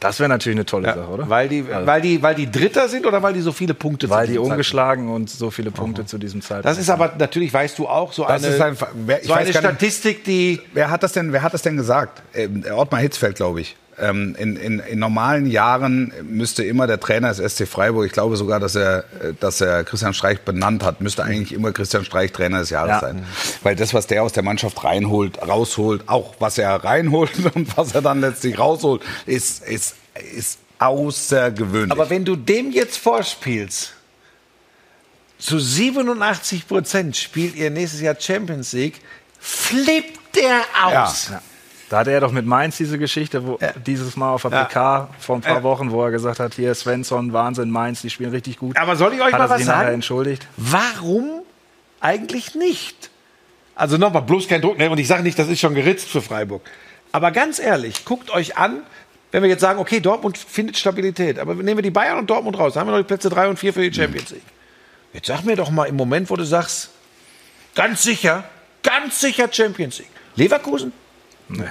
Das 0.00 0.18
wäre 0.18 0.28
natürlich 0.28 0.56
eine 0.56 0.66
tolle 0.66 0.86
Sache, 0.92 1.06
oder? 1.06 1.28
Weil 1.30 1.48
die, 1.48 1.64
weil, 1.68 2.00
die, 2.00 2.20
weil 2.22 2.34
die 2.34 2.50
Dritter 2.50 2.88
sind 2.88 3.06
oder 3.06 3.22
weil 3.22 3.34
die 3.34 3.40
so 3.40 3.52
viele 3.52 3.72
Punkte 3.72 4.10
Weil 4.10 4.26
zu 4.26 4.32
die 4.32 4.38
ungeschlagen 4.38 5.08
und 5.08 5.30
so 5.30 5.52
viele 5.52 5.70
Punkte 5.70 6.04
zu 6.06 6.18
diesem 6.18 6.42
Zeitpunkt. 6.42 6.64
Das 6.66 6.78
ist 6.78 6.90
aber 6.90 7.12
natürlich, 7.18 7.54
weißt 7.54 7.78
du 7.78 7.86
auch, 7.86 8.12
so 8.12 8.24
Das 8.24 8.42
eine, 8.42 8.52
ist 8.54 8.60
einfach- 8.60 8.88
wer- 8.94 9.20
ich 9.20 9.28
so 9.28 9.34
weiß 9.34 9.42
eine 9.44 9.52
gar 9.52 9.60
nicht- 9.60 9.68
Statistik, 9.70 10.24
die. 10.24 10.60
Wer 10.72 10.90
hat 10.90 11.04
das 11.04 11.12
denn, 11.12 11.32
wer 11.32 11.42
hat 11.42 11.54
das 11.54 11.62
denn 11.62 11.76
gesagt? 11.76 12.20
Ähm, 12.34 12.64
Ottmar 12.74 13.00
Hitzfeld, 13.00 13.36
glaube 13.36 13.60
ich. 13.60 13.76
Ähm, 13.98 14.34
in, 14.38 14.56
in, 14.56 14.78
in 14.80 14.98
normalen 14.98 15.46
Jahren 15.46 16.12
müsste 16.22 16.64
immer 16.64 16.86
der 16.86 16.98
Trainer 16.98 17.32
des 17.32 17.52
SC 17.54 17.68
Freiburg, 17.68 18.06
ich 18.06 18.12
glaube 18.12 18.36
sogar, 18.36 18.58
dass 18.58 18.74
er, 18.74 19.04
dass 19.38 19.60
er 19.60 19.84
Christian 19.84 20.14
Streich 20.14 20.40
benannt 20.40 20.82
hat, 20.82 21.00
müsste 21.02 21.24
eigentlich 21.24 21.52
immer 21.52 21.72
Christian 21.72 22.04
Streich 22.04 22.32
Trainer 22.32 22.60
des 22.60 22.70
Jahres 22.70 22.90
Ja. 22.92 23.00
sein. 23.00 23.26
Weil 23.62 23.76
das, 23.76 23.92
was 23.92 24.06
der 24.06 24.22
aus 24.22 24.32
der 24.32 24.42
Mannschaft 24.42 24.82
reinholt, 24.82 25.40
rausholt, 25.46 26.08
auch 26.08 26.34
was 26.38 26.56
er 26.56 26.70
reinholt 26.82 27.32
und 27.54 27.76
was 27.76 27.94
er 27.94 28.00
dann 28.02 28.20
letztlich 28.20 28.58
rausholt, 28.58 29.02
ist, 29.26 29.62
ist, 29.64 29.94
ist 30.36 30.58
außergewöhnlich. 30.78 31.92
Aber 31.92 32.08
wenn 32.10 32.24
du 32.24 32.34
dem 32.36 32.70
jetzt 32.72 32.96
vorspielst, 32.96 33.92
zu 35.38 35.58
87 35.58 36.66
Prozent 36.68 37.16
spielt 37.16 37.56
ihr 37.56 37.68
nächstes 37.70 38.00
Jahr 38.00 38.16
Champions 38.18 38.72
League, 38.72 39.00
flippt 39.40 40.36
der 40.36 40.60
aus. 40.84 41.28
Ja. 41.30 41.42
Da 41.92 41.98
hatte 41.98 42.10
er 42.10 42.20
doch 42.20 42.32
mit 42.32 42.46
Mainz 42.46 42.78
diese 42.78 42.98
Geschichte, 42.98 43.46
wo 43.46 43.58
dieses 43.84 44.16
Mal 44.16 44.32
auf 44.32 44.40
der 44.40 44.50
Ja. 44.50 44.64
PK 44.64 45.08
vor 45.18 45.36
ein 45.36 45.42
paar 45.42 45.56
Ja. 45.56 45.62
Wochen, 45.62 45.90
wo 45.90 46.02
er 46.02 46.10
gesagt 46.10 46.40
hat, 46.40 46.54
hier 46.54 46.74
Svensson, 46.74 47.34
Wahnsinn, 47.34 47.68
Mainz, 47.70 48.00
die 48.00 48.08
spielen 48.08 48.30
richtig 48.30 48.56
gut. 48.58 48.78
Aber 48.78 48.96
soll 48.96 49.12
ich 49.12 49.20
euch 49.20 49.30
hat 49.30 49.38
mal 49.40 49.44
er 49.44 49.50
was 49.50 49.62
sagen? 49.64 49.92
entschuldigt? 49.92 50.46
Warum 50.56 51.42
eigentlich 52.00 52.54
nicht? 52.54 53.10
Also 53.74 53.98
nochmal, 53.98 54.22
bloß 54.22 54.48
kein 54.48 54.62
Druck. 54.62 54.78
Ne? 54.78 54.88
Und 54.88 54.96
ich 54.96 55.06
sage 55.06 55.22
nicht, 55.22 55.38
das 55.38 55.48
ist 55.48 55.60
schon 55.60 55.74
geritzt 55.74 56.08
für 56.08 56.22
Freiburg. 56.22 56.62
Aber 57.12 57.30
ganz 57.30 57.58
ehrlich, 57.58 58.06
guckt 58.06 58.30
euch 58.30 58.56
an, 58.56 58.78
wenn 59.30 59.42
wir 59.42 59.50
jetzt 59.50 59.60
sagen, 59.60 59.78
okay, 59.78 60.00
Dortmund 60.00 60.38
findet 60.38 60.78
Stabilität, 60.78 61.38
aber 61.38 61.54
nehmen 61.56 61.76
wir 61.76 61.82
die 61.82 61.90
Bayern 61.90 62.16
und 62.16 62.30
Dortmund 62.30 62.58
raus, 62.58 62.72
dann 62.72 62.80
haben 62.80 62.88
wir 62.88 62.92
noch 62.92 63.00
die 63.04 63.06
Plätze 63.08 63.28
3 63.28 63.48
und 63.48 63.58
4 63.58 63.70
für 63.74 63.82
die 63.82 63.92
Champions 63.94 64.30
League. 64.30 64.40
Jetzt 65.12 65.26
sag 65.26 65.44
mir 65.44 65.56
doch 65.56 65.70
mal 65.70 65.84
im 65.84 65.96
Moment, 65.96 66.30
wo 66.30 66.36
du 66.36 66.44
sagst, 66.44 66.88
ganz 67.74 68.02
sicher, 68.02 68.44
ganz 68.82 69.20
sicher 69.20 69.46
Champions 69.52 69.98
League. 69.98 70.08
Leverkusen? 70.36 70.94
Nee. 71.52 71.64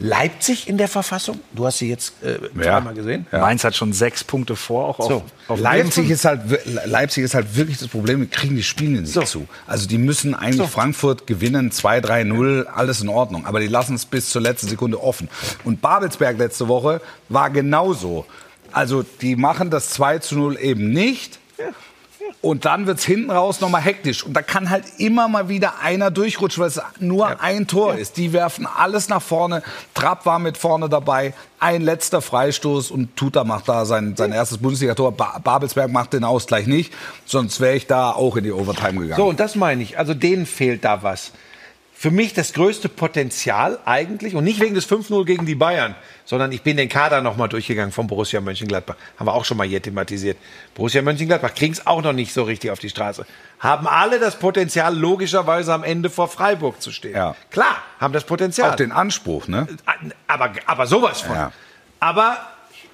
Leipzig 0.00 0.68
in 0.68 0.78
der 0.78 0.86
Verfassung? 0.86 1.40
Du 1.52 1.66
hast 1.66 1.78
sie 1.78 1.88
jetzt 1.88 2.22
äh, 2.22 2.38
zweimal 2.54 2.94
gesehen. 2.94 3.26
Mainz 3.32 3.64
hat 3.64 3.74
schon 3.74 3.92
sechs 3.92 4.22
Punkte 4.22 4.54
vor, 4.54 4.84
auch 4.86 5.00
auf, 5.00 5.08
So. 5.08 5.24
auf 5.48 5.58
Leipzig 5.58 6.08
ist, 6.08 6.24
halt, 6.24 6.42
wir- 6.48 6.60
Leipzig 6.86 7.24
ist 7.24 7.34
halt 7.34 7.56
wirklich 7.56 7.78
das 7.78 7.88
Problem, 7.88 8.20
die 8.20 8.28
kriegen 8.28 8.54
die 8.54 8.62
Spiele 8.62 9.00
nicht 9.00 9.12
So. 9.12 9.22
zu. 9.22 9.48
Also 9.66 9.88
die 9.88 9.98
müssen 9.98 10.34
eigentlich 10.36 10.58
So. 10.58 10.66
Frankfurt 10.68 11.26
gewinnen, 11.26 11.72
2-3-0, 11.72 12.66
alles 12.66 13.00
in 13.00 13.08
Ordnung. 13.08 13.44
Aber 13.44 13.58
die 13.58 13.66
lassen 13.66 13.96
es 13.96 14.06
bis 14.06 14.30
zur 14.30 14.40
letzten 14.40 14.68
Sekunde 14.68 15.02
offen. 15.02 15.28
Und 15.64 15.80
Babelsberg 15.82 16.38
letzte 16.38 16.68
Woche 16.68 17.00
war 17.28 17.50
genauso. 17.50 18.24
Also 18.70 19.02
die 19.02 19.34
machen 19.34 19.68
das 19.70 19.90
2 19.90 20.20
zu 20.20 20.36
0 20.36 20.58
eben 20.60 20.92
nicht. 20.92 21.40
Und 22.40 22.64
dann 22.64 22.86
wird's 22.86 23.04
hinten 23.04 23.30
raus 23.30 23.60
nochmal 23.60 23.82
hektisch. 23.82 24.22
Und 24.24 24.34
da 24.34 24.42
kann 24.42 24.70
halt 24.70 24.84
immer 24.98 25.28
mal 25.28 25.48
wieder 25.48 25.80
einer 25.82 26.10
durchrutschen, 26.10 26.60
weil 26.60 26.68
es 26.68 26.80
nur 27.00 27.40
ein 27.40 27.66
Tor 27.66 27.96
ist. 27.96 28.16
Die 28.16 28.32
werfen 28.32 28.66
alles 28.66 29.08
nach 29.08 29.22
vorne. 29.22 29.62
Trapp 29.94 30.24
war 30.24 30.38
mit 30.38 30.56
vorne 30.56 30.88
dabei. 30.88 31.34
Ein 31.58 31.82
letzter 31.82 32.22
Freistoß 32.22 32.90
und 32.90 33.16
Tuta 33.16 33.42
macht 33.42 33.68
da 33.68 33.84
sein, 33.84 34.14
sein 34.16 34.32
erstes 34.32 34.58
Bundesligator. 34.58 35.12
Ba 35.12 35.40
Babelsberg 35.42 35.90
macht 35.90 36.12
den 36.12 36.22
Ausgleich 36.24 36.66
nicht. 36.66 36.92
Sonst 37.24 37.60
wäre 37.60 37.74
ich 37.74 37.86
da 37.86 38.12
auch 38.12 38.36
in 38.36 38.44
die 38.44 38.52
Overtime 38.52 39.00
gegangen. 39.00 39.16
So, 39.16 39.28
und 39.28 39.40
das 39.40 39.56
meine 39.56 39.82
ich. 39.82 39.98
Also 39.98 40.14
denen 40.14 40.46
fehlt 40.46 40.84
da 40.84 41.02
was. 41.02 41.32
Für 42.00 42.12
mich 42.12 42.32
das 42.32 42.52
größte 42.52 42.88
Potenzial 42.88 43.80
eigentlich, 43.84 44.36
und 44.36 44.44
nicht 44.44 44.60
wegen 44.60 44.76
des 44.76 44.88
5-0 44.88 45.24
gegen 45.24 45.46
die 45.46 45.56
Bayern, 45.56 45.96
sondern 46.24 46.52
ich 46.52 46.62
bin 46.62 46.76
den 46.76 46.88
Kader 46.88 47.22
nochmal 47.22 47.48
durchgegangen 47.48 47.90
von 47.90 48.06
Borussia 48.06 48.40
Mönchengladbach. 48.40 48.94
Haben 49.16 49.26
wir 49.26 49.34
auch 49.34 49.44
schon 49.44 49.56
mal 49.56 49.66
hier 49.66 49.82
thematisiert. 49.82 50.38
Borussia 50.76 51.02
Mönchengladbach 51.02 51.54
kriegen 51.56 51.72
es 51.72 51.88
auch 51.88 52.00
noch 52.00 52.12
nicht 52.12 52.32
so 52.32 52.44
richtig 52.44 52.70
auf 52.70 52.78
die 52.78 52.88
Straße. 52.88 53.26
Haben 53.58 53.88
alle 53.88 54.20
das 54.20 54.38
Potenzial, 54.38 54.96
logischerweise 54.96 55.74
am 55.74 55.82
Ende 55.82 56.08
vor 56.08 56.28
Freiburg 56.28 56.80
zu 56.80 56.92
stehen. 56.92 57.16
Ja. 57.16 57.34
Klar, 57.50 57.82
haben 57.98 58.14
das 58.14 58.22
Potenzial. 58.22 58.70
Auch 58.70 58.76
den 58.76 58.92
Anspruch, 58.92 59.48
ne? 59.48 59.66
aber, 60.28 60.52
aber 60.66 60.86
sowas 60.86 61.22
von. 61.22 61.34
Ja. 61.34 61.52
Aber 61.98 62.36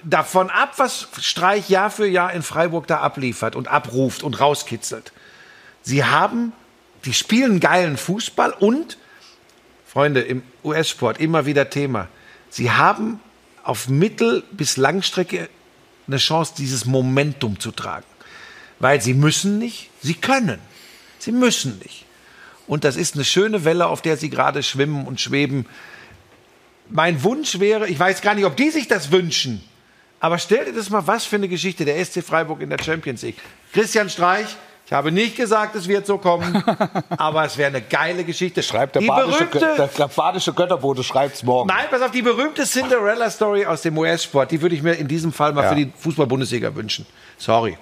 davon 0.01 0.49
ab, 0.49 0.71
was 0.77 1.09
Streich 1.21 1.69
Jahr 1.69 1.91
für 1.91 2.07
Jahr 2.07 2.33
in 2.33 2.41
Freiburg 2.41 2.87
da 2.87 3.01
abliefert 3.01 3.55
und 3.55 3.67
abruft 3.67 4.23
und 4.23 4.39
rauskitzelt. 4.39 5.11
Sie 5.83 6.03
haben, 6.03 6.53
die 7.05 7.13
spielen 7.13 7.59
geilen 7.59 7.97
Fußball 7.97 8.51
und, 8.51 8.97
Freunde, 9.87 10.21
im 10.21 10.43
US-Sport 10.63 11.19
immer 11.19 11.45
wieder 11.45 11.69
Thema. 11.69 12.07
Sie 12.49 12.71
haben 12.71 13.19
auf 13.63 13.87
Mittel- 13.87 14.43
bis 14.51 14.77
Langstrecke 14.77 15.49
eine 16.07 16.17
Chance, 16.17 16.53
dieses 16.57 16.85
Momentum 16.85 17.59
zu 17.59 17.71
tragen. 17.71 18.05
Weil 18.79 19.01
sie 19.01 19.13
müssen 19.13 19.57
nicht, 19.57 19.89
sie 20.01 20.13
können. 20.13 20.59
Sie 21.17 21.31
müssen 21.31 21.79
nicht. 21.79 22.05
Und 22.67 22.83
das 22.83 22.95
ist 22.95 23.15
eine 23.15 23.23
schöne 23.23 23.63
Welle, 23.63 23.87
auf 23.87 24.01
der 24.01 24.17
sie 24.17 24.29
gerade 24.29 24.63
schwimmen 24.63 25.07
und 25.07 25.21
schweben. 25.21 25.65
Mein 26.89 27.23
Wunsch 27.23 27.59
wäre, 27.59 27.87
ich 27.87 27.97
weiß 27.97 28.21
gar 28.21 28.35
nicht, 28.35 28.45
ob 28.45 28.57
die 28.57 28.69
sich 28.69 28.87
das 28.87 29.11
wünschen, 29.11 29.63
aber 30.19 30.37
stell 30.39 30.65
dir 30.65 30.73
das 30.73 30.89
mal, 30.89 31.05
was 31.07 31.25
für 31.25 31.35
eine 31.35 31.47
Geschichte 31.47 31.85
der 31.85 32.03
SC 32.03 32.23
Freiburg 32.23 32.61
in 32.61 32.69
der 32.69 32.81
Champions 32.81 33.21
League. 33.21 33.37
Christian 33.73 34.09
Streich, 34.09 34.55
ich 34.85 34.93
habe 34.93 35.11
nicht 35.11 35.35
gesagt, 35.35 35.75
es 35.75 35.87
wird 35.87 36.05
so 36.05 36.17
kommen, 36.17 36.63
aber 37.17 37.45
es 37.45 37.57
wäre 37.57 37.69
eine 37.69 37.81
geile 37.81 38.23
Geschichte. 38.23 38.61
Schreibt 38.61 38.95
der, 38.95 39.01
die 39.01 39.07
badische, 39.07 39.45
berühmte, 39.45 39.57
Gö- 39.59 39.75
der, 39.77 39.87
der 39.87 40.07
badische 40.07 40.53
Götterbote 40.53 41.03
schreibt's 41.03 41.41
morgen. 41.43 41.67
Nein, 41.67 41.85
pass 41.89 42.01
auf, 42.01 42.11
die 42.11 42.21
berühmte 42.21 42.63
Cinderella-Story 42.65 43.65
aus 43.65 43.81
dem 43.81 43.97
US-Sport, 43.97 44.51
die 44.51 44.61
würde 44.61 44.75
ich 44.75 44.83
mir 44.83 44.93
in 44.93 45.07
diesem 45.07 45.33
Fall 45.33 45.53
mal 45.53 45.63
Ja. 45.63 45.69
für 45.69 45.75
die 45.75 45.91
Fußball-Bundesliga 45.97 46.73
wünschen. 46.75 47.05
Sorry. 47.37 47.77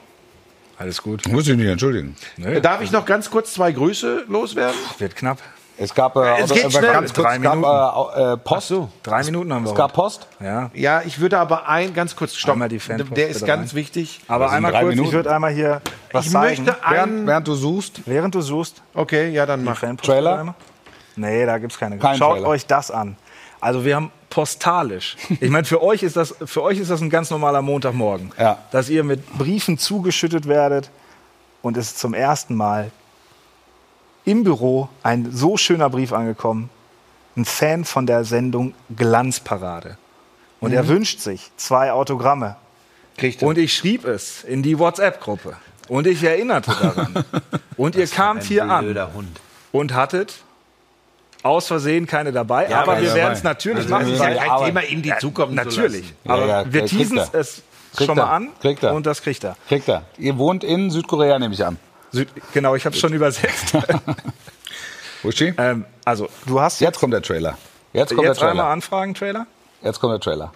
Alles 0.78 1.02
gut. 1.02 1.28
Muss 1.28 1.48
ich 1.48 1.56
nicht 1.56 1.68
entschuldigen. 1.68 2.16
Darf 2.62 2.82
ich 2.82 2.92
noch 2.92 3.06
ganz 3.06 3.30
kurz 3.30 3.54
zwei 3.54 3.72
Grüße 3.72 4.26
loswerden? 4.28 4.76
Wird 4.98 5.16
knapp. 5.16 5.38
Es 5.78 5.94
gab 5.96 6.16
äh, 6.16 6.40
Es 6.42 6.52
geht 6.54 6.72
schnell. 6.72 6.92
ganz 6.94 7.14
kurz, 7.14 7.26
Drei 7.28 7.36
es 7.38 7.42
gab 7.42 7.56
Minuten. 7.56 8.20
äh, 8.20 8.34
äh, 8.34 8.38
Post. 8.38 8.74
Drei 9.02 9.24
Minuten 9.24 9.54
haben 9.54 9.64
wir 9.66 9.72
Es 9.72 9.76
gab 9.76 9.92
heute. 9.92 9.96
Post. 9.96 10.28
Ja. 10.40 10.70
Ja, 10.74 11.02
ich 11.02 11.20
würde 11.20 11.40
aber 11.40 11.68
ein 11.68 11.94
ganz 11.94 12.16
kurz 12.16 12.36
stoppen. 12.36 12.54
Einmal 12.54 12.70
die 12.70 12.80
Fanpost 12.80 13.18
Der 13.18 13.28
ist 13.30 13.46
ganz 13.46 13.72
rein. 13.72 13.76
wichtig. 13.78 14.22
Aber 14.28 14.52
einmal 14.52 14.72
kurz, 14.72 14.84
ich 14.84 14.90
Minuten. 14.98 15.12
würde 15.14 15.34
einmal 15.34 15.52
hier 15.52 15.82
was 16.12 16.28
Ich 16.28 16.32
zeigen. 16.32 16.64
möchte 16.66 16.78
Während, 16.88 17.28
während 17.28 17.48
du 17.48 17.56
suchst. 17.56 18.02
Während 18.06 18.36
du 18.36 18.42
suchst, 18.42 18.82
Okay, 18.94 19.30
ja, 19.32 19.46
dann 19.48 19.64
mach. 19.64 19.78
Fanpost 19.78 20.10
Trailer? 20.10 20.40
einmal. 20.40 20.56
Nee, 21.16 21.46
da 21.46 21.58
gibt's 21.58 21.78
keine. 21.80 21.98
Kein 21.98 22.18
Schaut 22.18 22.36
Trailer. 22.36 22.48
euch 22.50 22.66
das 22.68 22.92
an. 22.92 23.18
Also 23.60 23.84
wir 23.86 23.96
haben 23.96 24.12
postalisch. 24.30 25.16
Ich 25.40 25.50
meine, 25.50 25.64
für 25.66 25.82
euch 25.82 26.04
ist 26.04 26.18
das 26.18 26.36
für 26.46 26.62
euch 26.64 26.78
ist 26.80 26.92
das 26.92 27.02
ein 27.02 27.10
ganz 27.10 27.30
normaler 27.32 27.62
Montagmorgen, 27.62 28.32
Ja. 28.38 28.58
dass 28.72 28.90
ihr 28.90 29.04
mit 29.04 29.26
Briefen 29.38 29.78
zugeschüttet 29.78 30.48
werdet 30.48 30.90
und 31.62 31.78
es 31.78 31.88
ist 31.92 32.00
zum 32.00 32.14
ersten 32.14 32.56
Mal 32.56 32.92
im 34.26 34.44
Büro 34.44 34.90
ein 35.04 35.32
so 35.32 35.58
schöner 35.58 35.90
Brief 35.90 36.14
angekommen. 36.14 36.70
Ein 37.36 37.46
Fan 37.46 37.84
von 37.84 38.06
der 38.06 38.24
Sendung 38.26 38.74
Glanzparade. 38.96 39.98
Und 40.60 40.72
er 40.72 40.88
wünscht 40.88 41.20
sich 41.20 41.52
zwei 41.58 41.92
Autogramme. 41.92 42.56
Kriegt 43.18 43.42
er. 43.42 43.48
Und 43.48 43.58
ich 43.58 43.74
schrieb 43.76 44.06
es 44.06 44.44
in 44.44 44.64
die 44.64 44.78
WhatsApp-Gruppe. 44.80 45.56
Und 45.90 46.08
ich 46.08 46.24
erinnerte 46.24 46.72
daran. 46.72 47.26
Und 47.78 47.96
ihr 47.96 48.08
kamt 48.08 48.44
hier 48.44 48.64
an 48.70 48.86
Hund. 49.14 49.42
und 49.72 49.94
hattet 49.94 50.36
aus 51.42 51.68
Versehen 51.68 52.06
keine 52.08 52.32
dabei. 52.32 52.68
aber 52.74 52.94
aber 52.94 53.02
wir 53.02 53.14
werden 53.16 53.34
es 53.34 53.44
natürlich 53.44 53.80
Also 53.80 53.90
machen. 53.90 54.06
wir 54.08 54.14
Ist 54.14 54.20
ja 54.22 54.34
kein 54.36 54.50
aber- 54.50 54.66
Thema, 54.66 54.84
ihm 54.84 55.02
die 55.02 55.14
zukommen 55.20 55.58
zu 55.58 55.64
natürlich. 55.66 56.14
Aber 56.26 56.46
Ja, 56.48 56.62
ja, 56.62 56.72
wir 56.74 56.86
teasen 56.86 57.18
es 57.34 57.62
Kriegt 57.96 58.08
schon 58.08 58.16
mal 58.18 58.24
er. 58.24 58.32
an. 58.32 58.50
Kriegt 58.62 58.84
er. 58.84 58.94
Und 58.94 59.06
das 59.06 59.22
kriegt 59.22 59.44
er. 59.44 59.58
Kriegt 59.68 59.88
er. 59.90 60.04
Ihr 60.18 60.38
wohnt 60.38 60.64
in 60.64 60.90
Südkorea, 60.92 61.38
nehme 61.40 61.54
ich 61.54 61.66
an. 61.66 61.78
Süd 62.14 62.30
genau, 62.54 62.76
ich 62.76 62.86
habe 62.86 62.96
es 62.96 63.02
schon 63.02 63.12
übersetzt. 63.12 63.76
Uschi? 65.24 65.54
ähm, 65.58 65.86
also, 66.06 66.30
du 66.46 66.60
hast 66.62 66.80
Jetzt 66.80 67.00
kommt 67.00 67.14
der 67.14 67.22
Trailer. 67.22 67.58
Jetzt 67.92 68.14
kommt 68.16 68.28
jetzt 68.28 68.40
der 68.40 68.50
einmal 68.50 68.64
Trailer. 68.66 68.74
anfragen, 68.74 69.14
Trailer? 69.14 69.48
Jetzt 69.82 70.00
kommt 70.00 70.14
der 70.14 70.20
Trailer. 70.20 70.54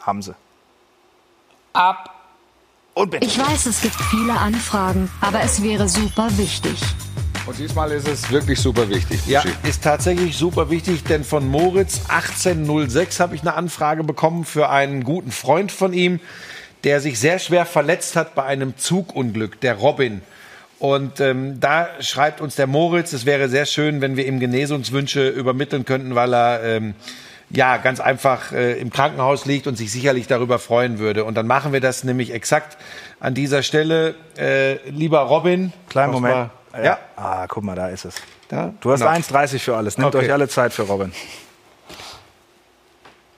Haben 0.00 0.22
sie. 0.22 0.34
Ab. 1.72 2.10
Und 2.94 3.10
bitte. 3.10 3.26
Ich 3.26 3.38
weiß, 3.38 3.66
es 3.66 3.80
gibt 3.80 3.96
viele 4.10 4.34
Anfragen, 4.38 5.10
aber 5.20 5.40
es 5.42 5.62
wäre 5.62 5.88
super 5.88 6.28
wichtig. 6.36 6.80
Und 7.46 7.58
diesmal 7.58 7.90
ist 7.90 8.06
es 8.06 8.30
wirklich 8.30 8.60
super 8.60 8.88
wichtig. 8.88 9.26
Ja, 9.26 9.42
ist 9.64 9.82
tatsächlich 9.82 10.36
super 10.36 10.70
wichtig, 10.70 11.02
denn 11.04 11.24
von 11.24 11.48
Moritz 11.48 12.02
1806 12.08 13.20
habe 13.20 13.34
ich 13.34 13.42
eine 13.42 13.54
Anfrage 13.54 14.04
bekommen 14.04 14.44
für 14.44 14.70
einen 14.70 15.02
guten 15.02 15.32
Freund 15.32 15.72
von 15.72 15.92
ihm, 15.92 16.20
der 16.84 17.00
sich 17.00 17.18
sehr 17.18 17.38
schwer 17.38 17.66
verletzt 17.66 18.14
hat 18.16 18.34
bei 18.34 18.44
einem 18.44 18.76
Zugunglück, 18.76 19.60
der 19.60 19.74
Robin. 19.74 20.22
Und 20.78 21.18
ähm, 21.20 21.60
da 21.60 21.88
schreibt 22.00 22.40
uns 22.40 22.56
der 22.56 22.66
Moritz, 22.66 23.12
es 23.12 23.24
wäre 23.26 23.48
sehr 23.48 23.64
schön, 23.64 24.00
wenn 24.00 24.16
wir 24.16 24.26
ihm 24.26 24.38
Genesungswünsche 24.40 25.28
übermitteln 25.28 25.84
könnten, 25.86 26.14
weil 26.14 26.34
er 26.34 26.62
ähm, 26.62 26.94
ja 27.50 27.76
ganz 27.78 28.00
einfach 28.00 28.52
äh, 28.52 28.78
im 28.78 28.90
Krankenhaus 28.90 29.46
liegt 29.46 29.66
und 29.66 29.76
sich 29.76 29.90
sicherlich 29.92 30.26
darüber 30.26 30.58
freuen 30.58 30.98
würde. 30.98 31.24
Und 31.24 31.36
dann 31.36 31.46
machen 31.46 31.72
wir 31.72 31.80
das 31.80 32.04
nämlich 32.04 32.32
exakt 32.34 32.76
an 33.20 33.32
dieser 33.34 33.62
Stelle. 33.62 34.14
Äh, 34.36 34.74
lieber 34.90 35.20
Robin, 35.20 35.72
Kleinen 35.88 36.12
Moment. 36.12 36.50
Mal. 36.72 36.84
Ja, 36.84 36.98
Ah, 37.16 37.46
guck 37.46 37.62
mal, 37.62 37.76
da 37.76 37.88
ist 37.88 38.04
es. 38.04 38.16
da. 38.48 38.74
Du 38.80 38.90
hast 38.90 39.00
Genau. 39.00 39.12
1,30 39.12 39.60
für 39.60 39.76
alles. 39.76 39.96
Nehmt 39.96 40.14
Okay. 40.14 40.26
euch 40.26 40.32
alle 40.32 40.48
Zeit 40.48 40.72
für 40.72 40.82
Robin. 40.82 41.12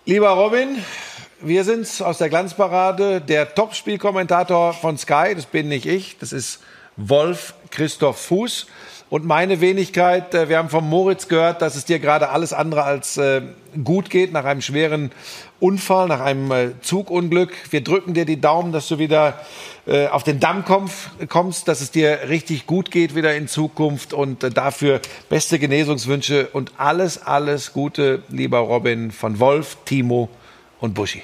Lieber 0.06 0.30
Robin, 0.30 0.78
wir 1.40 1.64
sind's 1.64 2.00
aus 2.00 2.18
der 2.18 2.28
Glanzparade. 2.28 3.20
Der 3.20 3.54
Topspielkommentator 3.54 4.72
von 4.72 4.96
Sky, 4.96 5.34
das 5.34 5.46
bin 5.46 5.68
nicht 5.68 5.86
ich, 5.86 6.16
das 6.18 6.32
ist 6.32 6.60
Wolf 6.96 7.54
Christoph 7.70 8.18
Fuß. 8.18 8.66
Und 9.08 9.24
meine 9.24 9.60
Wenigkeit, 9.60 10.34
äh, 10.34 10.48
wir 10.48 10.58
haben 10.58 10.68
vom 10.68 10.88
Moritz 10.88 11.28
gehört, 11.28 11.62
dass 11.62 11.76
es 11.76 11.84
dir 11.84 12.00
gerade 12.00 12.30
alles 12.30 12.52
andere 12.52 12.82
als 12.82 13.16
äh, 13.18 13.42
gut 13.84 14.10
geht 14.10 14.32
nach 14.32 14.44
einem 14.44 14.62
schweren 14.62 15.12
Unfall, 15.60 16.08
nach 16.08 16.20
einem 16.20 16.50
äh, 16.50 16.80
Zugunglück. 16.80 17.52
Wir 17.70 17.84
drücken 17.84 18.14
dir 18.14 18.24
die 18.24 18.40
Daumen, 18.40 18.72
dass 18.72 18.88
du 18.88 18.98
wieder 18.98 19.40
auf 20.10 20.24
den 20.24 20.40
Damm 20.40 20.64
kommst, 20.64 21.68
dass 21.68 21.80
es 21.80 21.92
dir 21.92 22.28
richtig 22.28 22.66
gut 22.66 22.90
geht 22.90 23.14
wieder 23.14 23.36
in 23.36 23.46
Zukunft 23.46 24.12
und 24.12 24.56
dafür 24.56 25.00
beste 25.28 25.60
Genesungswünsche 25.60 26.48
und 26.52 26.72
alles, 26.76 27.22
alles 27.22 27.72
Gute, 27.72 28.24
lieber 28.28 28.58
Robin, 28.58 29.12
von 29.12 29.38
Wolf, 29.38 29.76
Timo 29.84 30.28
und 30.80 30.94
Buschi. 30.94 31.22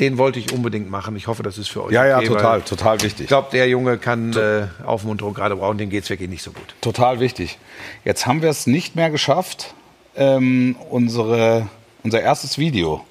Den 0.00 0.18
wollte 0.18 0.40
ich 0.40 0.52
unbedingt 0.52 0.90
machen. 0.90 1.14
Ich 1.14 1.28
hoffe, 1.28 1.44
das 1.44 1.56
ist 1.56 1.68
für 1.68 1.84
euch 1.84 1.92
Ja, 1.92 2.04
ja, 2.04 2.16
okay, 2.18 2.26
total, 2.26 2.62
total 2.62 2.96
Ich 2.96 3.04
wichtig. 3.04 3.28
glaube, 3.28 3.48
der 3.52 3.68
Junge 3.68 3.96
kann 3.96 4.32
äh, 4.36 4.66
Aufmunterung 4.84 5.34
gerade 5.34 5.54
brauchen, 5.54 5.78
dem 5.78 5.88
geht's 5.88 6.10
wirklich 6.10 6.28
nicht 6.28 6.42
so 6.42 6.50
gut. 6.50 6.74
Total 6.80 7.20
wichtig. 7.20 7.58
Jetzt 8.04 8.26
haben 8.26 8.42
wir 8.42 8.50
es 8.50 8.66
nicht 8.66 8.96
mehr 8.96 9.10
geschafft, 9.10 9.72
ähm, 10.16 10.74
unsere, 10.90 11.68
unser 12.02 12.20
erstes 12.20 12.58
Video, 12.58 13.04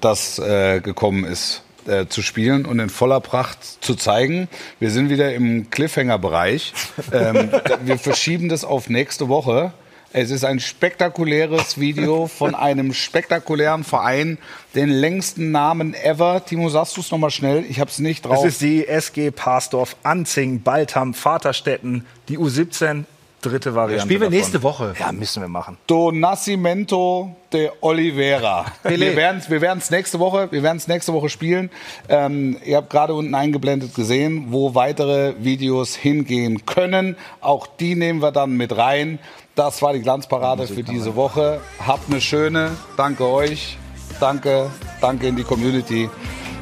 das 0.00 0.40
äh, 0.40 0.80
gekommen 0.80 1.24
ist, 1.24 1.62
äh, 1.86 2.06
zu 2.06 2.22
spielen 2.22 2.66
und 2.66 2.80
in 2.80 2.90
voller 2.90 3.20
Pracht 3.20 3.58
zu 3.84 3.94
zeigen. 3.94 4.48
Wir 4.80 4.90
sind 4.90 5.08
wieder 5.10 5.32
im 5.32 5.70
Cliffhanger-Bereich. 5.70 6.72
ähm, 7.12 7.52
wir 7.84 7.98
verschieben 7.98 8.48
das 8.48 8.64
auf 8.64 8.88
nächste 8.88 9.28
Woche. 9.28 9.72
Es 10.18 10.30
ist 10.30 10.46
ein 10.46 10.60
spektakuläres 10.60 11.78
Video 11.78 12.26
von 12.26 12.54
einem 12.54 12.94
spektakulären 12.94 13.84
Verein, 13.84 14.38
den 14.74 14.88
längsten 14.88 15.50
Namen 15.50 15.92
ever. 15.92 16.42
Timo, 16.42 16.70
sagst 16.70 16.96
du 16.96 17.02
es 17.02 17.10
nochmal 17.10 17.30
schnell? 17.30 17.66
Ich 17.68 17.80
habe 17.80 17.90
es 17.90 17.98
nicht 17.98 18.24
drauf. 18.24 18.36
Das 18.36 18.46
ist 18.46 18.62
die 18.62 18.88
SG 18.88 19.30
Parsdorf, 19.30 19.94
Anzing, 20.04 20.62
Baltham, 20.62 21.12
Vaterstetten, 21.12 22.06
die 22.30 22.38
U17, 22.38 23.04
dritte 23.42 23.74
Variante. 23.74 24.06
Spielen 24.06 24.22
wir 24.22 24.26
davon. 24.28 24.38
nächste 24.38 24.62
Woche. 24.62 24.94
Ja, 24.98 25.12
müssen 25.12 25.42
wir 25.42 25.48
machen. 25.48 25.76
Do 25.86 26.10
Nascimento 26.10 27.36
de 27.52 27.70
Oliveira. 27.82 28.64
Wir 28.84 29.16
werden 29.16 29.42
es 29.42 29.50
wir 29.50 29.60
werden's 29.60 29.90
nächste 29.90 30.18
Woche, 30.18 30.50
wir 30.50 30.62
werden's 30.62 30.88
nächste 30.88 31.12
Woche 31.12 31.28
spielen. 31.28 31.68
Ähm, 32.08 32.56
ihr 32.64 32.78
habt 32.78 32.88
gerade 32.88 33.12
unten 33.12 33.34
eingeblendet 33.34 33.94
gesehen, 33.94 34.46
wo 34.48 34.74
weitere 34.74 35.34
Videos 35.40 35.94
hingehen 35.94 36.64
können. 36.64 37.16
Auch 37.42 37.66
die 37.66 37.94
nehmen 37.96 38.22
wir 38.22 38.32
dann 38.32 38.56
mit 38.56 38.74
rein. 38.78 39.18
Das 39.56 39.80
war 39.80 39.94
die 39.94 40.02
Glanzparade 40.02 40.66
für 40.66 40.82
diese 40.82 41.16
Woche. 41.16 41.60
Habt 41.84 42.10
eine 42.10 42.20
schöne. 42.20 42.72
Danke 42.98 43.26
euch. 43.26 43.78
Danke. 44.20 44.70
Danke 45.00 45.28
in 45.28 45.36
die 45.36 45.44
Community. 45.44 46.10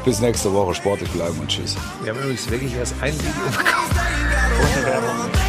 Bis 0.05 0.21
nächste 0.21 0.53
Woche. 0.55 0.75
Sportlich 0.77 1.11
bleiben 1.11 1.37
und 1.41 1.49
tschüss. 1.49 1.77
Wir 2.03 2.13
haben 2.13 2.21
übrigens 2.21 2.49
wirklich 2.49 2.75
erst 2.77 2.95
ein 3.01 3.13
Video 3.15 3.33
bekommen. 3.51 5.44